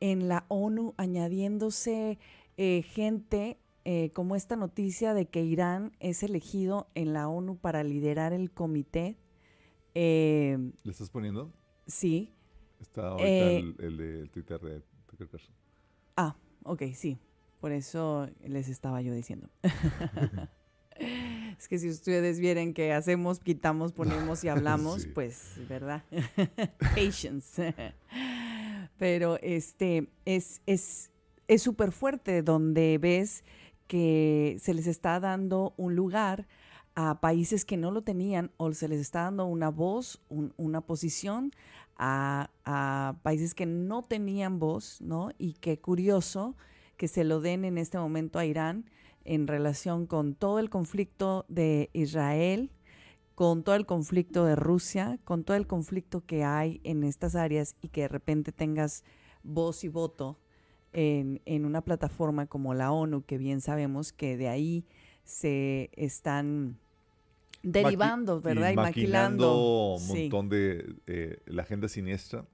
en 0.00 0.28
la 0.28 0.46
ONU, 0.48 0.94
añadiéndose 0.96 2.18
eh, 2.56 2.82
gente 2.82 3.58
eh, 3.84 4.10
como 4.12 4.36
esta 4.36 4.56
noticia 4.56 5.14
de 5.14 5.26
que 5.26 5.42
Irán 5.42 5.92
es 6.00 6.22
elegido 6.22 6.88
en 6.94 7.12
la 7.12 7.28
ONU 7.28 7.56
para 7.56 7.82
liderar 7.84 8.32
el 8.32 8.50
comité. 8.50 9.16
Eh, 9.94 10.58
¿Le 10.84 10.90
estás 10.90 11.10
poniendo? 11.10 11.52
sí, 11.86 12.32
Está 12.80 13.08
ahorita 13.08 13.26
Eh, 13.28 13.58
el, 13.78 14.00
el 14.00 14.30
Twitter 14.30 14.60
de 14.60 14.82
Tucker 15.06 15.28
Carlson. 15.28 15.54
Ah, 16.16 16.36
ok, 16.64 16.82
sí. 16.94 17.18
Por 17.60 17.70
eso 17.70 18.28
les 18.44 18.68
estaba 18.68 19.00
yo 19.02 19.12
diciendo. 19.14 19.48
es 21.58 21.68
que 21.68 21.78
si 21.78 21.88
ustedes 21.88 22.40
vieran 22.40 22.74
que 22.74 22.92
hacemos, 22.92 23.38
quitamos, 23.40 23.92
ponemos 23.94 24.42
y 24.44 24.48
hablamos, 24.48 25.02
Sí. 25.02 25.08
pues, 25.14 25.54
¿verdad? 25.68 26.02
Patience. 26.94 27.74
Pero 28.98 29.38
este 29.42 30.08
es 30.24 30.60
es 30.66 31.10
es 31.48 31.62
súper 31.62 31.92
fuerte 31.92 32.42
donde 32.42 32.98
ves 32.98 33.44
que 33.92 34.56
se 34.58 34.72
les 34.72 34.86
está 34.86 35.20
dando 35.20 35.74
un 35.76 35.94
lugar 35.94 36.46
a 36.94 37.20
países 37.20 37.66
que 37.66 37.76
no 37.76 37.90
lo 37.90 38.00
tenían 38.00 38.50
o 38.56 38.72
se 38.72 38.88
les 38.88 39.00
está 39.00 39.24
dando 39.24 39.44
una 39.44 39.68
voz, 39.68 40.18
un- 40.30 40.54
una 40.56 40.80
posición 40.80 41.52
a, 41.98 42.48
a 42.64 43.16
países 43.22 43.52
que 43.54 43.66
no 43.66 44.00
tenían 44.02 44.58
voz, 44.58 45.02
¿no? 45.02 45.28
Y 45.36 45.52
qué 45.60 45.78
curioso 45.78 46.56
que 46.96 47.06
se 47.06 47.22
lo 47.24 47.42
den 47.42 47.66
en 47.66 47.76
este 47.76 47.98
momento 47.98 48.38
a 48.38 48.46
Irán 48.46 48.86
en 49.26 49.46
relación 49.46 50.06
con 50.06 50.34
todo 50.34 50.58
el 50.58 50.70
conflicto 50.70 51.44
de 51.48 51.90
Israel, 51.92 52.70
con 53.34 53.62
todo 53.62 53.74
el 53.74 53.84
conflicto 53.84 54.46
de 54.46 54.56
Rusia, 54.56 55.18
con 55.24 55.44
todo 55.44 55.58
el 55.58 55.66
conflicto 55.66 56.24
que 56.24 56.44
hay 56.44 56.80
en 56.82 57.04
estas 57.04 57.34
áreas 57.34 57.76
y 57.82 57.88
que 57.88 58.02
de 58.02 58.08
repente 58.08 58.52
tengas 58.52 59.04
voz 59.42 59.84
y 59.84 59.88
voto 59.88 60.38
en, 60.92 61.40
en 61.46 61.64
una 61.64 61.80
plataforma 61.82 62.46
como 62.46 62.74
la 62.74 62.92
ONU, 62.92 63.24
que 63.24 63.38
bien 63.38 63.60
sabemos 63.60 64.12
que 64.12 64.36
de 64.36 64.48
ahí 64.48 64.84
se 65.24 65.90
están 65.96 66.78
derivando, 67.62 68.40
Maqui- 68.40 68.44
¿verdad? 68.44 68.72
Y, 68.72 68.76
maquilando. 68.76 69.94
un 69.94 70.00
Sí. 70.00 70.22
montón 70.22 70.48
de 70.48 70.96
eh, 71.06 71.38
la 71.46 71.62
agenda 71.62 71.88
siniestra 71.88 72.44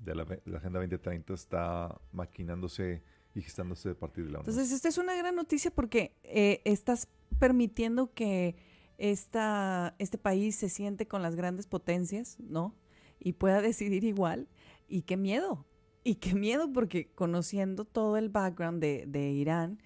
de 0.00 0.14
la, 0.14 0.26
la 0.44 0.58
agenda 0.58 0.78
2030 0.80 1.34
está 1.34 2.00
maquinándose 2.12 3.02
y 3.34 3.42
gestándose 3.42 3.90
a 3.90 3.94
partir 3.94 4.24
de 4.26 4.30
la 4.32 4.38
ONU. 4.40 4.48
Entonces, 4.48 4.72
esta 4.72 4.88
es 4.88 4.98
una 4.98 5.14
gran 5.16 5.34
noticia 5.34 5.70
porque 5.70 6.14
eh, 6.24 6.60
estás 6.64 7.08
permitiendo 7.38 8.12
que 8.12 8.56
esta, 8.98 9.94
este 9.98 10.18
país 10.18 10.54
se 10.56 10.68
siente 10.68 11.06
con 11.08 11.22
las 11.22 11.34
grandes 11.34 11.66
potencias, 11.66 12.36
¿no? 12.40 12.74
Y 13.18 13.32
pueda 13.34 13.60
decidir 13.62 14.04
igual. 14.04 14.48
Y 14.88 15.02
qué 15.02 15.16
miedo. 15.16 15.64
Y 16.04 16.16
qué 16.16 16.34
miedo 16.34 16.72
porque 16.72 17.10
conociendo 17.14 17.84
todo 17.84 18.16
el 18.16 18.28
background 18.28 18.80
de, 18.80 19.04
de 19.06 19.30
Irán, 19.30 19.80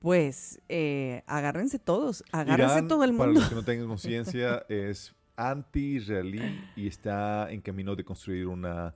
pues 0.00 0.60
eh, 0.68 1.22
agárrense 1.26 1.78
todos, 1.78 2.24
agárrense 2.32 2.74
Irán, 2.78 2.88
todo 2.88 3.04
el 3.04 3.14
Para 3.16 3.26
mundo. 3.28 3.40
los 3.40 3.48
que 3.48 3.54
no 3.54 3.64
tengan 3.64 3.86
conciencia, 3.88 4.64
es 4.68 5.14
anti-israelí 5.36 6.42
y 6.76 6.86
está 6.88 7.50
en 7.50 7.60
camino 7.60 7.94
de 7.96 8.04
construir 8.04 8.46
una 8.46 8.94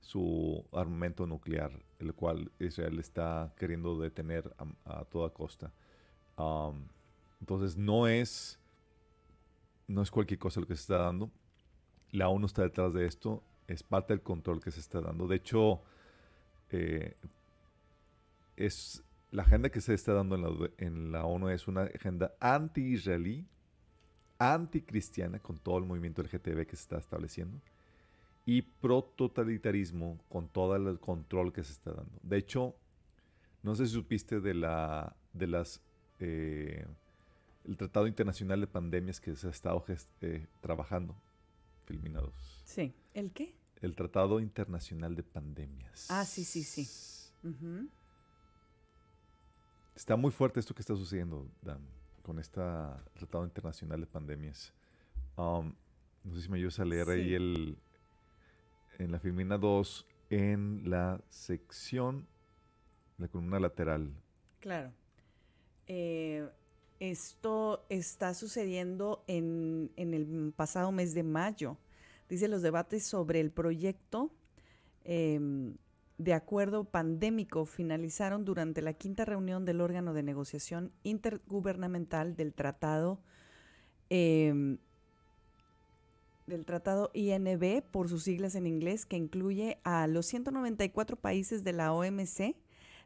su 0.00 0.64
armamento 0.72 1.26
nuclear, 1.26 1.72
el 1.98 2.14
cual 2.14 2.50
Israel 2.60 2.98
está 3.00 3.52
queriendo 3.58 3.98
detener 3.98 4.54
a, 4.84 5.00
a 5.00 5.04
toda 5.04 5.30
costa. 5.30 5.72
Um, 6.38 6.84
entonces 7.40 7.76
no 7.76 8.06
es 8.06 8.58
no 9.88 10.02
es 10.02 10.10
cualquier 10.10 10.38
cosa 10.38 10.60
lo 10.60 10.66
que 10.66 10.76
se 10.76 10.82
está 10.82 10.98
dando. 10.98 11.30
La 12.10 12.28
ONU 12.28 12.46
está 12.46 12.62
detrás 12.62 12.92
de 12.94 13.06
esto, 13.06 13.42
es 13.66 13.82
parte 13.82 14.12
del 14.12 14.22
control 14.22 14.62
que 14.62 14.70
se 14.70 14.80
está 14.80 15.00
dando. 15.00 15.26
De 15.26 15.36
hecho, 15.36 15.82
eh, 16.70 17.14
es 18.56 19.02
la 19.30 19.42
agenda 19.42 19.70
que 19.70 19.80
se 19.80 19.94
está 19.94 20.12
dando 20.12 20.70
en 20.78 21.12
la, 21.12 21.24
ONU 21.24 21.48
es 21.50 21.68
una 21.68 21.82
agenda 21.82 22.34
anti-israelí, 22.40 23.46
anti-cristiana, 24.38 25.38
con 25.40 25.58
todo 25.58 25.78
el 25.78 25.84
movimiento 25.84 26.22
LGTB 26.22 26.66
que 26.66 26.76
se 26.76 26.82
está 26.82 26.98
estableciendo, 26.98 27.60
y 28.44 28.62
pro-totalitarismo 28.62 30.18
con 30.28 30.48
todo 30.48 30.76
el 30.76 30.98
control 31.00 31.52
que 31.52 31.64
se 31.64 31.72
está 31.72 31.92
dando. 31.92 32.18
De 32.22 32.38
hecho, 32.38 32.76
no 33.62 33.74
sé 33.74 33.86
si 33.86 33.92
supiste 33.92 34.40
de, 34.40 34.54
la, 34.54 35.16
de 35.32 35.46
las... 35.48 35.82
eh, 36.20 36.86
el 37.66 37.76
Tratado 37.76 38.06
Internacional 38.06 38.60
de 38.60 38.66
Pandemias 38.66 39.20
que 39.20 39.34
se 39.34 39.48
ha 39.48 39.50
estado 39.50 39.84
eh, 40.20 40.46
trabajando, 40.60 41.16
Filminados. 41.84 42.62
Sí. 42.64 42.94
¿El 43.14 43.32
qué? 43.32 43.54
El 43.80 43.94
Tratado 43.94 44.40
Internacional 44.40 45.14
de 45.14 45.22
Pandemias. 45.22 46.06
Ah, 46.10 46.24
sí, 46.24 46.44
sí, 46.44 46.64
sí. 46.64 46.88
Está 49.94 50.16
muy 50.16 50.30
fuerte 50.30 50.60
esto 50.60 50.74
que 50.74 50.80
está 50.80 50.96
sucediendo, 50.96 51.48
Dan, 51.62 51.80
con 52.22 52.38
este 52.38 52.60
Tratado 53.14 53.44
Internacional 53.44 54.00
de 54.00 54.06
Pandemias. 54.06 54.72
Um, 55.36 55.74
no 56.24 56.34
sé 56.34 56.42
si 56.42 56.48
me 56.48 56.58
ayudas 56.58 56.80
a 56.80 56.84
leer 56.84 57.08
ahí 57.08 57.34
el, 57.34 57.78
en 58.98 59.12
la 59.12 59.18
Filmina 59.18 59.58
2, 59.58 60.06
en 60.30 60.82
la 60.90 61.20
sección, 61.28 62.26
la 63.18 63.28
columna 63.28 63.60
lateral. 63.60 64.12
Claro. 64.60 64.92
Eh, 65.86 66.48
esto 66.98 67.84
está 67.88 68.34
sucediendo 68.34 69.22
en, 69.26 69.92
en 69.96 70.14
el 70.14 70.52
pasado 70.56 70.90
mes 70.92 71.14
de 71.14 71.22
mayo. 71.22 71.76
Dice 72.28 72.48
los 72.48 72.62
debates 72.62 73.04
sobre 73.04 73.40
el 73.40 73.50
proyecto 73.50 74.30
em, 75.04 75.76
de 76.18 76.32
acuerdo 76.32 76.84
pandémico 76.84 77.66
finalizaron 77.66 78.44
durante 78.44 78.82
la 78.82 78.94
quinta 78.94 79.24
reunión 79.24 79.64
del 79.64 79.80
órgano 79.80 80.14
de 80.14 80.22
negociación 80.22 80.92
intergubernamental 81.02 82.36
del 82.36 82.54
tratado 82.54 83.20
em, 84.08 84.78
del 86.46 86.64
tratado 86.64 87.10
INB 87.12 87.82
por 87.82 88.08
sus 88.08 88.22
siglas 88.22 88.54
en 88.54 88.66
inglés 88.66 89.04
que 89.04 89.16
incluye 89.16 89.78
a 89.82 90.06
los 90.06 90.26
194 90.26 91.16
países 91.16 91.64
de 91.64 91.72
la 91.72 91.92
OMC 91.92 92.56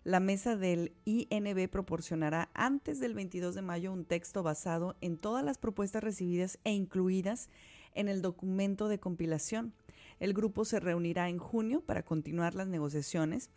la 0.03 0.21
mesa 0.21 0.57
del 0.57 0.93
INB 1.05 1.68
proporcionará 1.68 2.51
antes 2.55 3.01
del 3.01 3.14
22 3.14 3.55
de 3.55 3.62
mayo 3.62 3.93
un 3.93 4.05
texto 4.05 4.43
basado 4.43 4.97
en 5.01 5.18
todas 5.18 5.45
las 5.45 5.59
propuestas 5.59 6.03
recibidas 6.03 6.59
e 6.64 6.73
incluidas 6.73 7.51
en 7.95 8.09
el 8.09 8.22
documento 8.22 8.88
de 8.88 9.01
compilación. 9.01 9.72
El 10.18 10.34
grupo 10.34 10.64
se 10.64 10.80
reunirá 10.80 11.28
en 11.28 11.38
junio 11.38 11.80
para 11.80 12.03
continuar 12.05 12.55
las 12.55 12.68
negociaciones 12.68 13.51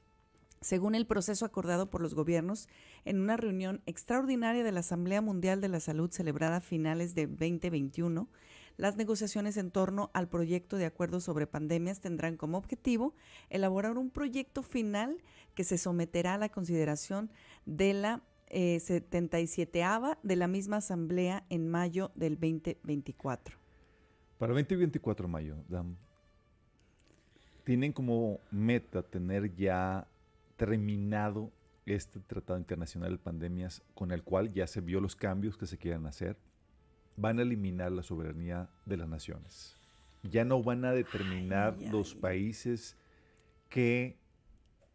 según 0.64 0.96
el 0.96 1.06
proceso 1.06 1.46
acordado 1.46 1.90
por 1.90 2.02
los 2.02 2.16
gobiernos 2.16 2.70
en 3.06 3.20
una 3.20 3.38
reunión 3.38 3.82
extraordinaria 3.86 4.64
de 4.64 4.72
la 4.72 4.80
Asamblea 4.80 5.22
Mundial 5.22 5.62
de 5.62 5.68
la 5.68 5.80
Salud 5.80 6.10
celebrada 6.10 6.58
a 6.58 6.62
finales 6.62 7.16
de 7.16 7.28
2021, 7.28 8.30
las 8.78 8.96
negociaciones 8.96 9.58
en 9.58 9.70
torno 9.72 10.10
al 10.14 10.30
proyecto 10.30 10.78
de 10.78 10.86
acuerdo 10.86 11.20
sobre 11.20 11.46
pandemias 11.48 12.00
tendrán 12.00 12.38
como 12.38 12.58
objetivo 12.58 13.14
elaborar 13.50 13.98
un 13.98 14.10
proyecto 14.10 14.64
final 14.64 15.22
que 15.54 15.64
se 15.64 15.78
someterá 15.78 16.36
a 16.36 16.40
la 16.40 16.50
consideración 16.50 17.30
de 17.66 17.94
la 17.94 18.24
eh, 18.48 18.80
77 18.80 19.84
de 20.24 20.36
la 20.36 20.48
misma 20.48 20.78
Asamblea 20.78 21.46
en 21.50 21.68
mayo 21.68 22.12
del 22.16 22.36
2024. 22.36 23.63
Para 24.44 24.56
2024 24.56 25.30
mayo, 25.30 25.56
Dan, 25.70 25.96
tienen 27.64 27.94
como 27.94 28.42
meta 28.52 29.02
tener 29.02 29.56
ya 29.56 30.06
terminado 30.58 31.50
este 31.86 32.20
Tratado 32.20 32.60
Internacional 32.60 33.12
de 33.12 33.18
Pandemias 33.20 33.82
con 33.96 34.12
el 34.12 34.22
cual 34.22 34.52
ya 34.52 34.68
se 34.68 34.82
vio 34.82 35.00
los 35.00 35.16
cambios 35.16 35.56
que 35.56 35.66
se 35.66 35.78
quieran 35.78 36.06
hacer. 36.08 36.36
Van 37.16 37.40
a 37.40 37.44
eliminar 37.44 37.94
la 37.94 38.04
soberanía 38.04 38.70
de 38.86 38.98
las 38.98 39.08
naciones. 39.08 39.78
Ya 40.24 40.44
no 40.44 40.62
van 40.62 40.84
a 40.84 40.92
determinar 40.92 41.78
Ay, 41.80 41.88
los 41.88 42.12
ay. 42.16 42.20
países 42.20 42.98
qué 43.70 44.18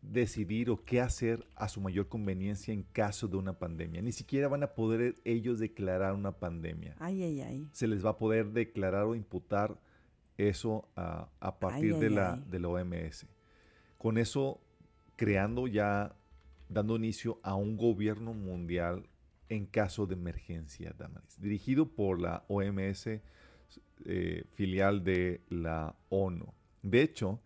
decidir 0.02 0.70
o 0.70 0.84
qué 0.84 1.00
hacer 1.00 1.46
a 1.56 1.68
su 1.68 1.80
mayor 1.80 2.08
conveniencia 2.08 2.72
en 2.72 2.82
caso 2.82 3.26
de 3.28 3.36
una 3.36 3.58
pandemia. 3.58 4.00
Ni 4.00 4.12
siquiera 4.12 4.48
van 4.48 4.62
a 4.62 4.74
poder 4.74 5.16
ellos 5.24 5.58
declarar 5.58 6.14
una 6.14 6.32
pandemia 6.32 6.94
Ay, 6.98 7.22
ay, 7.22 7.40
ay. 7.40 7.68
se 7.72 7.86
les 7.88 8.04
va 8.04 8.10
a 8.10 8.18
poder 8.18 8.52
declarar 8.52 9.04
o 9.04 9.14
imputar 9.14 9.78
eso 10.36 10.88
a, 10.94 11.28
a 11.40 11.58
partir 11.58 11.94
Ay, 11.94 12.00
de, 12.00 12.06
ay, 12.06 12.14
la, 12.14 12.34
ay. 12.34 12.44
de 12.48 12.60
la 12.60 12.68
OMS. 12.68 13.26
Con 13.98 14.18
eso, 14.18 14.60
creando 15.16 15.66
ya, 15.66 16.14
dando 16.68 16.96
inicio 16.96 17.40
a 17.42 17.56
un 17.56 17.76
gobierno 17.76 18.34
mundial 18.34 19.08
en 19.48 19.66
caso 19.66 20.06
de 20.06 20.14
emergencia, 20.14 20.94
Damaris, 20.96 21.40
dirigido 21.40 21.88
por 21.88 22.20
la 22.20 22.44
OMS, 22.48 23.20
eh, 24.04 24.44
filial 24.54 25.02
de 25.02 25.40
la 25.48 25.96
ONU. 26.08 26.52
De 26.82 27.02
hecho, 27.02 27.40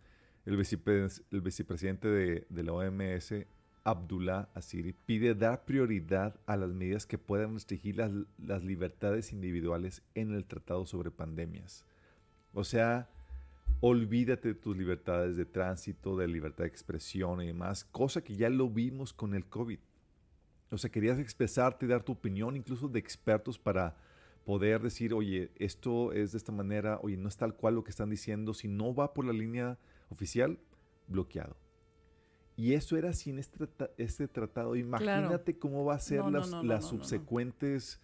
el, 0.46 0.58
vicepres- 0.58 1.22
el 1.30 1.40
vicepresidente 1.40 2.08
de, 2.08 2.46
de 2.48 2.62
la 2.62 2.72
OMS, 2.72 3.34
Abdullah 3.84 4.48
Asiri, 4.54 4.92
pide 4.92 5.34
dar 5.34 5.64
prioridad 5.64 6.38
a 6.46 6.56
las 6.56 6.70
medidas 6.70 7.06
que 7.06 7.18
puedan 7.18 7.54
restringir 7.54 7.96
las, 7.96 8.12
las 8.38 8.62
libertades 8.62 9.32
individuales 9.32 10.02
en 10.14 10.34
el 10.34 10.44
Tratado 10.44 10.86
sobre 10.86 11.10
Pandemias. 11.10 11.84
O 12.52 12.64
sea, 12.64 13.08
olvídate 13.80 14.48
de 14.48 14.54
tus 14.54 14.76
libertades 14.76 15.36
de 15.36 15.44
tránsito, 15.44 16.16
de 16.16 16.28
libertad 16.28 16.64
de 16.64 16.68
expresión 16.68 17.42
y 17.42 17.46
demás, 17.48 17.84
cosa 17.84 18.22
que 18.22 18.36
ya 18.36 18.48
lo 18.48 18.68
vimos 18.68 19.12
con 19.12 19.34
el 19.34 19.46
COVID. 19.46 19.80
O 20.70 20.78
sea, 20.78 20.90
querías 20.90 21.18
expresarte 21.18 21.86
dar 21.86 22.02
tu 22.02 22.12
opinión, 22.12 22.56
incluso 22.56 22.88
de 22.88 22.98
expertos, 22.98 23.58
para 23.58 23.96
poder 24.44 24.80
decir, 24.80 25.12
oye, 25.12 25.50
esto 25.56 26.12
es 26.12 26.32
de 26.32 26.38
esta 26.38 26.52
manera, 26.52 26.98
oye, 27.02 27.16
no 27.16 27.28
es 27.28 27.36
tal 27.36 27.54
cual 27.54 27.74
lo 27.74 27.84
que 27.84 27.90
están 27.90 28.10
diciendo, 28.10 28.54
si 28.54 28.68
no 28.68 28.94
va 28.94 29.12
por 29.12 29.24
la 29.24 29.32
línea 29.32 29.78
oficial, 30.12 30.58
bloqueado. 31.08 31.56
Y 32.56 32.74
eso 32.74 32.96
era 32.96 33.12
sin 33.12 33.38
este, 33.38 33.66
este 33.96 34.28
tratado. 34.28 34.76
Imagínate 34.76 35.58
cómo 35.58 35.84
va 35.84 35.94
a 35.94 35.98
ser 35.98 36.20
No, 36.20 36.30
las, 36.30 36.50
no, 36.50 36.58
no, 36.58 36.68
las 36.68 36.86
subsecuentes 36.86 38.00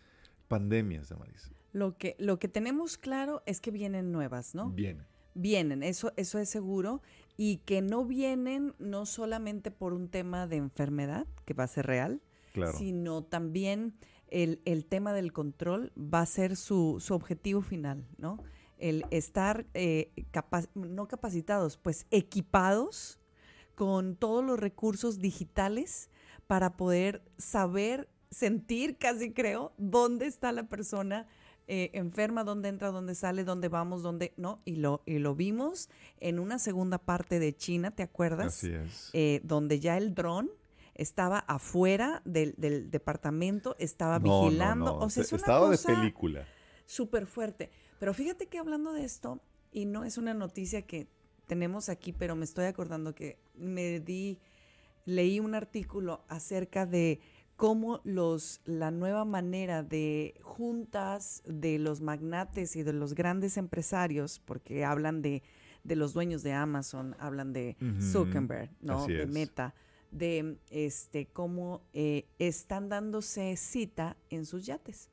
pandemias, 0.48 1.10
Damaris. 1.10 1.52
Lo 1.72 1.96
que, 1.98 2.16
lo 2.18 2.38
que 2.38 2.48
tenemos 2.48 2.96
claro 2.96 3.42
es 3.46 3.60
que 3.60 3.70
vienen 3.70 4.10
nuevas, 4.10 4.54
¿no? 4.54 4.70
Bien. 4.70 5.04
Vienen, 5.34 5.82
eso, 5.82 6.12
eso 6.16 6.38
es 6.38 6.48
seguro, 6.48 7.02
y 7.36 7.58
que 7.58 7.82
no 7.82 8.04
vienen 8.04 8.74
no 8.78 9.06
solamente 9.06 9.70
por 9.70 9.92
un 9.92 10.08
tema 10.08 10.46
de 10.48 10.56
enfermedad, 10.56 11.26
que 11.44 11.54
va 11.54 11.64
a 11.64 11.68
ser 11.68 11.86
real, 11.86 12.20
Claro. 12.54 12.76
sino 12.76 13.22
también 13.22 13.94
el, 14.28 14.60
el 14.64 14.86
tema 14.86 15.12
del 15.12 15.32
control 15.32 15.92
va 15.96 16.22
a 16.22 16.26
ser 16.26 16.56
su, 16.56 16.96
su 16.98 17.14
objetivo 17.14 17.60
final, 17.60 18.04
¿no? 18.16 18.42
El 18.78 19.04
estar 19.10 19.66
eh, 19.74 20.10
capa- 20.30 20.68
no 20.74 21.08
capacitados, 21.08 21.76
pues 21.76 22.06
equipados 22.10 23.18
con 23.74 24.16
todos 24.16 24.44
los 24.44 24.58
recursos 24.58 25.18
digitales 25.18 26.10
para 26.46 26.76
poder 26.76 27.22
saber, 27.38 28.08
sentir, 28.30 28.96
casi 28.98 29.32
creo, 29.32 29.72
dónde 29.78 30.26
está 30.26 30.52
la 30.52 30.64
persona 30.68 31.26
eh, 31.66 31.90
enferma, 31.92 32.44
dónde 32.44 32.70
entra, 32.70 32.90
dónde 32.90 33.14
sale, 33.14 33.44
dónde 33.44 33.68
vamos, 33.68 34.02
dónde 34.02 34.32
no. 34.36 34.60
Y 34.64 34.76
lo, 34.76 35.02
y 35.06 35.18
lo 35.18 35.34
vimos 35.34 35.90
en 36.18 36.38
una 36.38 36.58
segunda 36.58 36.98
parte 36.98 37.38
de 37.38 37.54
China, 37.54 37.90
¿te 37.90 38.02
acuerdas? 38.02 38.46
Así 38.56 38.72
es. 38.72 39.10
eh, 39.12 39.40
donde 39.44 39.78
ya 39.78 39.96
el 39.98 40.14
dron 40.14 40.50
estaba 40.94 41.38
afuera 41.40 42.22
del, 42.24 42.54
del 42.56 42.90
departamento, 42.90 43.76
estaba 43.78 44.18
No, 44.18 44.42
vigilando. 44.44 44.86
no, 44.86 44.98
O 44.98 45.10
sea, 45.10 45.22
es 45.22 45.32
una 45.32 45.40
Estaba 45.40 45.68
de 45.70 45.76
cosa 45.76 45.94
película. 45.94 46.46
súper 46.86 47.26
fuerte. 47.26 47.70
Pero 47.98 48.14
fíjate 48.14 48.46
que 48.46 48.58
hablando 48.58 48.92
de 48.92 49.04
esto, 49.04 49.40
y 49.72 49.84
no 49.84 50.04
es 50.04 50.18
una 50.18 50.34
noticia 50.34 50.82
que 50.82 51.08
tenemos 51.46 51.88
aquí, 51.88 52.12
pero 52.12 52.36
me 52.36 52.44
estoy 52.44 52.66
acordando 52.66 53.14
que 53.14 53.38
me 53.56 54.00
di, 54.00 54.38
leí 55.04 55.40
un 55.40 55.54
artículo 55.54 56.24
acerca 56.28 56.86
de 56.86 57.20
cómo 57.56 58.00
los, 58.04 58.60
la 58.64 58.92
nueva 58.92 59.24
manera 59.24 59.82
de 59.82 60.38
juntas 60.42 61.42
de 61.44 61.78
los 61.78 62.00
magnates 62.00 62.76
y 62.76 62.84
de 62.84 62.92
los 62.92 63.14
grandes 63.14 63.56
empresarios, 63.56 64.38
porque 64.38 64.84
hablan 64.84 65.22
de, 65.22 65.42
de 65.82 65.96
los 65.96 66.12
dueños 66.12 66.44
de 66.44 66.52
Amazon, 66.52 67.16
hablan 67.18 67.52
de 67.52 67.76
Zuckerberg, 68.00 68.70
¿no? 68.80 69.02
así 69.02 69.14
De 69.14 69.24
es. 69.24 69.28
Meta, 69.30 69.74
de 70.12 70.58
este 70.70 71.26
cómo 71.26 71.82
eh, 71.92 72.26
están 72.38 72.88
dándose 72.88 73.56
cita 73.56 74.16
en 74.30 74.46
sus 74.46 74.64
yates. 74.64 75.10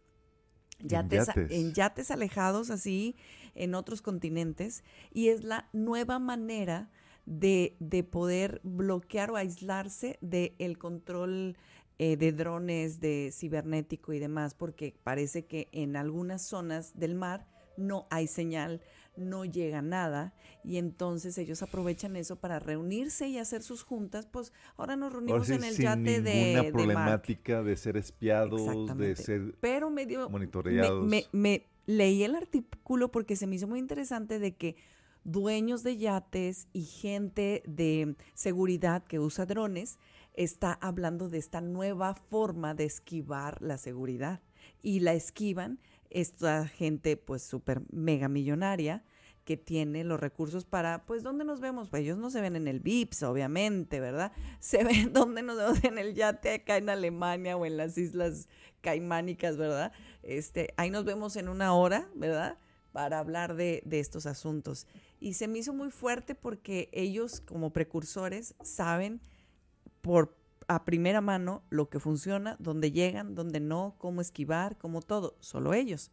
En 0.86 1.09
Yates, 1.09 1.29
a- 1.29 1.33
yates. 1.36 1.51
en 1.51 1.73
yates 1.73 2.11
alejados 2.11 2.69
así 2.69 3.15
en 3.55 3.75
otros 3.75 4.01
continentes 4.01 4.83
y 5.13 5.29
es 5.29 5.43
la 5.43 5.69
nueva 5.73 6.19
manera 6.19 6.89
de, 7.25 7.75
de 7.79 8.03
poder 8.03 8.61
bloquear 8.63 9.31
o 9.31 9.36
aislarse 9.36 10.17
del 10.21 10.77
control 10.77 11.57
eh, 11.97 12.17
de 12.17 12.31
drones, 12.33 12.99
de 12.99 13.31
cibernético 13.33 14.11
y 14.13 14.19
demás, 14.19 14.53
porque 14.53 14.95
parece 15.03 15.45
que 15.45 15.69
en 15.71 15.95
algunas 15.95 16.41
zonas 16.41 16.97
del 16.99 17.15
mar 17.15 17.47
no 17.77 18.05
hay 18.09 18.27
señal, 18.27 18.81
no 19.18 19.45
llega 19.45 19.82
nada 19.82 20.34
y 20.63 20.78
entonces 20.78 21.38
ellos 21.38 21.61
aprovechan 21.63 22.16
eso 22.16 22.36
para 22.38 22.59
reunirse 22.59 23.28
y 23.28 23.38
hacer 23.38 23.61
sus 23.63 23.84
juntas, 23.84 24.26
pues 24.28 24.51
ahora 24.78 24.95
nos 24.95 25.13
Ahora 25.13 25.20
reunimos 25.26 25.47
sí, 25.47 25.53
en 25.53 25.63
el 25.63 25.74
sin 25.76 25.84
yate 25.86 26.22
de, 26.22 26.53
Mark. 26.55 26.72
problemática 26.72 27.63
de 27.63 27.78
ser 27.78 27.97
espiados, 27.97 28.97
de 28.97 29.16
ser 29.16 29.55
Pero 29.61 29.89
me 29.89 30.05
dio. 30.05 30.26
me- 30.28 30.32
monitoreados. 30.34 31.05
Me, 31.07 31.26
me 31.32 31.68
leí 31.86 32.24
el 32.24 32.36
artículo 32.36 33.11
porque 33.11 33.36
se 33.36 33.47
me 33.47 33.55
hizo 33.55 33.68
muy 33.68 33.80
interesante 33.80 34.39
de 34.39 34.55
que 34.55 34.76
dueños 35.24 35.84
de 35.84 35.97
yates 35.97 36.68
y 36.74 36.84
gente 36.84 37.63
de 37.68 38.16
seguridad 38.34 39.03
que 39.05 39.20
usa 39.20 39.45
drones 39.45 39.97
está 40.34 40.74
hablando 40.74 41.30
de 41.30 41.38
esta 41.38 41.61
nueva 41.61 42.13
forma 42.16 42.74
de 42.76 42.86
esquivar 42.86 43.61
la 43.61 43.78
seguridad. 43.78 44.41
Y 44.82 44.99
la 44.99 45.13
esquivan 45.13 45.80
esta 46.16 46.66
gente 46.66 47.18
pues 47.18 47.43
súper 47.43 47.82
mega 47.91 48.30
millonaria 48.30 49.03
que 49.43 49.57
tiene 49.57 50.03
los 50.05 50.20
recursos 50.20 50.66
para, 50.66 51.05
pues, 51.05 51.22
¿dónde 51.22 51.43
nos 51.45 51.59
vemos? 51.59 51.89
Pues 51.89 52.01
ellos 52.01 52.18
no 52.18 52.32
se 52.32 52.41
ven 52.41 52.55
en 52.55 52.68
el 52.68 52.80
VIPS, 52.80 53.24
obviamente, 53.24 53.99
¿verdad? 53.99 54.32
Se 54.59 54.84
ven 54.84 55.13
donde 55.13 55.43
nos 55.43 55.57
vemos 55.57 55.84
en 55.84 55.99
el 55.99 56.16
yate 56.16 56.53
acá 56.53 56.78
en 56.78 56.89
Alemania 56.89 57.55
o 57.55 57.66
en 57.66 57.78
las 57.78 57.97
islas 57.97 58.47
caimánicas, 58.82 59.55
¿verdad? 59.57 59.91
Este, 60.24 60.74
ahí 60.78 60.89
nos 60.89 61.05
vemos 61.05 61.36
en 61.36 61.47
una 61.47 61.76
hora, 61.76 62.09
¿verdad? 62.16 62.57
Para 62.91 63.20
hablar 63.20 63.55
de, 63.55 63.84
de 63.86 63.99
estos 63.99 64.26
asuntos. 64.26 64.88
Y 65.20 65.34
se 65.34 65.47
me 65.47 65.59
hizo 65.59 65.74
muy 65.74 65.91
fuerte 65.91 66.34
porque 66.34 66.89
ellos, 66.91 67.41
como 67.41 67.72
precursores, 67.72 68.55
saben 68.63 69.22
por 70.01 70.36
a 70.68 70.86
primera 70.86 71.22
mano 71.22 71.63
lo 71.70 71.89
que 71.89 71.99
funciona, 71.99 72.55
dónde 72.59 72.91
llegan, 72.91 73.36
dónde 73.36 73.59
no, 73.59 73.95
cómo 73.97 74.22
esquivar, 74.22 74.78
cómo 74.78 75.01
todo, 75.01 75.36
solo 75.39 75.74
ellos. 75.74 76.11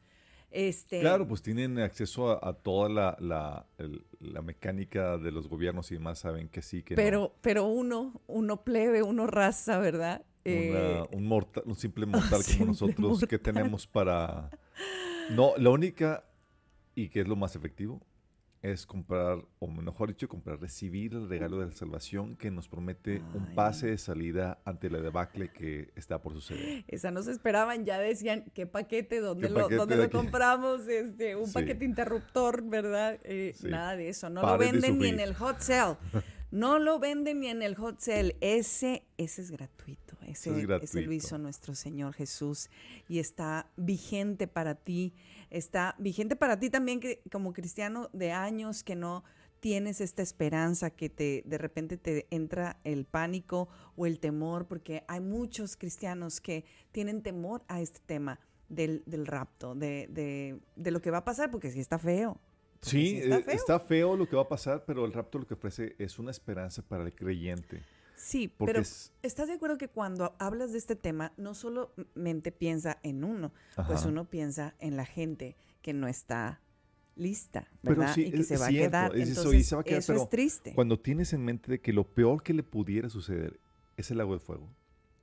Este, 0.51 1.01
Claro, 1.01 1.27
pues 1.27 1.41
tienen 1.41 1.79
acceso 1.79 2.31
a, 2.31 2.49
a 2.51 2.53
toda 2.53 2.89
la, 2.91 3.17
la- 3.21 3.67
el- 3.79 4.05
la 4.21 4.43
mecánica 4.43 5.17
de 5.17 5.33
los 5.33 5.49
gobiernos 5.49 5.91
y 5.91 5.95
demás, 5.95 6.19
saben 6.19 6.49
que 6.49 6.61
sí, 6.61 6.83
que 6.83 6.95
no. 6.95 6.97
pero, 6.97 7.35
pero 7.41 7.65
uno, 7.67 8.21
uno 8.27 8.63
plebe, 8.63 9.03
uno 9.03 9.27
raza, 9.27 9.79
¿verdad? 9.79 10.25
Eh, 10.45 11.01
Una- 11.09 11.17
un, 11.19 11.27
mortal, 11.27 11.63
un 11.67 11.75
simple 11.77 12.05
mortal 12.41 12.43
como 12.45 12.67
nosotros 12.67 13.25
que 13.29 13.39
tenemos 13.39 13.87
para... 13.87 14.51
No, 15.31 15.53
la 15.57 15.71
única, 15.71 16.25
y 16.95 17.09
que 17.09 17.21
es 17.21 17.29
lo 17.29 17.37
más 17.37 17.57
efectivo, 17.57 18.03
es 18.63 18.87
comprar, 18.87 19.39
o 19.59 19.67
mejor 19.67 20.09
dicho, 20.11 20.29
comprar, 20.29 20.61
recibir 20.61 21.15
el 21.15 21.29
regalo 21.29 21.59
de 21.59 21.67
la 21.67 21.73
salvación 21.73 22.37
que 22.37 22.51
nos 22.51 22.69
promete 22.69 23.21
un 23.35 23.55
pase 23.55 23.89
de 23.89 23.99
salida 23.99 24.61
ante 24.65 24.89
la 24.89 25.01
debacle 25.01 25.51
que 25.53 25.91
está 25.97 26.23
por 26.23 26.33
suceder. 26.33 26.85
esa 26.87 27.11
no 27.11 27.23
se 27.23 27.33
esperaban, 27.33 27.85
ya 27.85 27.99
decían, 27.99 28.45
¿qué 28.55 28.67
paquete? 28.67 29.21
¿Dónde, 29.21 29.49
¿Qué 29.49 29.53
lo, 29.53 29.61
paquete 29.63 29.77
dónde 29.77 29.97
de 29.97 30.03
lo 30.05 30.11
compramos? 30.11 30.87
Este, 30.87 31.35
un 31.35 31.49
Sí. 31.49 31.55
paquete 31.55 31.85
interruptor, 31.85 32.63
¿verdad? 32.69 33.19
Eh, 33.25 33.53
Sí. 33.57 33.67
Nada 33.69 33.97
de 33.97 34.09
eso, 34.09 34.31
no 34.31 34.43
lo 34.43 34.53
de 34.59 34.71
venden 34.71 34.99
ni 34.99 35.09
en 35.09 35.21
el 35.21 35.35
hot 35.35 35.61
sale. 35.61 35.97
No 36.53 36.79
lo 36.79 36.99
venden 36.99 37.41
ni 37.41 37.49
en 37.49 37.63
el 37.63 37.75
hot 37.77 37.99
sale. 37.99 38.37
Ese, 38.43 39.07
ese 39.17 39.41
es 39.41 39.51
gratuito. 39.51 40.17
Ese, 40.21 40.51
es 40.51 40.57
ese 40.57 40.61
lo 40.61 40.69
gratuito. 40.69 41.13
hizo 41.13 41.39
nuestro 41.39 41.75
Señor 41.75 42.13
Jesús 42.13 42.69
y 43.09 43.21
está 43.21 43.71
vigente 43.77 44.47
para 44.47 44.75
ti. 44.75 45.15
Está 45.49 45.97
vigente 45.99 46.37
para 46.37 46.61
ti 46.61 46.69
también 46.69 47.01
que 47.01 47.23
como 47.33 47.55
cristiano 47.55 48.11
de 48.13 48.33
años 48.33 48.85
que 48.85 48.97
no 48.97 49.25
tienes 49.61 50.03
esta 50.03 50.21
esperanza 50.23 50.91
que 50.91 51.09
te 51.09 51.43
de 51.47 51.57
repente 51.57 51.97
te 51.97 52.27
entra 52.31 52.81
el 52.85 53.07
pánico 53.07 53.69
o 53.97 54.05
el 54.05 54.19
temor 54.19 54.67
porque 54.67 55.05
hay 55.09 55.21
muchos 55.21 55.77
cristianos 55.77 56.41
que 56.41 56.65
tienen 56.91 57.23
temor 57.23 57.63
a 57.69 57.81
este 57.81 58.01
tema 58.05 58.41
del, 58.69 59.03
del 59.07 59.27
rapto, 59.27 59.75
de, 59.75 60.09
de, 60.11 60.61
de 60.77 60.91
lo 60.91 61.01
que 61.01 61.11
va 61.11 61.19
a 61.19 61.25
pasar 61.25 61.51
porque 61.51 61.71
sí 61.71 61.81
está 61.81 61.99
feo. 61.99 62.41
Sí, 62.83 63.17
está 63.19 63.37
eh, 63.39 63.43
feo. 63.43 63.55
está 63.55 63.81
feo 63.81 64.17
lo 64.17 64.29
que 64.29 64.37
va 64.37 64.43
a 64.43 64.49
pasar, 64.49 64.85
pero 64.85 65.05
el 65.05 65.13
rapto 65.13 65.39
lo 65.39 65.47
que 65.47 65.55
ofrece 65.55 65.95
es 65.99 66.19
una 66.19 66.31
esperanza 66.31 66.83
para 66.83 67.05
el 67.05 67.15
creyente. 67.15 67.83
Sí, 68.17 68.49
Porque 68.49 68.73
pero 68.73 68.83
es- 68.83 69.13
¿estás 69.23 69.49
de 69.49 69.55
acuerdo 69.55 69.79
que 69.79 69.89
cuando 69.89 70.35
hablas 70.39 70.73
de 70.73 70.79
este 70.79 70.95
tema, 70.97 71.33
no 71.37 71.55
solamente 71.55 72.53
piensa 72.53 72.99
en 73.03 73.25
uno, 73.25 73.53
pues 73.87 74.05
uno 74.05 74.25
piensa 74.29 74.75
en 74.79 74.97
la 74.97 75.05
gente 75.07 75.57
que 75.81 75.93
no 75.93 76.07
está 76.09 76.61
lista, 77.17 77.69
Pero 77.83 77.97
¿verdad? 78.01 78.15
sí, 78.15 78.23
y 78.27 78.31
que 78.33 78.43
se 78.45 78.57
va 78.57 78.69
cierto, 78.69 78.97
a 78.97 79.09
quedar. 79.11 79.17
es 79.17 79.29
eso, 79.29 79.41
y 79.43 79.47
Entonces, 79.47 79.67
se 79.69 79.75
va 79.75 79.81
a 79.81 79.85
quedar, 79.85 79.99
eso 79.99 80.13
pero 80.13 80.23
es 80.25 80.29
triste. 80.31 80.73
Cuando 80.75 80.99
tienes 80.99 81.33
en 81.33 81.45
mente 81.45 81.71
de 81.71 81.81
que 81.81 81.93
lo 81.93 82.05
peor 82.05 82.43
que 82.43 82.55
le 82.55 82.63
pudiera 82.63 83.09
suceder 83.11 83.59
es 83.97 84.11
el 84.11 84.19
lago 84.19 84.33
de 84.35 84.41
fuego, 84.41 84.69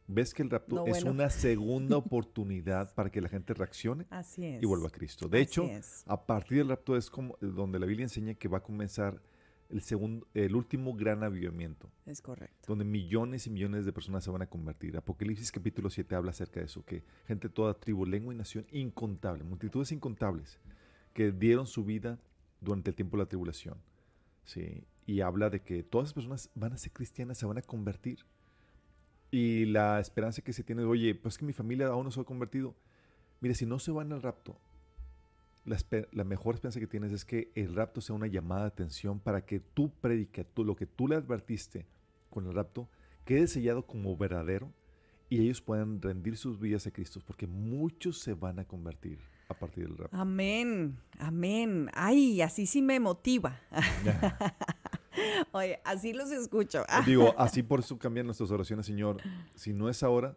ves 0.09 0.33
que 0.33 0.43
el 0.43 0.49
rapto 0.49 0.75
No, 0.75 0.87
es 0.87 1.03
una 1.03 1.29
segunda 1.29 1.97
oportunidad 2.03 2.93
para 2.95 3.09
que 3.11 3.21
la 3.21 3.29
gente 3.29 3.53
reaccione 3.53 4.05
Así 4.09 4.43
es. 4.45 4.61
y 4.61 4.65
vuelva 4.65 4.87
a 4.87 4.91
Cristo. 4.91 5.27
De 5.29 5.37
Así 5.37 5.43
hecho, 5.45 5.63
es. 5.63 6.03
a 6.07 6.25
partir 6.25 6.57
del 6.57 6.69
rapto 6.69 6.97
es 6.97 7.09
como 7.09 7.35
eh, 7.35 7.45
donde 7.45 7.79
la 7.79 7.85
Biblia 7.85 8.03
enseña 8.05 8.33
que 8.33 8.47
va 8.47 8.57
a 8.57 8.63
comenzar 8.63 9.21
el 9.69 9.81
segundo, 9.81 10.25
el 10.33 10.55
último 10.55 10.95
gran 10.95 11.23
avivamiento, 11.23 11.91
Es 12.07 12.21
correcto. 12.23 12.55
donde 12.67 12.83
millones 12.85 13.45
y 13.45 13.51
millones 13.51 13.85
de 13.85 13.93
personas 13.93 14.23
se 14.23 14.31
van 14.31 14.41
a 14.41 14.47
convertir. 14.47 14.97
Apocalipsis 14.97 15.51
capítulo 15.51 15.91
7 15.91 16.15
habla 16.15 16.31
acerca 16.31 16.59
de 16.59 16.65
eso, 16.65 16.83
que 16.83 17.03
gente 17.27 17.49
de 17.49 17.53
toda 17.53 17.75
tribu, 17.75 18.03
lengua 18.07 18.33
y 18.33 18.37
nación 18.37 18.65
incontable, 18.71 19.43
multitudes 19.43 19.91
incontables, 19.91 20.59
que 21.13 21.31
dieron 21.31 21.67
su 21.67 21.85
vida 21.85 22.17
durante 22.61 22.89
el 22.89 22.95
tiempo 22.95 23.15
de 23.17 23.23
la 23.23 23.29
tribulación. 23.29 23.77
Sí, 24.43 24.83
y 25.05 25.21
habla 25.21 25.51
de 25.51 25.61
que 25.61 25.83
todas 25.83 26.07
las 26.07 26.13
personas 26.13 26.49
van 26.55 26.73
a 26.73 26.77
ser 26.77 26.91
cristianas, 26.91 27.37
se 27.37 27.45
van 27.45 27.59
a 27.59 27.61
convertir. 27.61 28.25
Y 29.31 29.65
la 29.65 29.99
esperanza 29.99 30.41
que 30.41 30.53
se 30.53 30.63
tiene, 30.63 30.83
oye, 30.83 31.13
pues 31.15 31.37
que 31.37 31.45
mi 31.45 31.53
familia 31.53 31.87
aún 31.87 32.05
no 32.05 32.11
se 32.11 32.19
ha 32.19 32.23
convertido. 32.23 32.75
Mire, 33.41 33.53
si 33.55 33.65
no 33.65 33.79
se 33.79 33.91
van 33.91 34.11
al 34.11 34.21
rapto, 34.21 34.57
la 35.65 36.23
mejor 36.23 36.55
esperanza 36.55 36.79
que 36.79 36.87
tienes 36.87 37.11
es 37.11 37.25
que 37.25 37.51
el 37.55 37.75
rapto 37.75 38.01
sea 38.01 38.15
una 38.15 38.27
llamada 38.27 38.61
de 38.61 38.67
atención 38.67 39.19
para 39.19 39.45
que 39.45 39.59
tú 39.59 39.91
predica, 40.01 40.43
tú, 40.43 40.63
lo 40.63 40.75
que 40.75 40.85
tú 40.85 41.07
le 41.07 41.15
advertiste 41.15 41.85
con 42.29 42.47
el 42.47 42.53
rapto, 42.53 42.89
quede 43.25 43.47
sellado 43.47 43.85
como 43.85 44.17
verdadero 44.17 44.71
y 45.29 45.41
ellos 45.41 45.61
puedan 45.61 46.01
rendir 46.01 46.37
sus 46.37 46.59
vidas 46.59 46.87
a 46.87 46.91
Cristo, 46.91 47.21
porque 47.25 47.45
muchos 47.45 48.19
se 48.19 48.33
van 48.33 48.57
a 48.57 48.65
convertir 48.65 49.19
a 49.47 49.53
partir 49.53 49.87
del 49.87 49.97
rapto. 49.97 50.17
Amén, 50.17 50.97
amén. 51.19 51.89
Ay, 51.93 52.41
así 52.41 52.65
sí 52.65 52.81
me 52.81 52.99
motiva. 52.99 53.59
Oye, 55.53 55.79
así 55.83 56.13
los 56.13 56.31
escucho. 56.31 56.83
Ah, 56.87 57.03
Digo, 57.05 57.33
así 57.39 57.63
por 57.63 57.79
eso 57.79 57.97
cambian 57.97 58.25
nuestras 58.25 58.51
oraciones, 58.51 58.85
Señor. 58.85 59.17
Si 59.55 59.73
no 59.73 59.89
es 59.89 60.03
ahora, 60.03 60.35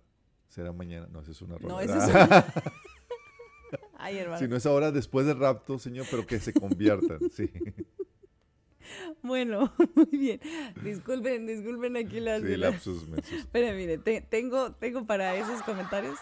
será 0.49 0.73
mañana. 0.73 1.07
No, 1.11 1.21
esa 1.21 1.31
es 1.33 1.43
una 1.43 1.57
no, 1.59 1.69
rola. 1.69 1.83
eso 1.85 1.99
es... 1.99 2.45
Ay, 3.99 4.19
hermano. 4.19 4.39
Si 4.41 4.49
no 4.49 4.57
es 4.57 4.67
ahora, 4.67 4.91
después 4.91 5.27
del 5.27 5.39
rapto, 5.39 5.79
Señor, 5.79 6.07
pero 6.11 6.27
que 6.27 6.41
se 6.41 6.53
conviertan, 6.53 7.19
sí. 7.31 7.51
Bueno, 9.23 9.73
muy 9.95 10.07
bien. 10.11 10.41
Disculpen, 10.83 11.47
disculpen 11.47 11.97
aquí 11.97 12.19
las... 12.21 12.43
Sí, 12.43 12.57
lapsus 12.57 13.09
mensos. 13.09 13.33
Esperen, 13.33 13.77
mire, 13.77 13.99
te- 13.99 14.21
tengo, 14.21 14.73
tengo 14.73 15.07
para 15.07 15.35
esos 15.37 15.63
comentarios. 15.63 16.19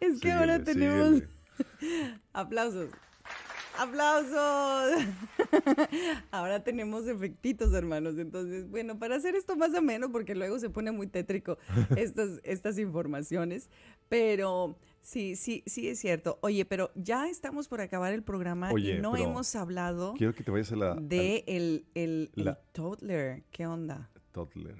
es 0.00 0.20
que 0.20 0.32
ahora 0.32 0.62
tenemos 0.62 1.22
síguele. 1.78 2.20
aplausos. 2.32 2.90
¡Aplausos! 3.80 5.06
ahora 6.30 6.62
tenemos 6.62 7.06
efectitos, 7.08 7.72
hermanos. 7.72 8.18
Entonces, 8.18 8.68
bueno, 8.68 8.98
para 8.98 9.16
hacer 9.16 9.34
esto 9.34 9.56
más 9.56 9.74
ameno, 9.74 10.12
porque 10.12 10.34
luego 10.34 10.58
se 10.58 10.68
pone 10.68 10.90
muy 10.92 11.06
tétrico 11.06 11.56
estas, 11.96 12.40
estas 12.44 12.78
informaciones. 12.78 13.70
Pero 14.10 14.76
sí, 15.00 15.34
sí, 15.34 15.62
sí 15.66 15.88
es 15.88 15.98
cierto. 15.98 16.38
Oye, 16.42 16.66
pero 16.66 16.90
ya 16.94 17.28
estamos 17.28 17.68
por 17.68 17.80
acabar 17.80 18.12
el 18.12 18.22
programa 18.22 18.70
Oye, 18.70 18.96
y 18.96 19.00
no 19.00 19.16
hemos 19.16 19.54
hablado 19.56 20.12
Quiero 20.18 20.34
que 20.34 20.44
te 20.44 20.50
vayas 20.50 20.72
a 20.72 20.76
la... 20.76 20.94
de 20.96 21.44
el, 21.46 21.86
el, 21.94 22.30
el 22.36 22.44
la- 22.44 22.60
toddler. 22.72 23.44
¿Qué 23.50 23.66
onda? 23.66 24.10
toddler. 24.32 24.76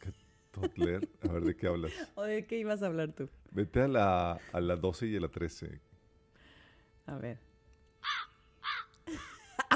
¿Qué 0.00 0.12
toddler? 0.50 1.08
A 1.22 1.28
ver, 1.32 1.44
¿de 1.44 1.56
qué 1.56 1.68
hablas? 1.68 1.92
¿O 2.16 2.22
de 2.24 2.44
qué 2.44 2.58
ibas 2.58 2.82
a 2.82 2.86
hablar 2.86 3.12
tú? 3.12 3.28
Vete 3.52 3.82
a 3.82 3.88
la, 3.88 4.40
a 4.52 4.60
la 4.60 4.74
12 4.74 5.06
y 5.06 5.16
a 5.16 5.20
la 5.20 5.28
13. 5.28 5.80
A 7.06 7.16
ver. 7.18 7.38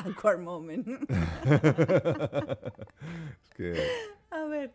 Awkward 0.05 0.41
moment. 0.41 0.87
Es 3.43 3.51
que 3.57 3.75
a 4.31 4.45
ver. 4.45 4.75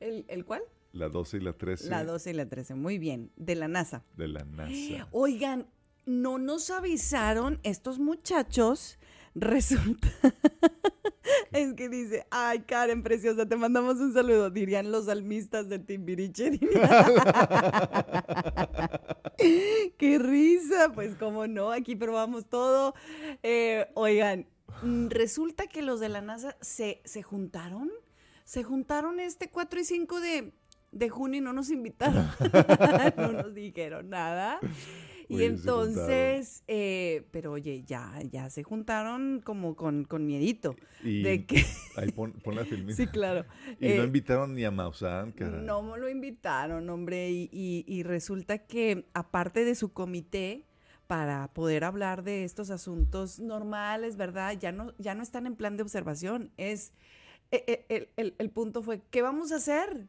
¿El, 0.00 0.24
el 0.28 0.44
cuál? 0.44 0.62
la 0.92 1.08
12 1.08 1.36
y 1.36 1.40
la 1.40 1.52
13 1.52 1.90
La 1.90 2.04
12 2.04 2.30
y 2.30 2.32
la 2.34 2.48
13. 2.48 2.74
Muy 2.74 2.98
bien. 2.98 3.30
De 3.36 3.54
la 3.54 3.68
NASA. 3.68 4.04
de 4.16 4.28
la 4.28 4.44
NASA. 4.44 5.08
Oigan, 5.12 5.66
no 6.06 6.38
nos 6.38 6.70
avisaron 6.70 7.60
estos 7.62 7.98
muchachos. 7.98 8.98
Resulta. 9.34 10.08
es 11.52 11.74
que 11.74 11.88
dice, 11.88 12.26
ay, 12.30 12.60
Karen, 12.60 13.02
preciosa, 13.02 13.46
te 13.46 13.56
mandamos 13.56 13.96
un 13.98 14.12
saludo. 14.12 14.50
Dirían 14.50 14.90
los 14.90 15.04
salmistas 15.06 15.68
de 15.68 15.78
Timbiriche. 15.78 16.58
¡Qué 19.98 20.18
risa! 20.18 20.90
Pues 20.92 21.14
cómo 21.16 21.46
no, 21.46 21.70
aquí 21.70 21.94
probamos 21.94 22.46
todo. 22.46 22.94
Eh, 23.42 23.86
oigan, 23.94 24.48
resulta 25.08 25.66
que 25.66 25.82
los 25.82 26.00
de 26.00 26.08
la 26.08 26.20
NASA 26.20 26.56
se, 26.60 27.00
se 27.04 27.22
juntaron. 27.22 27.90
Se 28.44 28.62
juntaron 28.64 29.20
este 29.20 29.50
4 29.50 29.80
y 29.80 29.84
5 29.84 30.20
de, 30.20 30.52
de 30.92 31.08
junio 31.08 31.38
y 31.38 31.40
no 31.42 31.52
nos 31.52 31.70
invitaron. 31.70 32.26
no 33.16 33.32
nos 33.32 33.54
dijeron 33.54 34.08
nada. 34.10 34.58
Y 35.30 35.34
Oye, 35.34 35.44
entonces, 35.46 36.64
eh, 36.68 37.26
pero 37.32 37.52
oye, 37.52 37.84
ya, 37.86 38.14
ya 38.32 38.48
se 38.48 38.62
juntaron 38.62 39.42
como 39.44 39.76
con, 39.76 40.04
con 40.04 40.24
miedito. 40.24 40.74
Y 41.04 41.22
de 41.22 41.44
que, 41.44 41.62
ahí 41.96 42.10
pon, 42.12 42.32
pon 42.32 42.54
la 42.56 42.64
filmita. 42.64 42.96
sí, 42.96 43.06
claro. 43.08 43.44
Y 43.78 43.88
no 43.88 44.02
Eh, 44.02 44.04
invitaron 44.04 44.54
ni 44.54 44.64
a 44.64 44.70
Maussan, 44.70 45.32
caray. 45.32 45.60
no 45.66 45.82
me 45.82 45.98
lo 45.98 46.08
invitaron, 46.08 46.88
hombre, 46.88 47.30
y, 47.30 47.50
y- 47.52 47.84
y 47.86 48.02
resulta 48.04 48.66
que 48.66 49.04
aparte 49.12 49.66
de 49.66 49.74
su 49.74 49.92
comité, 49.92 50.64
para 51.08 51.48
poder 51.54 51.84
hablar 51.84 52.22
de 52.22 52.44
estos 52.44 52.70
asuntos 52.70 53.40
normales, 53.40 54.16
¿verdad? 54.16 54.56
Ya 54.60 54.72
no, 54.72 54.92
ya 54.98 55.14
no 55.14 55.22
están 55.22 55.46
en 55.46 55.56
plan 55.56 55.76
de 55.76 55.82
observación. 55.82 56.52
Es 56.58 56.92
e- 57.50 57.64
e- 57.66 57.86
el, 57.96 58.08
el- 58.16 58.34
el 58.38 58.50
punto 58.50 58.82
fue, 58.82 59.00
¿qué 59.10 59.22
vamos 59.22 59.50
a 59.50 59.56
hacer? 59.56 60.06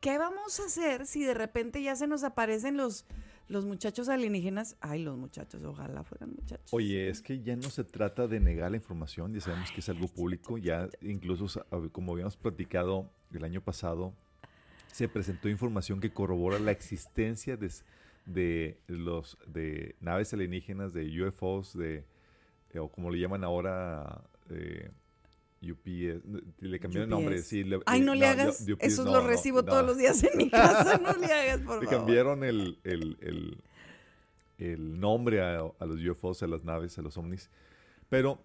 ¿Qué 0.00 0.18
vamos 0.18 0.60
a 0.60 0.66
hacer 0.66 1.06
si 1.06 1.24
de 1.24 1.32
repente 1.32 1.82
ya 1.82 1.96
se 1.96 2.06
nos 2.06 2.22
aparecen 2.22 2.76
los, 2.76 3.06
los 3.48 3.64
muchachos 3.64 4.10
alienígenas? 4.10 4.76
Ay, 4.82 5.02
los 5.02 5.16
muchachos, 5.16 5.64
ojalá 5.64 6.04
fueran 6.04 6.34
muchachos. 6.34 6.66
Oye, 6.70 7.08
es 7.08 7.22
que 7.22 7.40
ya 7.42 7.56
no 7.56 7.70
se 7.70 7.82
trata 7.84 8.26
de 8.28 8.38
negar 8.38 8.72
la 8.72 8.76
información, 8.76 9.32
ya 9.32 9.40
sabemos 9.40 9.72
que 9.72 9.80
es 9.80 9.88
algo 9.88 10.06
público, 10.08 10.58
ya 10.58 10.86
incluso 11.00 11.46
como 11.92 12.12
habíamos 12.12 12.36
platicado 12.36 13.08
el 13.32 13.42
año 13.44 13.62
pasado, 13.62 14.12
se 14.92 15.08
presentó 15.08 15.48
información 15.48 15.98
que 16.00 16.12
corrobora 16.12 16.58
la 16.58 16.72
existencia 16.72 17.56
de, 17.56 17.70
de 18.24 18.78
los 18.86 19.36
de 19.46 19.96
naves 20.00 20.32
alienígenas, 20.32 20.92
de 20.92 21.22
UFOs, 21.22 21.76
de 21.76 22.04
eh, 22.70 22.78
o 22.78 22.88
como 22.88 23.10
le 23.10 23.18
llaman 23.18 23.44
ahora 23.44 24.22
eh, 24.50 24.90
UPS, 25.62 26.24
le 26.60 26.80
cambiaron 26.80 27.04
el 27.04 27.10
nombre, 27.10 27.38
sí. 27.42 27.62
le- 27.64 27.80
Ay, 27.86 28.00
eh, 28.00 28.04
no 28.04 28.14
le 28.14 28.26
hagas. 28.26 28.66
UPS 28.68 28.98
no, 28.98 29.04
los 29.04 29.22
no, 29.22 29.28
recibo 29.28 29.58
no. 29.62 29.64
todos 29.64 29.86
los 29.86 29.96
días 29.98 30.22
en 30.24 30.36
mi 30.36 30.50
casa. 30.50 30.98
No 30.98 31.12
le 31.18 31.26
hagas, 31.32 31.60
por 31.60 31.80
Le 31.82 31.86
favor. 31.86 31.88
cambiaron 32.06 32.44
el, 32.44 32.78
el- 32.84 33.16
el- 33.20 33.62
el 34.58 35.00
nombre 35.00 35.40
a, 35.42 35.58
a 35.60 35.86
los 35.86 36.00
UFOs, 36.04 36.42
a 36.42 36.46
las 36.46 36.62
naves, 36.64 36.96
a 36.98 37.02
los 37.02 37.16
ovnis, 37.16 37.50
pero 38.08 38.40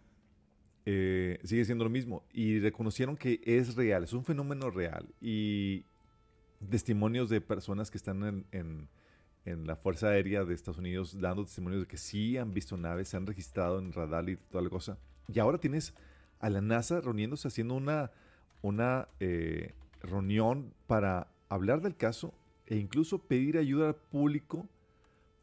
eh, 0.86 1.40
sigue 1.44 1.66
siendo 1.66 1.84
lo 1.84 1.90
mismo. 1.90 2.24
Y 2.34 2.60
reconocieron 2.60 3.16
que 3.18 3.42
es 3.46 3.76
real, 3.76 4.04
es 4.04 4.14
un 4.14 4.24
fenómeno 4.24 4.70
real. 4.72 5.08
Y 5.22 5.86
testimonios 6.70 7.30
de 7.30 7.42
personas 7.42 7.92
que 7.92 7.98
están 7.98 8.24
en, 8.24 8.46
en- 8.52 8.90
en 9.48 9.66
la 9.66 9.76
Fuerza 9.76 10.10
Aérea 10.10 10.44
de 10.44 10.54
Estados 10.54 10.78
Unidos 10.78 11.20
dando 11.20 11.44
testimonios 11.46 11.82
de 11.84 11.88
que 11.88 11.98
sí 11.98 12.38
han 12.38 12.54
visto 12.54 12.76
naves, 12.78 13.08
se 13.10 13.18
han 13.18 13.26
registrado 13.26 13.80
en 13.80 13.94
radar 13.94 14.28
y 14.30 14.36
toda 14.36 14.62
la 14.64 14.70
cosa. 14.70 14.98
Y 15.34 15.40
ahora 15.40 15.58
tienes 15.58 15.94
a 16.40 16.50
la 16.50 16.62
NASA 16.62 17.00
reuniéndose, 17.02 17.48
haciendo 17.48 17.74
una, 17.76 18.12
una 18.62 19.08
eh, 19.20 19.74
reunión 20.02 20.74
para 20.86 21.28
hablar 21.50 21.82
del 21.82 21.96
caso 21.96 22.34
e 22.66 22.76
incluso 22.78 23.20
pedir 23.20 23.58
ayuda 23.58 23.88
al 23.88 23.96
público 23.96 24.68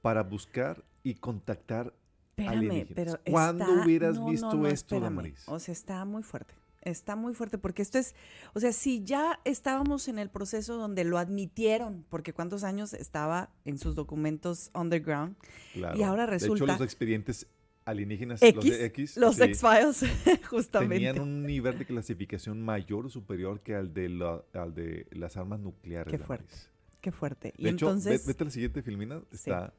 para 0.02 0.22
buscar 0.22 0.84
y 1.02 1.14
contactar 1.14 1.94
Espérame, 2.36 2.52
alienígenas. 2.58 2.94
pero 2.94 3.20
¿Cuándo 3.30 3.64
está- 3.64 3.84
hubieras 3.84 4.18
no, 4.18 4.26
visto 4.28 4.46
no, 4.54 4.62
no, 4.62 4.66
esto. 4.68 5.00
Damaris? 5.00 5.44
O 5.48 5.58
sea, 5.58 5.72
está 5.72 6.04
muy 6.04 6.22
fuerte. 6.22 6.54
Está 6.84 7.16
muy 7.16 7.34
fuerte 7.34 7.58
porque 7.58 7.82
esto 7.82 7.98
es, 7.98 8.14
o 8.54 8.60
sea, 8.60 8.72
si 8.72 9.04
ya 9.04 9.40
estábamos 9.44 10.08
en 10.08 10.18
el 10.18 10.28
proceso 10.30 10.76
donde 10.76 11.04
lo 11.04 11.18
admitieron, 11.18 12.04
porque 12.10 12.32
cuántos 12.32 12.62
años 12.64 12.92
estaba 12.94 13.50
en 13.64 13.78
sus 13.78 13.94
documentos 13.94 14.70
underground, 14.74 15.36
Claro. 15.72 15.98
y 15.98 16.02
ahora 16.02 16.26
De 16.26 16.36
hecho, 16.36 16.52
resulta- 16.54 16.72
los 16.74 16.82
expedientes 16.82 17.46
alienígenas, 17.86 18.42
X, 18.42 18.54
los 18.56 18.64
de 18.78 18.84
X, 18.86 19.16
los 19.18 19.36
sí, 19.36 19.42
X-Files, 19.42 20.04
justamente. 20.50 20.94
tenían 20.94 21.20
un 21.20 21.42
nivel 21.44 21.78
de 21.78 21.84
clasificación 21.84 22.62
mayor 22.62 23.06
o 23.06 23.08
superior 23.10 23.60
que 23.60 23.74
al 23.74 23.92
de, 23.92 24.08
la- 24.08 24.42
al 24.54 24.74
de 24.74 25.06
las 25.10 25.36
armas 25.36 25.60
nucleares. 25.60 26.10
Qué 26.10 26.18
fuerte. 26.18 26.54
Qué 27.00 27.12
fuerte. 27.12 27.52
Y 27.58 27.64
De 27.64 27.70
hecho, 27.70 27.86
ve- 27.86 27.92
entonces, 27.92 28.26
vete 28.26 28.42
a 28.42 28.46
la 28.46 28.50
siguiente 28.50 28.82
filmina. 28.82 29.20
Sí. 29.30 29.36
Está. 29.50 29.74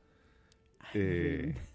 eh, 0.93 1.53
es 1.55 1.74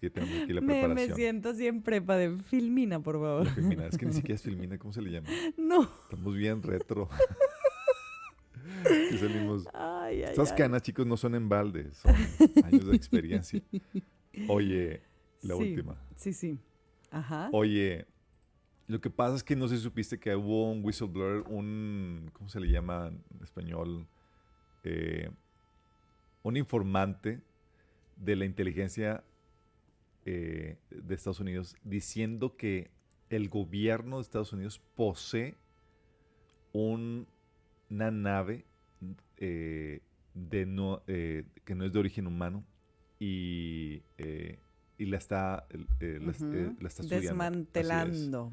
que 0.00 0.10
tengo 0.10 0.26
aquí 0.42 0.52
la 0.52 0.60
me, 0.60 0.66
me 0.66 0.80
preparación. 0.80 1.16
siento 1.16 1.48
así 1.50 1.66
en 1.66 1.82
prepa 1.82 2.16
de 2.16 2.38
Filmina, 2.38 3.00
por 3.00 3.16
favor. 3.16 3.44
La 3.44 3.52
filmina. 3.52 3.86
Es 3.86 3.98
que 3.98 4.06
ni 4.06 4.12
siquiera 4.14 4.34
es 4.36 4.42
filmina. 4.42 4.78
¿Cómo 4.78 4.92
se 4.92 5.02
le 5.02 5.10
llama? 5.10 5.28
No. 5.56 5.82
Estamos 6.04 6.34
bien 6.34 6.62
retro. 6.62 7.08
Y 9.12 9.18
salimos. 9.18 9.66
Ay, 9.74 10.22
ay, 10.22 10.30
Estas 10.30 10.52
ay. 10.52 10.56
canas, 10.58 10.82
chicos, 10.82 11.06
no 11.06 11.16
son 11.16 11.34
en 11.34 11.48
balde. 11.48 11.92
Son 11.92 12.14
años 12.64 12.86
de 12.86 12.96
experiencia. 12.96 13.60
Oye, 14.48 15.02
la 15.42 15.54
Sí, 15.56 15.60
última. 15.60 15.96
Sí, 16.16 16.32
sí. 16.32 16.58
Ajá. 17.10 17.48
Oye, 17.52 18.06
lo 18.86 19.00
que 19.00 19.10
pasa 19.10 19.36
es 19.36 19.42
que 19.44 19.54
no 19.56 19.68
sé 19.68 19.76
si 19.76 19.82
supiste 19.82 20.18
que 20.18 20.34
hubo 20.34 20.70
un 20.70 20.82
whistleblower, 20.84 21.44
un, 21.48 22.30
¿cómo 22.32 22.48
se 22.48 22.60
le 22.60 22.68
llama 22.70 23.08
en 23.08 23.42
español? 23.42 24.06
Eh, 24.84 25.30
un 26.42 26.56
informante 26.56 27.40
de 28.16 28.36
la 28.36 28.44
inteligencia 28.46 29.24
eh, 30.26 30.76
de 30.90 31.14
Estados 31.14 31.40
Unidos 31.40 31.76
diciendo 31.84 32.56
que 32.56 32.90
el 33.30 33.48
gobierno 33.48 34.16
de 34.16 34.22
Estados 34.22 34.52
Unidos 34.52 34.80
posee 34.94 35.54
un- 36.72 37.26
una 37.90 38.10
nave 38.10 38.64
eh, 39.38 40.00
de 40.34 40.66
no, 40.66 41.02
eh, 41.06 41.44
que 41.64 41.74
no 41.74 41.84
es 41.84 41.92
de 41.92 41.98
origen 41.98 42.26
humano 42.26 42.64
y, 43.18 44.02
y 44.98 45.06
la 45.06 45.16
está, 45.18 45.66
la, 46.00 46.30
está. 46.88 47.02
Desmantelando. 47.06 48.52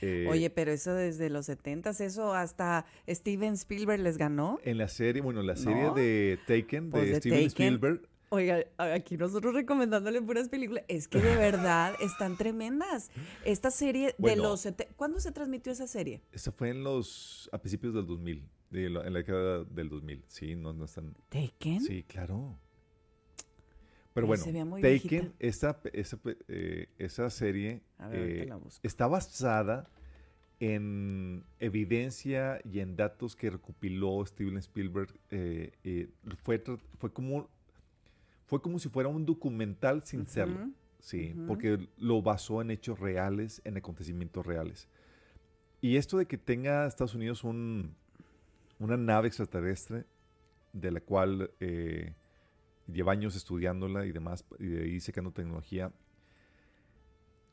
Eh, 0.00 0.26
Oye, 0.28 0.50
pero 0.50 0.72
eso 0.72 0.94
desde 0.94 1.30
los 1.30 1.46
70 1.46 1.90
eso 1.90 2.34
hasta 2.34 2.86
Steven 3.08 3.52
Spielberg 3.54 4.00
les 4.02 4.16
ganó. 4.18 4.58
en 4.64 4.78
la 4.78 4.88
serie, 4.88 5.22
bueno, 5.22 5.42
la 5.42 5.54
serie 5.54 5.84
¿No? 5.84 5.94
de 5.94 6.38
Taken, 6.48 6.90
Pues 6.90 7.04
de 7.04 7.10
de 7.12 7.16
Steven 7.20 7.38
Taken. 7.38 7.46
Spielberg, 7.74 8.08
Oiga, 8.32 8.64
aquí 8.78 9.18
nosotros 9.18 9.52
recomendándole 9.52 10.22
puras 10.22 10.48
películas. 10.48 10.84
Es 10.88 11.06
que 11.06 11.20
de 11.20 11.36
verdad 11.36 11.94
están 12.00 12.38
tremendas. 12.38 13.10
Esta 13.44 13.70
serie 13.70 14.14
de 14.16 14.36
los... 14.36 14.66
¿Cuándo 14.96 15.20
se 15.20 15.32
transmitió 15.32 15.70
esa 15.70 15.86
serie? 15.86 16.22
esa 16.32 16.50
fue 16.50 16.70
en 16.70 16.82
los, 16.82 17.50
a 17.52 17.58
principios 17.58 17.92
del 17.92 18.06
2000, 18.06 18.42
de 18.70 18.88
la- 18.88 19.06
en 19.06 19.12
la 19.12 19.18
década 19.18 19.64
del 19.64 19.90
2000, 19.90 20.24
sí, 20.28 20.54
no, 20.54 20.72
no 20.72 20.86
están, 20.86 21.14
¿Taken? 21.28 21.82
sí, 21.82 22.04
claro. 22.04 22.58
Pero 24.14 24.24
Ay, 24.24 24.28
bueno, 24.28 24.44
se 24.44 24.52
veía 24.52 24.64
muy 24.64 24.80
Taken, 24.80 25.34
esa, 25.38 25.78
esa, 25.92 26.18
eh, 26.48 26.86
esa 26.96 27.28
serie 27.28 27.82
A 27.98 28.08
ver, 28.08 28.48
eh, 28.48 28.52
está 28.82 29.08
basada 29.08 29.90
en 30.58 31.44
evidencia 31.58 32.60
y 32.64 32.80
en 32.80 32.96
datos 32.96 33.36
que 33.36 33.50
recopiló 33.50 34.24
Steven 34.24 34.56
Spielberg. 34.56 35.12
eh, 35.30 35.72
eh, 35.84 36.08
fue, 36.42 36.62
fue, 36.98 37.12
como, 37.12 37.50
fue 38.52 38.60
como 38.60 38.78
si 38.78 38.90
fuera 38.90 39.08
un 39.08 39.24
documental 39.24 40.02
sin 40.04 40.26
serlo. 40.26 40.60
Ujú, 40.60 40.72
Sí, 40.98 41.32
ujú. 41.34 41.46
porque 41.46 41.88
lo 41.96 42.20
basó 42.20 42.60
en 42.60 42.70
hechos 42.70 43.00
reales, 43.00 43.62
en 43.64 43.78
acontecimientos 43.78 44.44
reales. 44.44 44.88
Y 45.80 45.96
esto 45.96 46.18
de 46.18 46.26
que 46.26 46.36
tenga 46.36 46.86
Estados 46.86 47.14
Unidos 47.14 47.44
un, 47.44 47.94
una 48.78 48.98
nave 48.98 49.28
extraterrestre, 49.28 50.04
de 50.74 50.90
la 50.90 51.00
cual 51.00 51.50
eh, 51.60 52.12
lleva 52.92 53.12
años 53.12 53.36
estudiándola 53.36 54.04
y 54.04 54.12
demás, 54.12 54.44
y 54.58 54.66
de 54.66 54.82
ahí 54.84 55.00
sacando 55.00 55.32
tecnología. 55.32 55.90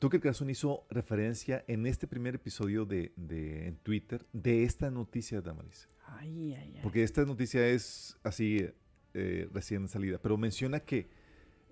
Tucker 0.00 0.20
Carlson 0.20 0.50
hizo 0.50 0.84
referencia 0.90 1.64
en 1.66 1.86
este 1.86 2.06
primer 2.06 2.34
episodio 2.34 2.84
de, 2.84 3.10
de- 3.16 3.68
en 3.68 3.76
Twitter 3.78 4.26
de 4.34 4.64
esta 4.64 4.90
noticia, 4.90 5.40
Damaris. 5.40 5.88
Ay, 6.06 6.52
ay, 6.54 6.74
ay. 6.76 6.80
Porque 6.82 7.02
esta 7.02 7.24
noticia 7.24 7.66
es 7.66 8.18
así 8.22 8.68
eh, 9.14 9.48
recién 9.52 9.88
salida, 9.88 10.18
pero 10.22 10.36
menciona 10.36 10.80
que, 10.80 11.08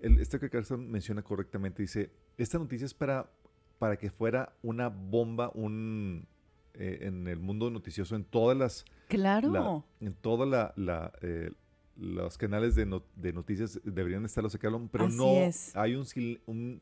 el, 0.01 0.19
este 0.19 0.39
que 0.39 0.49
Carlson 0.49 0.89
menciona 0.89 1.21
correctamente, 1.21 1.81
dice, 1.81 2.09
esta 2.37 2.57
noticia 2.57 2.85
es 2.85 2.93
para, 2.93 3.29
para 3.79 3.97
que 3.97 4.09
fuera 4.09 4.53
una 4.61 4.89
bomba 4.89 5.51
un, 5.53 6.25
eh, 6.73 6.99
en 7.01 7.27
el 7.27 7.39
mundo 7.39 7.69
noticioso, 7.69 8.15
en 8.15 8.23
todas 8.23 8.57
las, 8.57 8.85
Claro. 9.07 9.49
la- 9.51 10.05
en 10.07 10.13
todas 10.13 10.47
la, 10.47 10.73
la, 10.75 11.11
eh, 11.21 11.51
los 11.97 12.37
canales 12.37 12.75
de, 12.75 12.85
no- 12.85 13.03
de 13.15 13.33
noticias 13.33 13.79
deberían 13.83 14.23
estarlo 14.25 14.49
sacando, 14.49 14.87
pero 14.91 15.05
Así 15.05 15.17
no 15.17 15.41
es. 15.41 15.75
hay 15.75 15.95
un, 15.95 16.81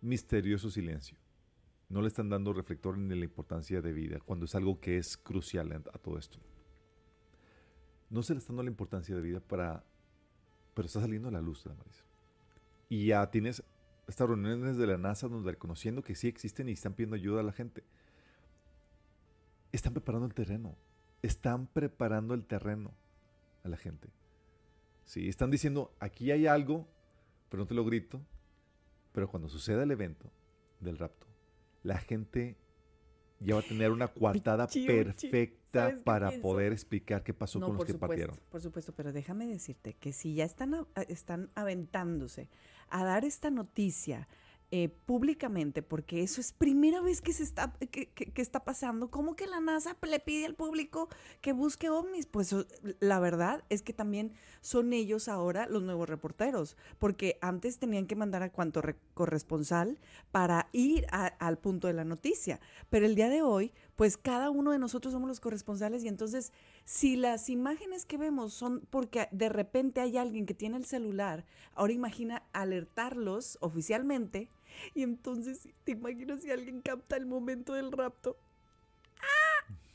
misterioso 0.00 0.70
silencio. 0.70 1.16
No 1.88 2.00
le 2.02 2.08
están 2.08 2.28
dando 2.28 2.52
reflector 2.52 2.96
ni 2.98 3.14
la 3.14 3.24
importancia 3.24 3.80
de 3.80 3.92
vida, 3.92 4.18
cuando 4.24 4.44
es 4.46 4.54
algo 4.54 4.80
que 4.80 4.96
es 4.98 5.16
crucial 5.16 5.72
a, 5.72 5.76
a 5.76 5.98
todo 5.98 6.18
esto. 6.18 6.38
No 8.14 8.22
se 8.22 8.32
le 8.32 8.38
está 8.38 8.52
dando 8.52 8.62
la 8.62 8.70
importancia 8.70 9.12
de 9.16 9.20
vida 9.20 9.40
para... 9.40 9.82
Pero 10.72 10.86
está 10.86 11.00
saliendo 11.00 11.30
a 11.30 11.32
la 11.32 11.40
luz, 11.40 11.64
Damaris. 11.64 12.04
Y 12.88 13.06
ya 13.06 13.28
tienes 13.32 13.64
estas 14.06 14.28
reuniones 14.28 14.76
de 14.76 14.86
la 14.86 14.96
NASA 14.96 15.26
donde 15.26 15.50
reconociendo 15.50 16.04
que 16.04 16.14
sí 16.14 16.28
existen 16.28 16.68
y 16.68 16.72
están 16.72 16.94
pidiendo 16.94 17.16
ayuda 17.16 17.40
a 17.40 17.42
la 17.42 17.50
gente. 17.50 17.82
Están 19.72 19.94
preparando 19.94 20.26
el 20.26 20.32
terreno. 20.32 20.76
Están 21.22 21.66
preparando 21.66 22.34
el 22.34 22.46
terreno 22.46 22.92
a 23.64 23.68
la 23.68 23.76
gente. 23.76 24.10
Sí, 25.06 25.28
están 25.28 25.50
diciendo, 25.50 25.92
aquí 25.98 26.30
hay 26.30 26.46
algo, 26.46 26.86
pero 27.48 27.64
no 27.64 27.66
te 27.66 27.74
lo 27.74 27.84
grito. 27.84 28.20
Pero 29.10 29.28
cuando 29.28 29.48
suceda 29.48 29.82
el 29.82 29.90
evento 29.90 30.30
del 30.78 30.98
rapto, 30.98 31.26
la 31.82 31.98
gente 31.98 32.56
ya 33.40 33.56
va 33.56 33.60
a 33.60 33.64
tener 33.64 33.90
una 33.90 34.06
coartada 34.14 34.68
perfecta 34.68 35.63
¿Sabes 35.80 35.98
qué 35.98 36.04
para 36.04 36.28
pienso? 36.28 36.42
poder 36.48 36.72
explicar 36.72 37.22
qué 37.22 37.34
pasó 37.34 37.58
No, 37.60 37.66
con 37.66 37.76
los 37.76 37.84
que 37.84 37.92
supuesto, 37.92 38.06
partieron. 38.08 38.36
por 38.50 38.60
supuesto, 38.60 38.92
pero 38.94 39.12
déjame 39.12 39.46
decirte 39.46 39.94
que 39.94 40.12
si 40.12 40.34
ya 40.34 40.44
están, 40.44 40.86
están 41.08 41.50
aventándose 41.54 42.48
a 42.88 43.04
dar 43.04 43.24
esta 43.24 43.50
noticia 43.50 44.28
eh, 44.70 44.88
públicamente, 44.88 45.82
porque 45.82 46.22
eso 46.24 46.40
es 46.40 46.52
primera 46.52 47.00
vez 47.00 47.20
que 47.20 47.32
se 47.32 47.44
está, 47.44 47.74
que, 47.92 48.08
que- 48.08 48.32
que 48.32 48.42
está 48.42 48.64
pasando. 48.64 49.08
¿Cómo 49.08 49.36
que 49.36 49.46
la 49.46 49.60
NASA 49.60 49.96
le 50.02 50.18
pide 50.18 50.46
al 50.46 50.56
público 50.56 51.08
que 51.42 51.52
busque 51.52 51.90
ovnis? 51.90 52.26
Pues 52.26 52.52
la 52.98 53.20
verdad 53.20 53.62
es 53.68 53.82
que 53.82 53.92
también 53.92 54.32
son 54.62 54.92
ellos 54.92 55.28
ahora 55.28 55.68
los 55.68 55.84
nuevos 55.84 56.08
reporteros, 56.08 56.76
porque 56.98 57.38
antes 57.40 57.78
tenían 57.78 58.06
que 58.08 58.16
mandar 58.16 58.42
a 58.42 58.50
cuanto 58.50 58.82
re- 58.82 58.96
corresponsal 59.12 60.00
para 60.32 60.68
ir 60.72 61.06
a- 61.12 61.26
al 61.26 61.58
punto 61.58 61.86
de 61.86 61.92
la 61.92 62.04
noticia. 62.04 62.58
Pero 62.90 63.06
el 63.06 63.14
día 63.14 63.28
de 63.28 63.42
hoy, 63.42 63.72
pues 63.96 64.16
cada 64.16 64.50
uno 64.50 64.72
de 64.72 64.78
nosotros 64.78 65.12
somos 65.12 65.28
los 65.28 65.40
corresponsales 65.40 66.04
y 66.04 66.08
entonces 66.08 66.52
si 66.84 67.16
las 67.16 67.48
imágenes 67.48 68.04
que 68.04 68.18
vemos 68.18 68.52
son 68.52 68.80
porque 68.90 69.28
de 69.30 69.48
repente 69.48 70.00
hay 70.00 70.16
alguien 70.16 70.46
que 70.46 70.54
tiene 70.54 70.76
el 70.76 70.84
celular, 70.84 71.44
ahora 71.74 71.92
imagina 71.92 72.42
alertarlos 72.52 73.58
oficialmente 73.60 74.48
y 74.94 75.02
entonces 75.02 75.68
te 75.84 75.92
imaginas 75.92 76.42
si 76.42 76.50
alguien 76.50 76.80
capta 76.80 77.16
el 77.16 77.26
momento 77.26 77.74
del 77.74 77.92
rapto. 77.92 78.36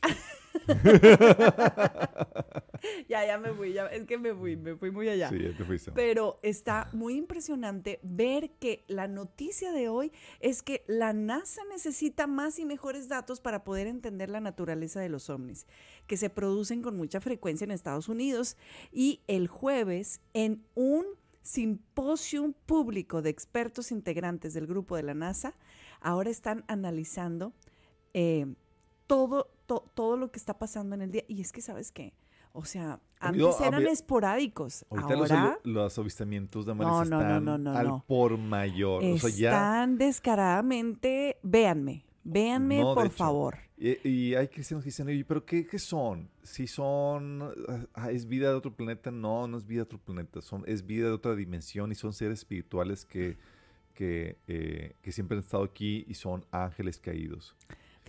¡Ah! 0.01 0.09
ya, 3.09 3.25
ya 3.25 3.37
me 3.37 3.53
fui, 3.53 3.73
ya, 3.73 3.87
es 3.87 4.05
que 4.05 4.17
me 4.17 4.33
fui, 4.33 4.55
me 4.55 4.75
fui 4.75 4.91
muy 4.91 5.09
allá. 5.09 5.29
Sí, 5.29 5.41
ya 5.41 5.55
te 5.55 5.63
fuiste. 5.63 5.91
Pero 5.91 6.39
está 6.43 6.89
muy 6.93 7.15
impresionante 7.15 7.99
ver 8.03 8.51
que 8.59 8.83
la 8.87 9.07
noticia 9.07 9.71
de 9.71 9.89
hoy 9.89 10.11
es 10.39 10.61
que 10.61 10.83
la 10.87 11.13
NASA 11.13 11.61
necesita 11.69 12.27
más 12.27 12.59
y 12.59 12.65
mejores 12.65 13.07
datos 13.07 13.41
para 13.41 13.63
poder 13.63 13.87
entender 13.87 14.29
la 14.29 14.39
naturaleza 14.39 14.99
de 14.99 15.09
los 15.09 15.29
ovnis, 15.29 15.65
que 16.07 16.17
se 16.17 16.29
producen 16.29 16.81
con 16.81 16.97
mucha 16.97 17.21
frecuencia 17.21 17.65
en 17.65 17.71
Estados 17.71 18.09
Unidos. 18.09 18.57
Y 18.91 19.21
el 19.27 19.47
jueves, 19.47 20.21
en 20.33 20.63
un 20.75 21.05
simposio 21.41 22.53
público 22.65 23.21
de 23.21 23.29
expertos 23.29 23.91
integrantes 23.91 24.53
del 24.53 24.67
grupo 24.67 24.95
de 24.95 25.03
la 25.03 25.13
NASA, 25.13 25.55
ahora 26.01 26.29
están 26.29 26.63
analizando 26.67 27.53
eh, 28.13 28.45
todo, 29.09 29.49
to- 29.65 29.85
todo 29.95 30.15
lo 30.17 30.31
que 30.31 30.37
está 30.37 30.57
pasando 30.59 30.93
en 30.95 31.01
el 31.01 31.11
día. 31.11 31.23
Y 31.27 31.41
es 31.41 31.51
que, 31.51 31.61
¿sabes 31.61 31.91
qué? 31.91 32.13
O 32.53 32.63
sea, 32.65 32.99
antes 33.19 33.59
eran 33.61 33.75
había- 33.75 33.91
esporádicos. 33.91 34.85
Ahorita 34.89 35.13
Ahora 35.15 35.59
los 35.63 35.97
avistamientos 35.99 36.65
de 36.65 36.75
No, 36.75 36.83
amares 36.99 37.09
no, 37.09 37.19
no, 37.19 37.55
están 37.55 37.67
al 37.67 38.03
por 38.07 38.37
mayor. 38.37 39.03
O 39.03 39.17
sea, 39.17 39.29
ya. 39.29 39.49
están 39.49 39.97
descaradamente, 39.97 41.37
véanme, 41.43 42.05
véanme 42.23 42.81
por 42.81 43.05
hecho. 43.07 43.15
favor. 43.15 43.57
Y, 43.77 44.07
y 44.07 44.35
hay 44.35 44.47
cristianos 44.49 44.83
que 44.83 44.89
dicen, 44.89 45.07
"Oye, 45.07 45.23
¿pero 45.25 45.45
qué, 45.45 45.65
qué 45.65 45.79
son? 45.79 46.29
Si 46.43 46.67
son, 46.67 47.53
ah, 47.93 48.11
¿es 48.11 48.27
vida 48.27 48.49
de 48.49 48.55
otro 48.55 48.75
planeta? 48.75 49.09
No, 49.11 49.47
no 49.47 49.57
es 49.57 49.65
vida 49.65 49.79
de 49.79 49.83
otro 49.83 49.99
planeta, 49.99 50.41
son, 50.41 50.63
es 50.67 50.85
vida 50.85 51.05
de 51.07 51.13
otra 51.13 51.35
dimensión 51.35 51.91
y 51.91 51.95
son 51.95 52.13
seres 52.13 52.39
espirituales 52.39 53.05
que, 53.05 53.37
que, 53.93 54.37
eh, 54.47 54.95
que 55.01 55.11
siempre 55.11 55.37
han 55.37 55.43
estado 55.43 55.63
aquí 55.63 56.03
y 56.07 56.13
son 56.15 56.45
ángeles 56.51 56.99
caídos. 56.99 57.55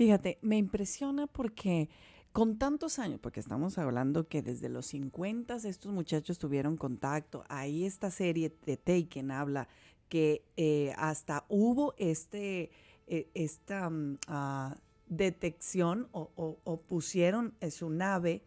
Fíjate, 0.01 0.38
me 0.40 0.57
impresiona 0.57 1.26
porque 1.26 1.90
con 2.32 2.57
tantos 2.57 2.98
años, 2.98 3.20
porque 3.20 3.38
estamos 3.38 3.76
hablando 3.76 4.28
que 4.28 4.40
desde 4.40 4.70
los 4.70 4.86
50 4.86 5.57
estos 5.57 5.92
muchachos 5.92 6.38
tuvieron 6.38 6.78
contacto, 6.78 7.44
ahí 7.51 7.84
esta 7.84 8.11
serie 8.11 8.51
de 8.64 8.78
Taken 8.78 9.30
habla 9.30 9.68
que 10.09 10.42
eh, 10.57 10.94
hasta 10.96 11.44
hubo 11.51 11.92
este, 11.98 12.70
eh, 13.09 13.28
esta 13.34 13.90
ah, 14.26 14.74
detección 15.07 16.09
o, 16.12 16.80
pusieron 16.88 17.53
eh, 17.61 17.70
su 17.70 17.90
nave 17.90 18.42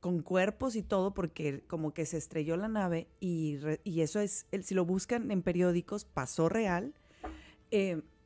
con 0.00 0.22
cuerpos 0.22 0.74
y 0.74 0.82
todo 0.82 1.12
porque 1.12 1.64
como 1.66 1.92
que 1.92 2.06
se 2.06 2.16
estrelló 2.16 2.56
la 2.56 2.68
nave 2.68 3.08
y, 3.20 3.58
re- 3.58 3.82
y 3.84 4.00
eso 4.00 4.20
es, 4.20 4.46
si 4.62 4.74
lo 4.74 4.86
buscan 4.86 5.30
en 5.30 5.42
periódicos, 5.42 6.06
pasó 6.06 6.48
real. 6.48 6.94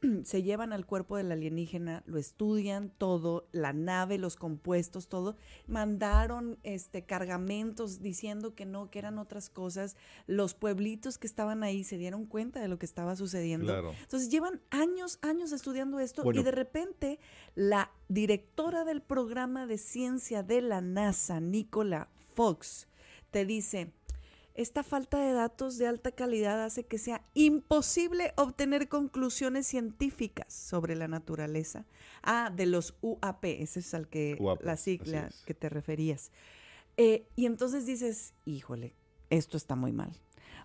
se 0.24 0.42
llevan 0.42 0.72
al 0.72 0.86
cuerpo 0.86 1.16
del 1.16 1.30
alienígena, 1.32 2.02
lo 2.06 2.18
estudian 2.18 2.90
todo, 2.90 3.48
la 3.52 3.72
nave, 3.72 4.18
los 4.18 4.36
compuestos, 4.36 5.08
todo. 5.08 5.36
Mandaron 5.66 6.58
este 6.62 7.04
cargamentos 7.04 8.00
diciendo 8.00 8.54
que 8.54 8.64
no, 8.64 8.90
que 8.90 8.98
eran 8.98 9.18
otras 9.18 9.50
cosas. 9.50 9.96
Los 10.26 10.54
pueblitos 10.54 11.18
que 11.18 11.26
estaban 11.26 11.62
ahí 11.62 11.84
se 11.84 11.98
dieron 11.98 12.26
cuenta 12.26 12.60
de 12.60 12.68
lo 12.68 12.78
que 12.78 12.86
estaba 12.86 13.16
sucediendo. 13.16 13.66
Claro. 13.66 13.92
Entonces 14.02 14.30
llevan 14.30 14.60
años, 14.70 15.18
años 15.22 15.52
estudiando 15.52 16.00
esto 16.00 16.22
Bueno. 16.22 16.40
y 16.40 16.44
de 16.44 16.50
repente 16.50 17.18
la 17.54 17.90
directora 18.08 18.84
del 18.84 19.02
programa 19.02 19.66
de 19.66 19.78
ciencia 19.78 20.42
de 20.42 20.62
la 20.62 20.80
NASA, 20.80 21.40
Nicola 21.40 22.08
Fox, 22.34 22.88
te 23.30 23.44
dice, 23.44 23.92
esta 24.54 24.82
falta 24.82 25.18
de 25.20 25.32
datos 25.32 25.78
de 25.78 25.86
alta 25.86 26.10
calidad 26.12 26.62
hace 26.64 26.84
que 26.84 26.98
sea 26.98 27.22
imposible 27.34 28.32
obtener 28.36 28.88
conclusiones 28.88 29.66
científicas 29.66 30.52
sobre 30.52 30.96
la 30.96 31.08
naturaleza. 31.08 31.86
Ah, 32.22 32.52
de 32.54 32.66
los 32.66 32.94
UAP, 33.00 33.44
ese 33.44 33.80
es 33.80 33.94
al 33.94 34.08
que 34.08 34.36
UAP, 34.40 34.62
la 34.62 34.76
sigla 34.76 35.26
es. 35.28 35.42
que 35.44 35.54
te 35.54 35.68
referías. 35.68 36.30
Eh, 36.96 37.26
y 37.36 37.46
entonces 37.46 37.86
dices, 37.86 38.34
híjole, 38.44 38.94
esto 39.30 39.56
está 39.56 39.76
muy 39.76 39.92
mal. 39.92 40.12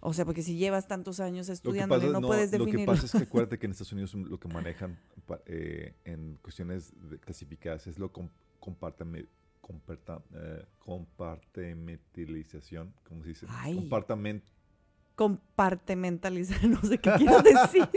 O 0.01 0.13
sea, 0.13 0.25
porque 0.25 0.41
si 0.43 0.57
llevas 0.57 0.87
tantos 0.87 1.19
años 1.19 1.49
pasa, 1.49 2.11
no, 2.13 2.19
no, 2.21 2.27
puedes 2.27 2.51
lo 2.51 2.59
que 2.59 2.71
definirlo. 2.71 2.93
pasa 2.93 3.05
es 3.05 3.11
que 3.11 3.17
acuérdate 3.19 3.57
que 3.57 3.65
en 3.65 3.71
Estados 3.71 3.93
Unidos 3.93 4.13
lo 4.13 4.39
que 4.39 4.47
manejan 4.47 4.99
eh, 5.45 5.95
en 6.03 6.37
cuestiones 6.41 6.91
de 7.09 7.19
clasificadas 7.19 7.87
es 7.87 7.97
lo 7.97 8.11
com- 8.11 8.29
compartame- 8.59 9.27
comparta- 9.65 10.21
eh, 10.35 10.65
compartimentalización, 10.79 12.93
¿cómo 13.07 13.23
se 13.23 13.29
dice? 13.29 13.45
Ay. 13.49 13.75
Compartament 13.75 14.43
Compartimentalizar, 15.15 16.63
no 16.69 16.81
sé 16.81 16.97
qué 16.99 17.11
quieres 17.13 17.43
decir. 17.43 17.87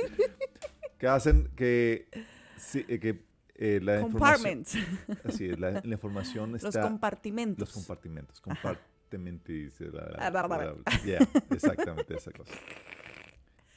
que 0.99 1.09
hacen 1.09 1.49
que, 1.57 2.09
sí, 2.57 2.85
eh, 2.89 2.99
que 3.01 3.23
eh, 3.57 3.81
la 3.83 4.01
información, 4.01 4.65
Compartments. 4.65 4.77
así 5.25 5.47
es, 5.51 5.59
la, 5.59 5.73
la 5.73 5.93
información 5.95 6.53
Los 6.53 6.63
está 6.65 6.83
compartimentos. 6.83 7.59
los 7.61 7.73
compartimentos, 7.75 8.41
compartimentaliza- 8.41 9.91
la- 9.93 10.07
la- 10.17 10.31
bla, 10.31 10.43
bla, 10.47 10.59
la- 10.59 10.73
bla. 10.73 10.83
la- 10.87 11.03
yeah, 11.05 11.29
exactamente 11.51 12.17
esa 12.17 12.31
cosa. 12.33 12.55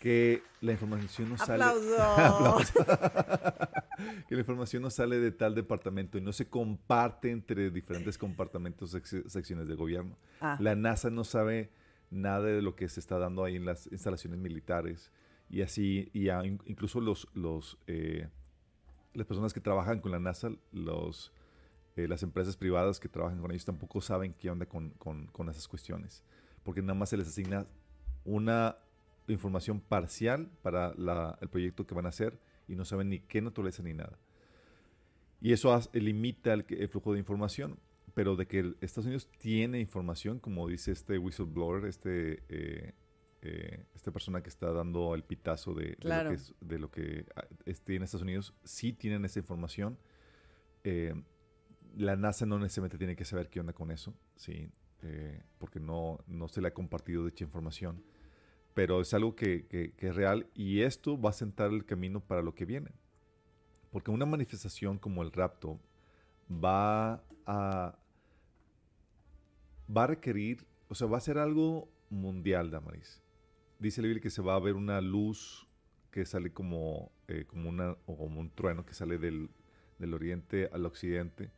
Que 0.02 0.41
la 0.62 0.72
información 0.72 1.30
no 1.30 1.38
sale 1.38 1.64
Aplauso. 1.64 2.02
Aplauso. 2.04 2.74
que 4.28 4.34
la 4.36 4.41
información 4.41 4.82
no 4.82 4.89
sale 4.89 5.20
de 5.20 5.32
tal 5.32 5.54
departamento 5.54 6.18
y 6.18 6.22
no 6.22 6.34
se 6.34 6.49
comparte 6.49 7.30
entre 7.30 7.70
diferentes 7.70 8.18
compartimentos, 8.18 8.95
sec- 8.95 9.28
secciones 9.30 9.68
del 9.68 9.78
gobierno. 9.78 10.18
Ah. 10.39 10.58
La 10.60 10.76
NASA 10.76 11.12
no 11.12 11.24
sabe 11.24 11.70
nada 12.10 12.41
de 12.47 12.64
lo 12.64 12.76
que 12.76 12.89
se 12.89 12.99
está 12.99 13.20
dando 13.20 13.43
ahí 13.43 13.56
en 13.58 13.66
las 13.66 13.88
instalaciones 13.91 14.39
militares 14.39 15.12
y 15.52 15.62
así, 15.62 16.10
y 16.14 16.30
a- 16.30 16.43
in- 16.45 16.62
incluso 16.66 16.99
los, 16.99 17.28
los, 17.36 17.78
eh, 17.86 18.28
las 19.14 19.28
personas 19.28 19.54
que 19.54 19.60
trabajan 19.62 19.99
con 19.99 20.12
la 20.12 20.20
NASA, 20.20 20.49
los, 20.72 21.32
eh, 21.95 22.08
las 22.08 22.24
empresas 22.24 22.58
privadas 22.58 22.99
que 22.99 23.08
trabajan 23.08 23.39
con 23.39 23.52
ellos 23.52 23.66
tampoco 23.66 24.02
saben 24.02 24.34
qué 24.34 24.49
onda 24.49 24.66
con, 24.66 24.89
con- 24.91 25.28
con 25.28 25.47
esas 25.47 25.68
cuestiones, 25.68 26.24
porque 26.64 26.82
nada 26.82 26.95
más 26.95 27.10
se 27.10 27.18
les 27.18 27.28
asigna 27.28 27.68
una 28.26 28.78
información 29.34 29.79
parcial 29.82 30.49
para 30.61 30.93
la- 30.95 31.38
el 31.41 31.49
proyecto 31.49 31.86
que 31.86 31.95
van 31.95 32.05
a 32.05 32.09
hacer 32.09 32.39
y 32.67 32.75
no 32.75 32.86
saben 32.86 33.09
ni 33.09 33.19
qué 33.19 33.41
naturaleza 33.41 33.84
ni 33.84 33.93
nada. 33.93 34.17
Y 35.41 35.53
eso 35.53 35.73
has- 35.73 35.89
limita 35.93 36.53
el, 36.53 36.65
el 36.69 36.88
flujo 36.88 37.13
de 37.13 37.19
información, 37.19 37.79
pero 38.13 38.36
de 38.36 38.45
que 38.47 38.59
el- 38.59 38.77
Estados 38.82 39.05
Unidos 39.05 39.27
tiene 39.38 39.79
información, 39.79 40.39
como 40.39 40.67
dice 40.67 40.91
este 40.91 41.17
whistleblower, 41.17 41.86
este, 41.86 42.43
eh, 42.49 42.93
eh, 43.41 43.86
esta 43.95 44.11
persona 44.11 44.43
que 44.43 44.49
está 44.49 44.71
dando 44.71 45.15
el 45.15 45.23
pitazo 45.23 45.73
de, 45.73 45.86
de 45.91 45.95
Claro. 45.95 46.29
lo 46.29 46.29
que, 46.29 46.36
es- 46.41 46.55
de 46.61 46.79
lo 46.79 46.91
que 46.91 47.25
ah, 47.36 47.45
es- 47.65 47.82
tiene 47.82 48.05
Estados 48.05 48.21
Unidos, 48.23 48.53
sí 48.63 48.93
tienen 48.93 49.25
esa 49.25 49.39
información. 49.39 49.97
Eh, 50.84 51.13
la 51.97 52.15
NASA 52.15 52.45
no 52.45 52.59
necesariamente 52.59 52.97
tiene 52.97 53.15
que 53.15 53.25
saber 53.25 53.49
qué 53.49 53.59
onda 53.59 53.73
con 53.73 53.91
eso, 53.91 54.13
sí, 54.36 54.69
eh, 55.01 55.41
porque 55.57 55.79
no, 55.79 56.19
no 56.27 56.47
se 56.47 56.61
le 56.61 56.67
ha 56.67 56.73
compartido 56.73 57.25
dicha 57.25 57.43
información. 57.43 58.03
Pero 58.74 59.01
es 59.01 59.13
algo 59.13 59.36
que, 59.36 59.65
que- 59.67 59.93
es 59.97 60.15
real 60.15 60.47
y 60.55 60.82
esto 60.82 61.19
va 61.19 61.32
a 61.32 61.34
sentar 61.34 61.72
el 61.72 61.86
camino 61.86 62.22
para 62.22 62.41
lo 62.41 62.55
que 62.55 62.65
viene. 62.65 62.91
Porque 63.91 64.11
una 64.11 64.26
manifestación 64.26 64.97
como 64.97 65.22
el 65.24 65.32
rapto 65.32 65.80
va 66.49 67.24
a, 67.45 67.95
va 69.95 70.03
a 70.03 70.07
requerir, 70.07 70.65
o 70.89 70.95
sea, 70.95 71.07
va 71.07 71.17
a 71.17 71.22
ser 71.22 71.38
algo 71.38 71.89
mundial, 72.09 72.72
Damaris. 72.72 73.22
Dice 73.80 74.01
la 74.01 74.07
Biblia 74.07 74.22
que 74.22 74.30
se 74.30 74.41
va 74.41 74.55
a 74.55 74.59
ver 74.59 74.76
una 74.76 75.01
luz 75.01 75.67
que 76.11 76.26
sale 76.26 76.51
como, 76.53 77.11
eh, 77.28 77.45
como, 77.47 77.69
una, 77.69 77.95
como 78.05 78.39
un 78.39 78.49
trueno 78.51 78.86
que 78.86 78.93
sale 78.93 79.17
del, 79.17 79.49
del 79.99 80.13
oriente 80.13 80.69
al 80.72 80.86
occidente 80.86 81.51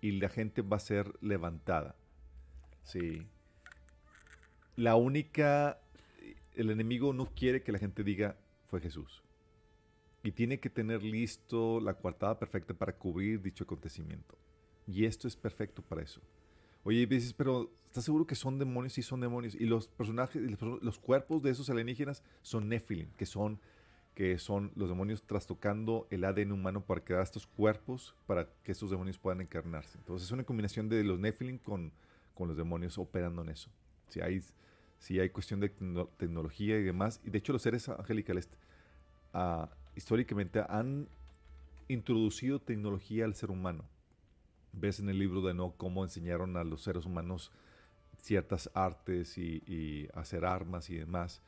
y 0.00 0.12
la 0.12 0.28
gente 0.28 0.62
va 0.62 0.76
a 0.76 0.80
ser 0.80 1.14
levantada. 1.20 1.94
Sí. 2.82 3.26
La 4.76 4.96
única, 4.96 5.80
el 6.58 6.70
enemigo 6.70 7.12
no 7.12 7.26
quiere 7.26 7.62
que 7.62 7.72
la 7.72 7.78
gente 7.78 8.02
diga 8.02 8.36
fue 8.66 8.80
Jesús. 8.80 9.22
Y 10.22 10.32
tiene 10.32 10.58
que 10.58 10.68
tener 10.68 11.02
listo 11.02 11.80
la 11.80 11.94
coartada 11.94 12.38
perfecta 12.38 12.74
para 12.74 12.92
cubrir 12.92 13.40
dicho 13.40 13.64
acontecimiento. 13.64 14.36
Y 14.86 15.04
esto 15.04 15.28
es 15.28 15.36
perfecto 15.36 15.82
para 15.82 16.02
eso. 16.02 16.20
Oye, 16.82 16.98
y 16.98 17.06
dices, 17.06 17.32
pero 17.32 17.70
¿estás 17.86 18.04
seguro 18.04 18.26
que 18.26 18.34
son 18.34 18.58
demonios? 18.58 18.94
Sí, 18.94 19.02
son 19.02 19.20
demonios. 19.20 19.54
Y 19.54 19.66
los 19.66 19.86
personajes, 19.86 20.42
los 20.60 20.98
cuerpos 20.98 21.42
de 21.42 21.50
esos 21.50 21.70
alienígenas 21.70 22.24
son 22.42 22.68
Nephilim, 22.68 23.10
que 23.12 23.26
son, 23.26 23.60
que 24.14 24.38
son 24.38 24.72
los 24.74 24.88
demonios 24.88 25.22
trastocando 25.22 26.08
el 26.10 26.24
ADN 26.24 26.50
humano 26.50 26.84
para 26.84 27.04
crear 27.04 27.22
estos 27.22 27.46
cuerpos 27.46 28.16
para 28.26 28.48
que 28.64 28.72
estos 28.72 28.90
demonios 28.90 29.18
puedan 29.18 29.40
encarnarse. 29.40 29.98
Entonces 29.98 30.26
es 30.26 30.32
una 30.32 30.44
combinación 30.44 30.88
de 30.88 31.04
los 31.04 31.20
Nephilim 31.20 31.58
con, 31.58 31.92
con 32.34 32.48
los 32.48 32.56
demonios 32.56 32.98
operando 32.98 33.42
en 33.42 33.50
eso. 33.50 33.70
Si 34.08 34.20
hay, 34.20 34.42
si 34.98 35.20
hay 35.20 35.30
cuestión 35.30 35.60
de 35.60 35.74
tecno- 35.74 36.08
tecnología 36.16 36.78
y 36.78 36.82
demás, 36.82 37.20
y 37.24 37.30
de 37.30 37.38
hecho 37.38 37.52
los 37.52 37.62
seres 37.62 37.88
angelicales 37.88 38.48
ah, 39.32 39.68
históricamente 39.96 40.60
han 40.68 41.08
introducido 41.88 42.60
tecnología 42.60 43.24
al 43.24 43.34
ser 43.34 43.50
humano. 43.50 43.84
Ves 44.72 45.00
en 45.00 45.08
el 45.08 45.18
libro 45.18 45.40
de 45.42 45.54
No 45.54 45.72
cómo 45.76 46.04
enseñaron 46.04 46.56
a 46.56 46.64
los 46.64 46.82
seres 46.82 47.06
humanos 47.06 47.50
ciertas 48.18 48.70
artes 48.74 49.38
y, 49.38 49.62
y 49.66 50.08
hacer 50.14 50.44
armas 50.44 50.90
y 50.90 50.96
demás. 50.96 51.40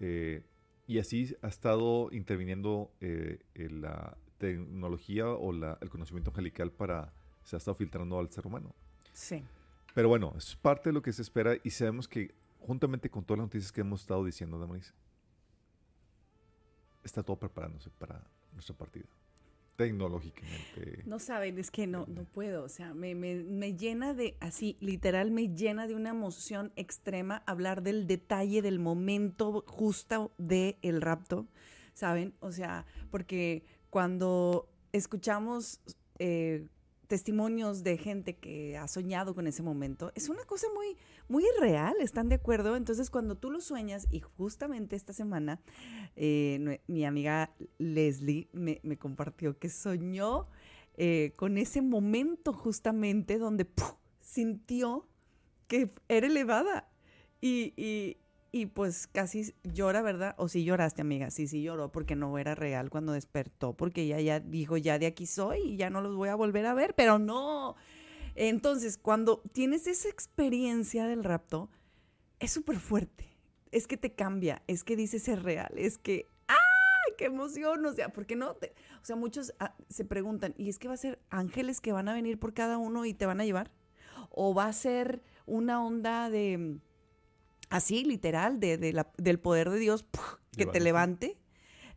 Eh, 0.00 0.42
y 0.86 0.98
así 0.98 1.36
ha 1.42 1.48
estado 1.48 2.08
interviniendo 2.12 2.90
eh, 3.00 3.40
en 3.54 3.82
la 3.82 4.16
tecnología 4.38 5.28
o 5.28 5.52
la- 5.52 5.78
el 5.80 5.90
conocimiento 5.90 6.30
angelical 6.30 6.70
para 6.70 7.12
se 7.42 7.56
ha 7.56 7.58
estado 7.58 7.74
filtrando 7.74 8.18
al 8.18 8.30
ser 8.30 8.46
humano. 8.46 8.74
Sí. 9.12 9.42
Pero 9.94 10.08
bueno, 10.08 10.32
es 10.36 10.56
parte 10.56 10.88
de 10.88 10.94
lo 10.94 11.02
que 11.02 11.12
se 11.12 11.22
espera 11.22 11.56
y 11.62 11.70
sabemos 11.70 12.08
que 12.08 12.34
juntamente 12.66 13.10
con 13.10 13.24
todas 13.24 13.38
las 13.38 13.46
noticias 13.46 13.72
que 13.72 13.82
hemos 13.82 14.00
estado 14.00 14.24
diciendo, 14.24 14.58
Damaris, 14.58 14.94
está 17.02 17.22
todo 17.22 17.36
preparándose 17.36 17.90
para 17.90 18.22
nuestra 18.52 18.74
partida. 18.74 19.06
Tecnológicamente. 19.76 21.02
No 21.04 21.18
saben, 21.18 21.58
es 21.58 21.70
que 21.70 21.86
no, 21.86 22.06
no 22.06 22.24
puedo. 22.24 22.62
O 22.62 22.68
sea, 22.68 22.94
me, 22.94 23.14
me, 23.14 23.42
me 23.42 23.74
llena 23.74 24.14
de, 24.14 24.36
así, 24.40 24.76
literal, 24.80 25.32
me 25.32 25.48
llena 25.48 25.88
de 25.88 25.96
una 25.96 26.10
emoción 26.10 26.72
extrema 26.76 27.42
hablar 27.46 27.82
del 27.82 28.06
detalle, 28.06 28.62
del 28.62 28.78
momento 28.78 29.64
justo 29.66 30.32
del 30.38 30.76
el 30.82 31.02
rapto, 31.02 31.48
¿saben? 31.92 32.34
O 32.38 32.52
sea, 32.52 32.86
porque 33.10 33.64
cuando 33.90 34.68
escuchamos 34.92 35.80
eh, 36.20 36.68
testimonios 37.14 37.84
de 37.84 37.96
gente 37.96 38.34
que 38.34 38.76
ha 38.76 38.88
soñado 38.88 39.36
con 39.36 39.46
ese 39.46 39.62
momento, 39.62 40.10
es 40.16 40.28
una 40.28 40.42
cosa 40.46 40.66
muy, 40.74 40.96
muy 41.28 41.44
irreal, 41.56 41.94
¿están 42.00 42.28
de 42.28 42.34
acuerdo? 42.34 42.74
Entonces, 42.74 43.08
cuando 43.08 43.36
tú 43.36 43.52
lo 43.52 43.60
sueñas, 43.60 44.08
y 44.10 44.18
justamente 44.18 44.96
esta 44.96 45.12
semana, 45.12 45.60
eh, 46.16 46.80
mi 46.88 47.04
amiga 47.04 47.54
Leslie 47.78 48.48
me, 48.52 48.80
compartió 48.98 49.60
que 49.60 49.68
soñó 49.68 50.48
eh, 50.96 51.34
con 51.36 51.56
ese 51.56 51.82
momento 51.82 52.52
justamente 52.52 53.38
donde 53.38 53.68
sintió 54.20 55.06
que 55.68 55.94
era 56.08 56.26
elevada. 56.26 56.88
Y- 57.40 58.16
y, 58.54 58.66
pues 58.66 59.08
casi 59.08 59.52
llora, 59.64 60.00
¿verdad? 60.00 60.36
O 60.38 60.46
si 60.46 60.62
lloraste, 60.62 61.02
amiga. 61.02 61.32
Sí, 61.32 61.48
sí 61.48 61.60
lloró 61.60 61.90
porque 61.90 62.14
no 62.14 62.38
era 62.38 62.54
real 62.54 62.88
cuando 62.88 63.10
despertó, 63.10 63.72
porque 63.76 64.02
ella 64.02 64.20
ya 64.20 64.38
dijo, 64.38 64.76
ya 64.76 65.00
de 65.00 65.06
aquí 65.06 65.26
soy 65.26 65.58
y 65.72 65.76
ya 65.76 65.90
no 65.90 66.00
los 66.00 66.14
voy 66.14 66.28
a 66.28 66.36
volver 66.36 66.64
a 66.66 66.72
ver, 66.72 66.94
pero 66.94 67.18
no. 67.18 67.74
Entonces, 68.36 68.96
cuando 68.96 69.42
tienes 69.52 69.88
esa 69.88 70.08
experiencia 70.08 71.08
del 71.08 71.24
rapto, 71.24 71.68
es 72.38 72.52
súper 72.52 72.78
fuerte. 72.78 73.26
Es 73.72 73.88
que 73.88 73.96
te 73.96 74.14
cambia, 74.14 74.62
es 74.68 74.84
que 74.84 74.94
dices 74.94 75.26
es 75.26 75.42
real, 75.42 75.72
es 75.76 75.98
que, 75.98 76.30
¡ay, 76.46 77.14
qué 77.18 77.24
emoción! 77.24 77.84
O 77.84 77.92
sea, 77.92 78.10
¿por 78.10 78.24
qué 78.24 78.36
no? 78.36 78.54
Te- 78.54 78.72
o 79.02 79.04
sea, 79.04 79.16
muchos 79.16 79.52
ah, 79.58 79.74
se 79.88 80.04
preguntan, 80.04 80.54
¿y 80.56 80.68
es 80.68 80.78
que 80.78 80.86
va 80.86 80.94
a 80.94 80.96
ser 80.98 81.18
ángeles 81.28 81.80
que 81.80 81.90
van 81.90 82.08
a 82.08 82.14
venir 82.14 82.38
por 82.38 82.54
cada 82.54 82.78
uno 82.78 83.04
y 83.04 83.14
te 83.14 83.26
van 83.26 83.40
a 83.40 83.44
llevar? 83.44 83.72
¿O 84.30 84.54
va 84.54 84.66
a 84.66 84.72
ser 84.72 85.24
una 85.44 85.84
onda 85.84 86.30
de, 86.30 86.78
así, 87.70 88.04
literal, 88.04 88.60
de, 88.60 88.78
de 88.78 88.92
la- 88.92 89.12
del 89.18 89.38
poder 89.38 89.70
de 89.70 89.78
Dios 89.78 90.02
¡puf! 90.02 90.34
que 90.56 90.66
te 90.66 90.80
levante? 90.80 91.38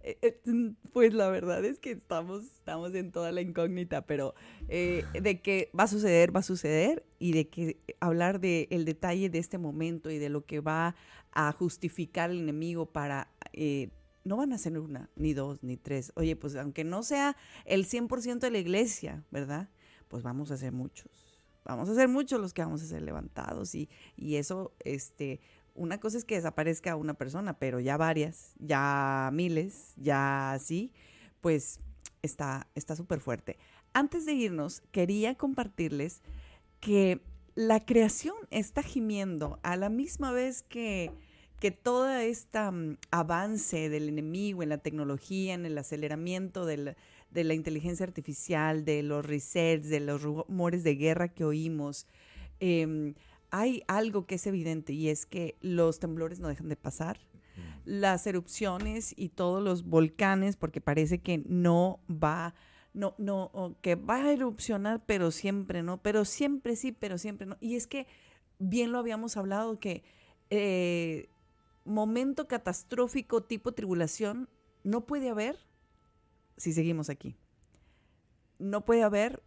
Eh, 0.01 0.17
eh, 0.21 0.41
mm, 0.45 0.69
Pues 0.93 1.13
la 1.13 1.29
verdad 1.29 1.63
es 1.65 1.79
que 1.79 1.91
estamos, 1.91 2.43
estamos 2.45 2.93
en 2.95 3.11
toda 3.11 3.31
la 3.31 3.41
incógnita, 3.41 4.05
pero 4.05 4.33
eh, 4.69 5.03
de 5.21 5.41
que 5.41 5.69
va 5.77 5.83
a 5.83 5.87
suceder, 5.87 6.35
va 6.35 6.39
a 6.39 6.43
suceder, 6.43 7.05
y 7.19 7.33
de 7.33 7.49
que 7.49 7.79
hablar 7.99 8.39
de 8.39 8.67
el 8.71 8.85
detalle 8.85 9.29
de 9.29 9.39
este 9.39 9.57
momento 9.57 10.09
y 10.09 10.17
de 10.17 10.29
lo 10.29 10.45
que 10.45 10.59
va 10.61 10.95
a 11.33 11.51
justificar 11.51 12.31
el 12.31 12.39
enemigo 12.39 12.85
para... 12.91 13.31
eh, 13.53 13.89
no 14.23 14.35
van 14.35 14.51
a 14.51 14.57
ser 14.57 14.77
una, 14.77 15.09
ni 15.15 15.33
dos, 15.33 15.63
ni 15.63 15.77
tres. 15.77 16.11
Oye, 16.15 16.35
pues 16.35 16.55
aunque 16.57 16.83
no 16.83 17.01
sea 17.03 17.37
el 17.63 17.85
100% 17.85 18.39
de 18.39 18.51
la 18.51 18.57
iglesia, 18.59 19.23
¿verdad? 19.31 19.69
Pues 20.09 20.21
vamos 20.21 20.51
a 20.51 20.57
ser 20.57 20.73
muchos. 20.73 21.41
Vamos 21.63 21.87
a 21.87 21.95
ser 21.95 22.09
muchos 22.09 22.39
los 22.41 22.53
que 22.53 22.61
vamos 22.61 22.81
a 22.81 22.85
ser 22.87 23.01
levantados. 23.03 23.73
Y, 23.73 23.89
y 24.17 24.35
eso, 24.35 24.73
este, 24.83 25.39
una 25.77 25.99
cosa 25.99 26.17
es 26.17 26.25
que 26.25 26.35
desaparezca 26.35 26.95
una 26.95 27.13
persona, 27.13 27.57
pero 27.57 27.79
ya 27.79 27.95
varias, 27.97 28.53
ya 28.59 29.29
miles, 29.33 29.93
ya 29.95 30.51
así, 30.51 30.91
pues 31.41 31.79
está 32.21 32.67
está 32.75 32.95
súper 32.95 33.19
fuerte. 33.19 33.57
Antes 33.93 34.25
de 34.25 34.33
irnos, 34.33 34.81
quería 34.91 35.35
compartirles 35.35 36.21
que 36.79 37.21
la 37.55 37.79
creación 37.85 38.35
está 38.51 38.83
gimiendo 38.83 39.59
a 39.63 39.75
la 39.77 39.89
misma 39.89 40.31
vez 40.31 40.61
que, 40.61 41.11
que 41.59 41.71
todo 41.71 42.09
este 42.09 42.59
avance 43.11 43.89
del 43.89 44.09
enemigo 44.09 44.61
en 44.61 44.69
la 44.69 44.77
tecnología, 44.77 45.53
en 45.55 45.65
el 45.65 45.77
aceleramiento 45.77 46.65
del- 46.65 46.95
de 47.31 47.43
la 47.43 47.53
inteligencia 47.55 48.05
artificial, 48.05 48.85
de 48.85 49.01
los 49.03 49.25
resets, 49.25 49.89
de 49.89 49.99
los 49.99 50.21
rumores 50.21 50.83
de 50.83 50.95
guerra 50.95 51.27
que 51.29 51.43
oímos, 51.45 52.05
em, 52.59 53.15
hay 53.51 53.83
algo 53.87 54.25
que 54.25 54.35
es 54.35 54.47
evidente 54.47 54.93
y 54.93 55.09
es 55.09 55.25
que 55.25 55.57
los 55.61 55.99
temblores 55.99 56.39
no 56.39 56.47
dejan 56.47 56.69
de 56.69 56.75
pasar, 56.75 57.19
las 57.85 58.27
erupciones 58.27 59.13
y 59.17 59.29
todos 59.29 59.63
los 59.63 59.85
volcanes, 59.85 60.57
porque 60.57 60.81
parece 60.81 61.19
que 61.19 61.39
no 61.47 61.99
va, 62.09 62.53
no, 62.93 63.15
no, 63.17 63.75
que 63.81 63.95
va 63.95 64.17
a 64.17 64.31
erupcionar, 64.31 65.03
pero 65.05 65.31
siempre 65.31 65.81
no, 65.83 66.01
pero 66.01 66.25
siempre 66.25 66.75
sí, 66.75 66.91
pero 66.91 67.17
siempre 67.17 67.47
no. 67.47 67.57
Y 67.59 67.75
es 67.75 67.87
que 67.87 68.05
bien 68.59 68.91
lo 68.91 68.99
habíamos 68.99 69.37
hablado 69.37 69.79
que 69.79 70.03
eh, 70.49 71.29
momento 71.85 72.47
catastrófico 72.47 73.41
tipo 73.41 73.71
tribulación 73.71 74.49
no 74.83 75.05
puede 75.05 75.29
haber 75.29 75.57
si 76.57 76.73
seguimos 76.73 77.09
aquí. 77.09 77.35
No 78.59 78.83
puede 78.83 79.03
haber 79.03 79.43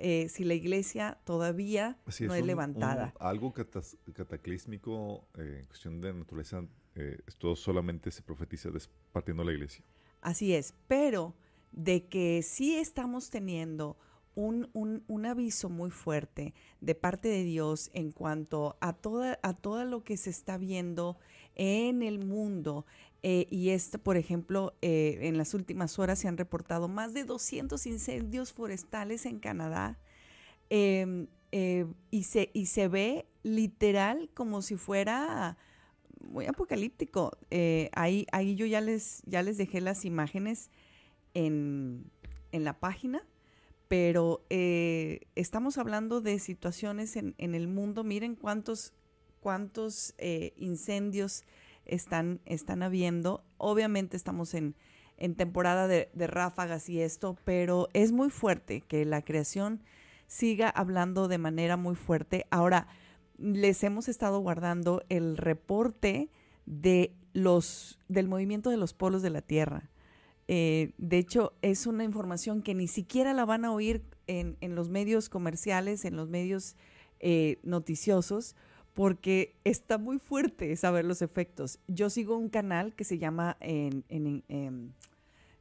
eh, 0.00 0.28
si 0.28 0.44
la 0.44 0.54
iglesia 0.54 1.18
todavía 1.24 1.98
no 2.04 2.10
es, 2.10 2.20
es 2.20 2.30
un- 2.40 2.46
levantada. 2.46 3.14
un- 3.20 3.26
algo 3.26 3.52
catas- 3.52 3.96
cataclísmico 4.12 5.28
eh, 5.38 5.58
en 5.60 5.66
cuestión 5.66 6.00
de 6.00 6.12
naturaleza, 6.12 6.64
eh, 6.94 7.18
esto 7.26 7.54
solamente 7.56 8.10
se 8.10 8.22
profetiza 8.22 8.70
partiendo 9.12 9.44
la 9.44 9.52
iglesia. 9.52 9.84
Así 10.20 10.54
es, 10.54 10.74
pero 10.88 11.34
de 11.72 12.06
que 12.08 12.42
sí 12.42 12.76
estamos 12.76 13.30
teniendo 13.30 13.96
un, 14.34 14.68
un- 14.72 15.04
un 15.08 15.26
aviso 15.26 15.68
muy 15.68 15.90
fuerte 15.90 16.54
de 16.80 16.94
parte 16.94 17.28
de 17.28 17.44
Dios 17.44 17.90
en 17.94 18.10
cuanto 18.12 18.76
a, 18.80 18.92
toda, 18.92 19.38
a 19.42 19.54
todo 19.54 19.84
lo 19.84 20.02
que 20.04 20.16
se 20.16 20.30
está 20.30 20.56
viendo 20.58 21.18
en 21.56 22.02
el 22.02 22.24
mundo. 22.24 22.86
Eh, 23.22 23.46
y 23.50 23.70
esto, 23.70 23.98
por 23.98 24.16
ejemplo, 24.16 24.74
eh, 24.80 25.18
en 25.22 25.36
las 25.36 25.52
últimas 25.52 25.98
horas 25.98 26.18
se 26.18 26.28
han 26.28 26.38
reportado 26.38 26.88
más 26.88 27.12
de 27.12 27.24
200 27.24 27.84
incendios 27.86 28.52
forestales 28.52 29.26
en 29.26 29.38
Canadá. 29.40 29.98
em, 30.70 31.26
eh, 31.52 31.86
y, 32.10 32.22
se, 32.24 32.50
y 32.54 32.66
se 32.66 32.86
ve 32.88 33.26
literal 33.42 34.30
como 34.34 34.62
si 34.62 34.76
fuera 34.76 35.58
muy 36.20 36.46
apocalíptico. 36.46 37.36
Ahí, 37.92 38.26
ahí 38.32 38.54
yo 38.54 38.66
ya 38.66 38.80
les, 38.80 39.22
ya 39.26 39.42
les 39.42 39.56
dejé 39.58 39.80
las 39.80 40.04
imágenes 40.04 40.70
en, 41.34 42.10
en 42.52 42.64
la 42.64 42.78
página, 42.78 43.26
pero 43.88 44.44
estamos 44.48 45.76
hablando 45.78 46.20
de 46.20 46.38
situaciones 46.38 47.16
en, 47.16 47.34
en 47.38 47.54
el 47.56 47.66
mundo. 47.66 48.04
Miren 48.04 48.36
cuántos, 48.36 48.92
cuántos 49.40 50.14
incendios 50.56 51.44
están, 51.86 52.40
están 52.44 52.82
habiendo. 52.82 53.44
Obviamente 53.56 54.16
estamos 54.16 54.54
en, 54.54 54.74
en 55.16 55.34
temporada 55.34 55.86
de, 55.86 56.08
ráfagas 56.14 56.88
y 56.88 57.00
esto, 57.00 57.36
pero 57.44 57.88
es 57.92 58.12
muy 58.12 58.30
fuerte 58.30 58.80
que 58.80 59.04
la 59.04 59.22
creación 59.22 59.82
siga 60.26 60.68
hablando 60.68 61.28
de 61.28 61.38
manera 61.38 61.76
muy 61.76 61.94
fuerte. 61.94 62.46
Ahora, 62.50 62.88
les 63.38 63.82
hemos 63.84 64.08
estado 64.08 64.40
guardando 64.40 65.02
el 65.08 65.36
reporte 65.36 66.30
de 66.66 67.14
los, 67.32 67.98
del 68.08 68.28
movimiento 68.28 68.70
de 68.70 68.76
los 68.76 68.94
polos 68.94 69.22
de 69.22 69.30
la 69.30 69.42
Tierra. 69.42 69.90
Eh, 70.48 70.94
de 70.98 71.18
hecho, 71.18 71.52
es 71.62 71.86
una 71.86 72.04
información 72.04 72.62
que 72.62 72.74
ni 72.74 72.88
siquiera 72.88 73.34
la 73.34 73.44
van 73.44 73.64
a 73.64 73.72
oír 73.72 74.02
en, 74.26 74.56
en 74.60 74.74
los 74.74 74.88
medios 74.88 75.28
comerciales, 75.28 76.04
en 76.04 76.16
los 76.16 76.28
medios 76.28 76.76
eh, 77.20 77.58
noticiosos, 77.62 78.56
porque 78.94 79.54
está 79.64 79.98
muy 79.98 80.18
fuerte 80.18 80.74
saber 80.76 81.04
los 81.04 81.22
efectos. 81.22 81.78
Yo 81.88 82.10
sigo 82.10 82.36
un 82.36 82.48
canal 82.48 82.94
que 82.94 83.04
se 83.04 83.18
llama 83.18 83.56
en, 83.60 84.04
en- 84.08 84.44
en- 84.48 84.94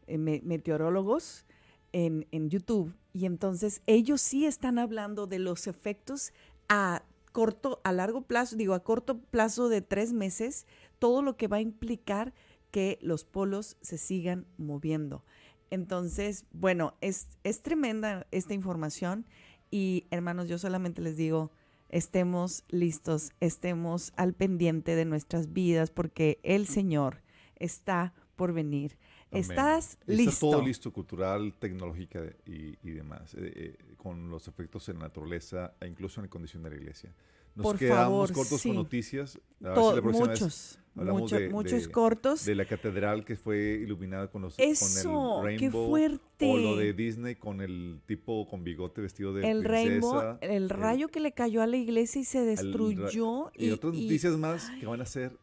en 0.08 0.24
Me- 0.24 0.42
Meteorólogos 0.44 1.46
en 1.92 2.26
YouTube 2.50 2.94
y 3.14 3.26
entonces 3.26 3.82
ellos 3.88 4.22
sí 4.22 4.46
están 4.46 4.78
hablando 4.78 5.26
de 5.26 5.40
los 5.40 5.66
efectos 5.68 6.34
a 6.68 7.04
corto, 7.32 7.82
a 7.84 7.92
largo 7.92 8.22
plazo, 8.22 8.56
digo, 8.56 8.74
a 8.74 8.84
corto 8.84 9.20
plazo 9.20 9.70
de 9.70 9.82
tres 9.82 10.14
meses, 10.14 10.68
todo 11.00 11.22
lo 11.22 11.38
que 11.38 11.48
va 11.48 11.58
a 11.58 11.62
implicar 11.62 12.34
que 12.72 13.00
los 13.02 13.24
polos 13.24 13.78
se 13.82 13.98
sigan 13.98 14.46
moviendo. 14.58 15.24
Entonces, 15.72 16.46
bueno, 16.52 16.96
es, 17.02 17.28
es 17.44 17.62
tremenda 17.62 18.28
esta 18.32 18.54
información 18.54 19.26
y 19.72 20.06
hermanos, 20.12 20.48
yo 20.48 20.58
solamente 20.58 21.02
les 21.02 21.18
digo, 21.18 21.52
estemos 21.90 22.64
listos, 22.70 23.32
estemos 23.40 24.14
al 24.16 24.34
pendiente 24.34 24.96
de 24.96 25.06
nuestras 25.06 25.54
vidas 25.54 25.92
porque 25.92 26.40
el 26.44 26.68
Señor 26.68 27.22
está 27.56 28.14
por 28.36 28.54
venir. 28.54 28.98
Amén. 29.32 29.42
¿Estás 29.42 29.98
listo? 30.06 30.30
Está 30.30 30.40
todo 30.40 30.62
listo, 30.66 30.94
cultural, 30.94 31.54
tecnológica 31.60 32.24
y, 32.46 32.78
y 32.82 32.92
demás, 32.92 33.36
eh, 33.36 33.52
eh, 33.56 33.96
con 33.98 34.30
los 34.30 34.48
efectos 34.48 34.90
en 34.90 34.98
la 34.98 35.06
naturaleza 35.06 35.74
e 35.80 35.88
incluso 35.88 36.20
en 36.20 36.26
la 36.26 36.30
condición 36.30 36.64
de 36.64 36.70
la 36.72 36.76
iglesia. 36.78 37.14
Nos 37.56 37.64
Por 37.66 37.78
quedamos 37.78 38.04
favor, 38.06 38.34
cortos 38.34 38.62
sí. 38.62 38.70
con 38.70 38.76
noticias. 38.78 39.40
A 39.64 39.70
ver 39.70 39.78
si 39.78 39.96
la 39.96 40.02
próxima 40.02 40.28
vez 40.28 40.42
muchos, 40.42 40.80
hablamos 40.96 41.22
mucho- 41.24 41.36
de- 41.36 41.50
muchos 41.50 41.84
de- 41.88 41.92
cortos. 41.92 42.46
De 42.46 42.56
la 42.56 42.66
catedral 42.66 43.26
que 43.26 43.36
fue 43.36 43.80
iluminada 43.84 44.30
con, 44.32 44.44
los, 44.44 44.56
Eso, 44.58 45.12
con 45.12 45.50
el 45.50 45.58
qué 45.58 45.66
rainbow. 45.66 45.90
fuerte. 45.90 46.50
O 46.50 46.58
lo 46.58 46.76
de 46.78 46.94
Disney 46.94 47.36
con 47.36 47.60
el 47.62 48.00
tipo 48.06 48.48
con 48.48 48.64
bigote 48.64 49.02
vestido 49.02 49.34
de 49.34 49.50
el 49.50 49.66
rainbow, 49.66 50.12
princesa. 50.38 50.38
el 50.54 50.70
rayo 50.70 51.10
que 51.10 51.20
le 51.20 51.34
cayó 51.34 51.62
a 51.62 51.68
la 51.68 51.76
iglesia 51.78 52.22
y 52.22 52.26
se 52.26 52.40
el 52.40 52.46
destruyó. 52.46 53.52
y, 53.56 53.72
otras 53.72 53.94
y- 53.94 54.04
noticias 54.04 54.38
más 54.38 54.70
que 54.80 54.86
van 54.86 55.02
a 55.02 55.06
ser 55.06 55.36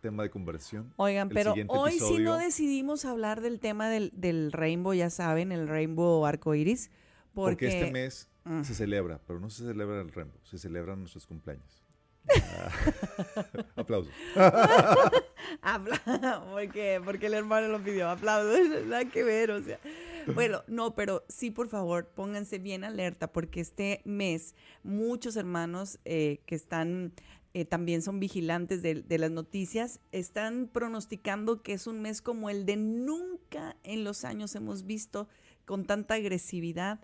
tema 0.00 0.22
de 0.22 0.30
conversión. 0.30 0.92
Oigan, 0.96 1.26
el 1.28 1.34
pero 1.34 1.54
hoy 1.66 1.92
sí 1.94 1.98
no 2.00 2.06
episodio. 2.06 2.34
decidimos 2.36 3.04
hablar 3.04 3.40
del 3.40 3.58
tema 3.58 3.88
del, 3.88 4.12
del 4.14 4.52
rainbow, 4.52 4.94
ya 4.94 5.10
saben, 5.10 5.50
el 5.50 5.66
rainbow 5.66 6.24
arcoiris. 6.24 6.90
Porque, 7.34 7.66
Porque, 7.66 7.66
este 7.80 7.90
mes 7.92 8.28
Mm. 8.48 8.64
se 8.64 8.74
celebra, 8.74 9.20
pero 9.26 9.40
no 9.40 9.50
se 9.50 9.62
celebra 9.62 10.00
el 10.00 10.10
rainbow, 10.10 10.40
se 10.42 10.58
celebran 10.58 11.00
nuestros 11.00 11.26
cumpleaños. 11.26 11.84
Ah. 12.30 13.64
Aplausos. 13.76 14.12
Porque, 16.52 17.00
porque 17.04 17.26
el 17.26 17.34
hermano 17.34 17.68
lo 17.68 17.82
pidió. 17.82 18.10
Aplausos, 18.10 18.86
nada 18.86 19.04
que 19.06 19.22
ver, 19.22 19.50
o 19.50 19.62
sea. 19.62 19.78
Bueno, 20.34 20.62
no, 20.66 20.94
pero 20.94 21.24
sí, 21.28 21.50
por 21.50 21.68
favor, 21.68 22.08
pónganse 22.08 22.58
bien 22.58 22.84
alerta, 22.84 23.32
porque 23.32 23.60
este 23.60 24.02
mes 24.04 24.54
muchos 24.82 25.36
hermanos 25.36 26.00
eh, 26.04 26.40
que 26.44 26.54
están, 26.54 27.14
eh, 27.54 27.64
también 27.64 28.02
son 28.02 28.20
vigilantes 28.20 28.82
de, 28.82 29.02
de 29.02 29.18
las 29.18 29.30
noticias, 29.30 30.00
están 30.12 30.68
pronosticando 30.70 31.62
que 31.62 31.72
es 31.72 31.86
un 31.86 32.02
mes 32.02 32.20
como 32.20 32.50
el 32.50 32.66
de 32.66 32.76
nunca 32.76 33.76
en 33.84 34.04
los 34.04 34.24
años 34.24 34.54
hemos 34.54 34.84
visto 34.84 35.28
con 35.64 35.86
tanta 35.86 36.14
agresividad 36.14 37.00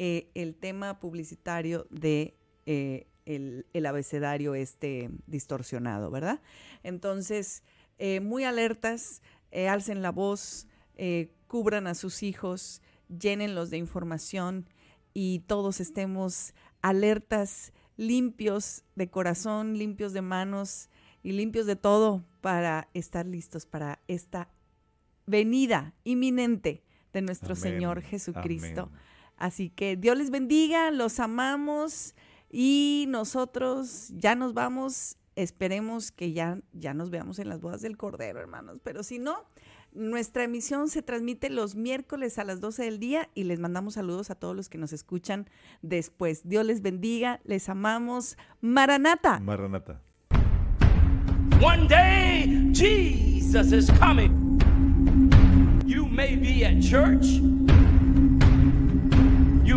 eh, 0.00 0.30
el 0.34 0.54
tema 0.54 1.00
publicitario 1.00 1.88
de 1.90 2.36
eh, 2.66 3.08
el, 3.26 3.66
el 3.72 3.84
abecedario 3.84 4.54
este 4.54 5.10
distorsionado, 5.26 6.08
¿verdad? 6.12 6.40
Entonces, 6.84 7.64
eh, 7.98 8.20
muy 8.20 8.44
alertas, 8.44 9.22
alcen 9.68 10.00
la 10.00 10.12
voz, 10.12 10.68
cubran 11.48 11.88
a 11.88 11.96
sus 11.96 12.22
hijos, 12.22 12.80
llénenlos 13.08 13.70
de 13.70 13.78
información 13.78 14.68
y 15.14 15.40
todos 15.48 15.80
estemos 15.80 16.54
alertas, 16.80 17.72
limpios 17.96 18.84
de 18.94 19.10
corazón, 19.10 19.78
limpios 19.78 20.12
de 20.12 20.22
manos 20.22 20.90
y 21.24 21.32
limpios 21.32 21.66
de 21.66 21.74
todo 21.74 22.24
para 22.40 22.88
estar 22.94 23.26
listos 23.26 23.66
para 23.66 23.98
esta 24.06 24.48
venida 25.26 25.92
inminente 26.04 26.84
de 27.12 27.22
nuestro 27.22 27.54
Amén, 27.54 27.62
Señor 27.62 28.02
Jesucristo. 28.02 28.82
amén. 28.92 29.08
Así 29.38 29.70
que 29.70 29.96
Dios 29.96 30.18
les 30.18 30.30
bendiga, 30.30 30.90
los 30.90 31.20
amamos 31.20 32.14
y 32.50 33.06
nosotros 33.08 34.10
ya 34.16 34.34
nos 34.34 34.52
vamos. 34.52 35.16
Esperemos 35.36 36.10
que 36.10 36.32
ya, 36.32 36.58
ya 36.72 36.94
nos 36.94 37.10
veamos 37.10 37.38
en 37.38 37.48
las 37.48 37.60
bodas 37.60 37.80
del 37.80 37.96
Cordero, 37.96 38.40
hermanos. 38.40 38.80
Pero 38.82 39.04
si 39.04 39.20
no, 39.20 39.44
nuestra 39.92 40.42
emisión 40.42 40.88
se 40.88 41.02
transmite 41.02 41.48
los 41.50 41.76
miércoles 41.76 42.38
a 42.38 42.44
las 42.44 42.60
12 42.60 42.82
del 42.82 42.98
día 42.98 43.28
y 43.34 43.44
les 43.44 43.60
mandamos 43.60 43.94
saludos 43.94 44.30
a 44.30 44.34
todos 44.34 44.56
los 44.56 44.68
que 44.68 44.78
nos 44.78 44.92
escuchan 44.92 45.48
después. 45.80 46.42
Dios 46.48 46.66
les 46.66 46.82
bendiga, 46.82 47.40
les 47.44 47.68
amamos. 47.68 48.36
Maranata. 48.60 49.38
Maranata. 49.38 50.00
One 51.60 51.86
day, 51.88 52.70
Jesus 52.72 53.72
is 53.72 53.90
coming. 53.98 54.58
You 55.86 56.06
may 56.06 56.36
be 56.36 56.64
at 56.64 56.80
church. 56.80 57.40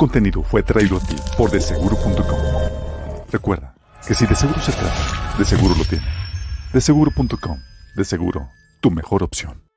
Contenido 0.00 0.42
fue 0.42 0.62
traído 0.62 0.96
a 0.96 1.00
ti 1.00 1.14
por 1.36 1.50
deseguro.com. 1.50 2.38
Recuerda 3.30 3.74
que 4.06 4.14
si 4.14 4.24
de 4.24 4.34
seguro 4.34 4.58
se 4.62 4.72
trata, 4.72 5.36
de 5.36 5.44
seguro 5.44 5.74
lo 5.74 5.84
tiene. 5.84 6.06
Deseguro.com. 6.72 7.58
De 7.96 8.04
seguro, 8.06 8.48
tu 8.80 8.90
mejor 8.90 9.22
opción. 9.22 9.69